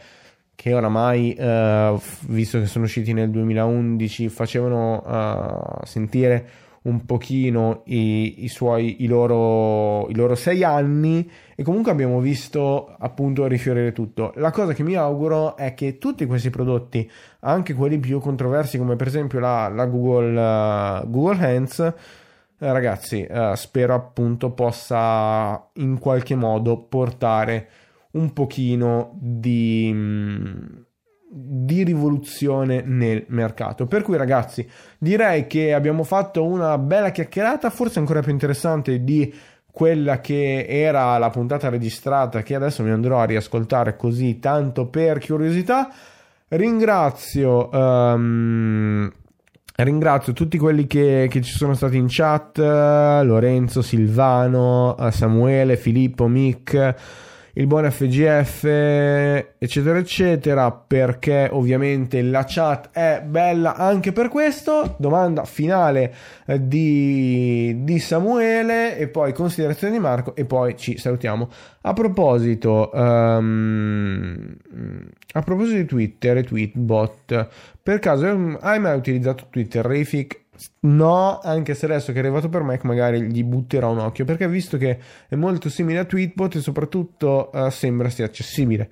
che 0.56 0.74
oramai, 0.76 1.36
uh, 1.40 2.00
visto 2.28 2.60
che 2.60 2.68
sono 2.68 2.86
usciti 2.86 3.14
nel 3.14 3.32
2011, 3.32 4.30
facevano 4.30 5.02
uh, 5.02 5.86
sentire 5.86 6.50
un 6.84 7.06
pochino 7.06 7.82
i, 7.86 8.44
i 8.44 8.48
suoi 8.48 9.04
i 9.04 9.08
loro, 9.08 10.08
i 10.10 10.16
loro 10.16 10.36
sei 10.36 10.64
anni 10.64 11.30
e 11.56 11.64
comunque 11.64 11.92
abbiamo 11.92 12.20
visto 12.20 12.96
appunto 13.00 13.46
rifiorire 13.48 13.92
tutto. 13.92 14.34
La 14.36 14.52
cosa 14.52 14.74
che 14.74 14.84
mi 14.84 14.96
auguro 14.96 15.56
è 15.58 15.74
che 15.74 15.98
tutti 15.98 16.26
questi 16.26 16.50
prodotti 16.50 17.10
anche 17.42 17.74
quelli 17.74 18.00
più 18.00 18.20
controversi 18.20 18.78
come 18.78 18.96
per 18.96 19.08
esempio 19.08 19.40
la, 19.40 19.68
la 19.68 19.86
Google, 19.86 21.02
uh, 21.02 21.10
Google 21.10 21.44
Hands 21.44 21.80
eh, 21.80 21.94
ragazzi, 22.70 23.24
eh, 23.24 23.54
spero 23.56 23.94
appunto 23.94 24.52
possa 24.52 25.70
in 25.74 25.98
qualche 25.98 26.36
modo 26.36 26.78
portare 26.78 27.68
un 28.12 28.34
pochino 28.34 29.18
di, 29.20 29.90
mm, 29.94 30.56
di 31.30 31.84
rivoluzione 31.84 32.82
nel 32.86 33.26
mercato. 33.30 33.88
Per 33.88 34.04
cui, 34.04 34.18
ragazzi, 34.18 34.68
direi 34.98 35.48
che 35.48 35.74
abbiamo 35.74 36.04
fatto 36.04 36.46
una 36.46 36.78
bella 36.78 37.12
chiacchierata, 37.12 37.70
forse 37.70 38.00
ancora 38.00 38.22
più 38.22 38.32
interessante 38.32 39.04
di 39.04 39.34
quella 39.72 40.20
che 40.20 40.66
era 40.68 41.18
la 41.18 41.30
puntata 41.30 41.70
registrata 41.70 42.44
che 42.44 42.56
adesso 42.56 42.84
mi 42.84 42.92
andrò 42.92 43.20
a 43.20 43.26
riascoltare 43.26 43.96
così 43.96 44.40
tanto 44.40 44.88
per 44.88 45.26
curiosità. 45.26 45.90
Ringrazio 46.50 47.70
um, 47.72 49.10
Ringrazio 49.84 50.34
tutti 50.34 50.58
quelli 50.58 50.86
che, 50.88 51.28
che, 51.30 51.42
ci 51.42 51.56
sono 51.56 51.74
stati 51.74 51.98
in 51.98 52.06
chat, 52.08 52.58
Lorenzo, 52.58 53.82
Silvano, 53.82 54.96
Samuele, 55.12 55.78
Filippo, 55.78 56.28
Mick, 56.28 56.96
il 57.54 57.68
buon 57.68 57.90
FGF, 57.90 58.64
eccetera, 59.58 59.98
eccetera, 59.98 60.72
perché 60.72 61.50
ovviamente 61.52 62.22
la 62.22 62.46
chat 62.48 62.90
è 62.92 63.22
bella 63.26 63.76
anche 63.76 64.12
per 64.12 64.30
questo. 64.30 64.96
Domanda 64.98 65.44
finale 65.44 66.14
eh, 66.46 66.66
di, 66.68 67.84
di 67.84 68.00
Samuele 68.00 68.98
e 68.98 69.08
poi 69.08 69.34
considerazione 69.34 69.94
di 69.94 70.00
Marco 70.00 70.36
e 70.36 70.46
poi 70.46 70.78
ci 70.78 70.98
salutiamo. 70.98 71.50
A 71.82 71.94
proposito, 71.94 72.90
um, 72.94 74.56
a 75.34 75.42
proposito 75.42 75.78
di 75.78 75.86
Twitter 75.86 76.38
e 76.38 76.44
tweetbot, 76.44 77.48
per 77.82 78.00
caso 78.00 78.58
hai 78.62 78.80
mai 78.80 78.98
utilizzato 78.98 79.48
Twitter, 79.50 79.84
Rayfic? 79.84 80.41
No, 80.82 81.40
anche 81.40 81.74
se 81.74 81.86
adesso 81.86 82.12
che 82.12 82.20
è 82.20 82.22
arrivato 82.22 82.50
per 82.50 82.62
Mac 82.64 82.84
magari 82.84 83.22
gli 83.32 83.44
butterò 83.44 83.92
un 83.92 84.00
occhio 84.00 84.26
perché 84.26 84.48
visto 84.48 84.78
che 84.78 85.00
è 85.28 85.36
molto 85.36 85.70
simile 85.70 86.00
a 86.00 86.06
Tweetbot 86.06 86.56
e 86.56 86.60
soprattutto 86.60 87.50
uh, 87.54 87.70
sembra 87.70 88.10
sia 88.10 88.26
accessibile. 88.26 88.90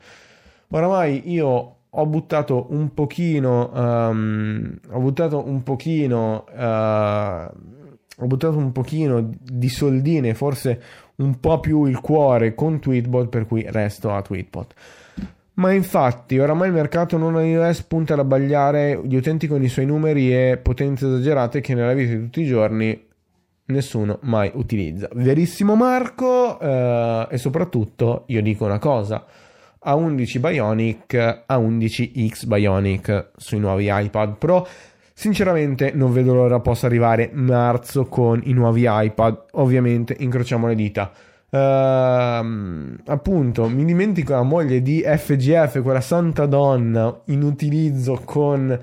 Oramai 0.70 1.32
io 1.32 1.76
ho 1.89 2.05
buttato 2.05 2.67
un 2.70 2.93
pochino 2.93 3.72
um, 3.74 4.80
ho 4.91 4.99
buttato 4.99 5.47
un 5.47 5.63
pochino 5.63 6.45
uh, 6.55 7.57
ho 8.22 8.28
buttato 8.28 8.57
un 8.57 8.72
pochino 8.72 9.30
di 9.41 9.70
soldine, 9.70 10.34
forse 10.34 10.82
un 11.17 11.39
po' 11.39 11.59
più 11.59 11.86
il 11.86 11.99
cuore 12.01 12.53
con 12.53 12.80
Tweetbot, 12.80 13.30
per 13.30 13.47
cui 13.47 13.65
resto 13.70 14.11
a 14.11 14.22
Tweetbot. 14.22 14.74
Ma 15.60 15.74
infatti, 15.74 16.39
oramai 16.39 16.70
il 16.70 16.74
mercato 16.74 17.18
non 17.18 17.36
iOS 17.36 17.84
punta 17.84 18.14
ad 18.14 18.20
abbagliare 18.20 19.01
gli 19.03 19.16
utenti 19.16 19.45
con 19.45 19.62
i 19.62 19.68
suoi 19.68 19.86
numeri 19.86 20.34
e 20.34 20.57
potenze 20.57 21.05
esagerate 21.05 21.60
che 21.60 21.74
nella 21.74 21.93
vita 21.93 22.14
di 22.14 22.22
tutti 22.22 22.41
i 22.41 22.45
giorni 22.45 23.07
nessuno 23.66 24.20
mai 24.22 24.49
utilizza. 24.53 25.10
Verissimo 25.14 25.76
Marco, 25.76 26.57
eh, 26.62 27.28
e 27.30 27.38
soprattutto 27.38 28.24
io 28.28 28.41
dico 28.41 28.64
una 28.64 28.80
cosa. 28.80 29.26
A11 29.86 30.39
Bionic, 30.39 31.43
A11X 31.49 32.45
Bionic 32.45 33.32
sui 33.36 33.60
nuovi 33.60 33.89
iPad 33.91 34.38
Pro. 34.38 34.66
Sinceramente 35.14 35.91
non 35.93 36.14
vedo 36.14 36.34
l'ora 36.34 36.62
possa 36.62 36.86
arrivare 36.86 37.32
marzo 37.34 38.05
con 38.05 38.39
i 38.45 38.53
nuovi 38.53 38.86
iPad. 38.88 39.47
Ovviamente 39.51 40.16
incrociamo 40.18 40.68
le 40.68 40.76
dita. 40.76 41.12
Uh, 41.51 42.95
appunto, 43.05 43.67
mi 43.67 43.83
dimentico 43.83 44.33
la 44.33 44.43
moglie 44.43 44.81
di 44.81 45.03
FGF, 45.03 45.81
quella 45.81 46.01
santa 46.01 46.45
donna 46.45 47.21
in 47.25 47.41
utilizzo 47.41 48.21
con 48.23 48.79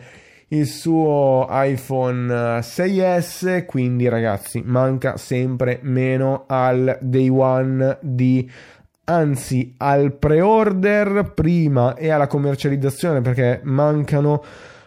il 0.49 0.67
suo 0.67 1.47
iPhone 1.51 2.59
6S. 2.59 3.65
Quindi, 3.67 4.09
ragazzi, 4.09 4.63
manca 4.65 5.17
sempre 5.17 5.79
meno 5.83 6.45
al 6.47 6.99
day 7.01 7.29
one 7.29 7.99
di 8.01 8.51
anzi 9.09 9.75
al 9.77 10.13
pre-order 10.15 11.33
prima 11.33 11.95
e 11.95 12.11
alla 12.11 12.27
commercializzazione 12.27 13.21
perché 13.21 13.61
mancano 13.63 14.43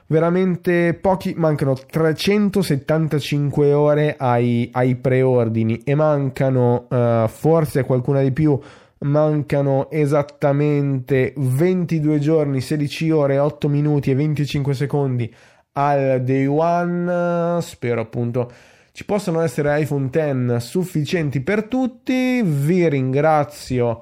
veramente 0.10 0.94
pochi, 0.94 1.34
mancano 1.36 1.76
375 1.76 3.74
ore 3.74 4.16
ai, 4.18 4.70
ai 4.74 4.96
preordini 4.96 5.82
e 5.84 5.96
mancano 5.96 6.88
uh, 6.90 7.28
forse 7.28 7.84
qualcuna 7.84 8.22
di 8.22 8.32
più 8.32 8.60
mancano 9.00 9.90
esattamente 9.90 11.34
22 11.38 12.20
giorni, 12.20 12.60
16 12.60 13.12
ore, 13.12 13.38
8 13.38 13.70
minuti 13.70 14.12
e 14.12 14.16
25 14.16 14.74
secondi 14.74 15.34
al 15.74 16.22
day 16.24 16.46
one. 16.46 17.62
Spero 17.62 18.02
appunto 18.02 18.52
ci 18.92 19.06
possano 19.06 19.42
essere 19.42 19.80
iPhone 19.80 20.10
X 20.12 20.58
sufficienti 20.58 21.42
per 21.42 21.66
tutti. 21.66 22.42
Vi 22.42 22.90
ringrazio 22.90 24.02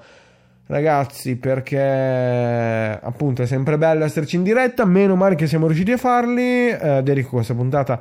ragazzi 0.68 1.36
perché 1.36 1.80
appunto 3.02 3.42
è 3.42 3.46
sempre 3.46 3.78
bello 3.78 4.04
esserci 4.04 4.36
in 4.36 4.44
diretta 4.44 4.86
meno 4.86 5.16
male 5.16 5.36
che 5.36 5.48
siamo 5.48 5.66
riusciti 5.68 5.92
a 5.92 5.98
farli. 5.98 6.70
Eh, 6.70 7.02
dedico 7.04 7.30
questa 7.30 7.54
puntata 7.54 8.00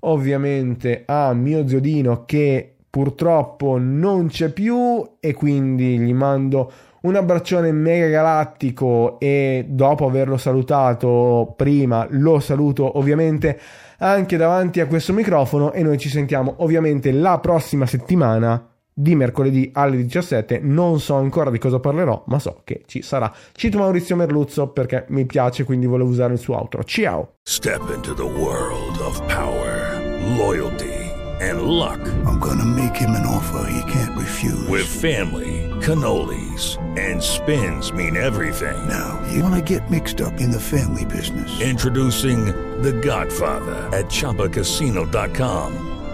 ovviamente 0.00 1.02
a 1.06 1.32
mio 1.32 1.66
ziodino 1.66 2.24
che 2.24 2.74
purtroppo 2.88 3.78
non 3.78 4.28
c'è 4.28 4.50
più 4.50 5.16
e 5.20 5.34
quindi 5.34 5.98
gli 5.98 6.14
mando 6.14 6.72
un 7.02 7.14
abbraccione 7.14 7.70
mega 7.70 8.08
galattico 8.08 9.18
e 9.20 9.66
dopo 9.68 10.06
averlo 10.06 10.36
salutato 10.36 11.54
prima 11.56 12.06
lo 12.10 12.40
saluto 12.40 12.98
ovviamente 12.98 13.58
anche 13.98 14.36
davanti 14.36 14.80
a 14.80 14.86
questo 14.86 15.12
microfono 15.12 15.72
e 15.72 15.82
noi 15.82 15.98
ci 15.98 16.08
sentiamo 16.08 16.54
ovviamente 16.58 17.12
la 17.12 17.38
prossima 17.38 17.86
settimana 17.86 18.75
di 18.98 19.14
mercoledì 19.14 19.70
alle 19.74 19.98
17. 19.98 20.58
Non 20.62 21.00
so 21.00 21.16
ancora 21.16 21.50
di 21.50 21.58
cosa 21.58 21.78
parlerò, 21.78 22.24
ma 22.28 22.38
so 22.38 22.62
che 22.64 22.84
ci 22.86 23.02
sarà. 23.02 23.30
Cito 23.52 23.76
Maurizio 23.76 24.16
Merluzzo 24.16 24.68
perché 24.68 25.04
mi 25.08 25.26
piace, 25.26 25.64
quindi 25.64 25.84
volevo 25.84 26.08
usare 26.08 26.32
il 26.32 26.38
suo 26.38 26.56
outro. 26.56 26.82
Ciao! 26.82 27.34
Step 27.42 27.82
into 27.94 28.14
the 28.14 28.22
world 28.22 28.98
of 29.00 29.20
power, 29.26 30.00
loyalty, 30.38 31.12
and 31.40 31.60
luck. 31.60 32.00
I'm 32.24 32.38
gonna 32.38 32.64
make 32.64 32.96
him 32.96 33.10
an 33.10 33.26
offer 33.26 33.68
he 33.70 33.92
can't 33.92 34.16
refuse. 34.16 34.66
With 34.66 34.86
family, 34.86 35.68
cannolis, 35.80 36.78
and 36.96 37.22
spins 37.22 37.92
mean 37.92 38.16
everything. 38.16 38.78
Now, 38.88 39.20
you 39.30 39.42
wanna 39.42 39.60
get 39.60 39.90
mixed 39.90 40.22
up 40.22 40.40
in 40.40 40.50
the 40.50 40.60
family 40.60 41.04
business. 41.04 41.60
Introducing 41.60 42.46
The 42.80 42.92
Godfather 42.92 43.76
at 43.92 44.06
ChumbaCasino.com. 44.06 45.95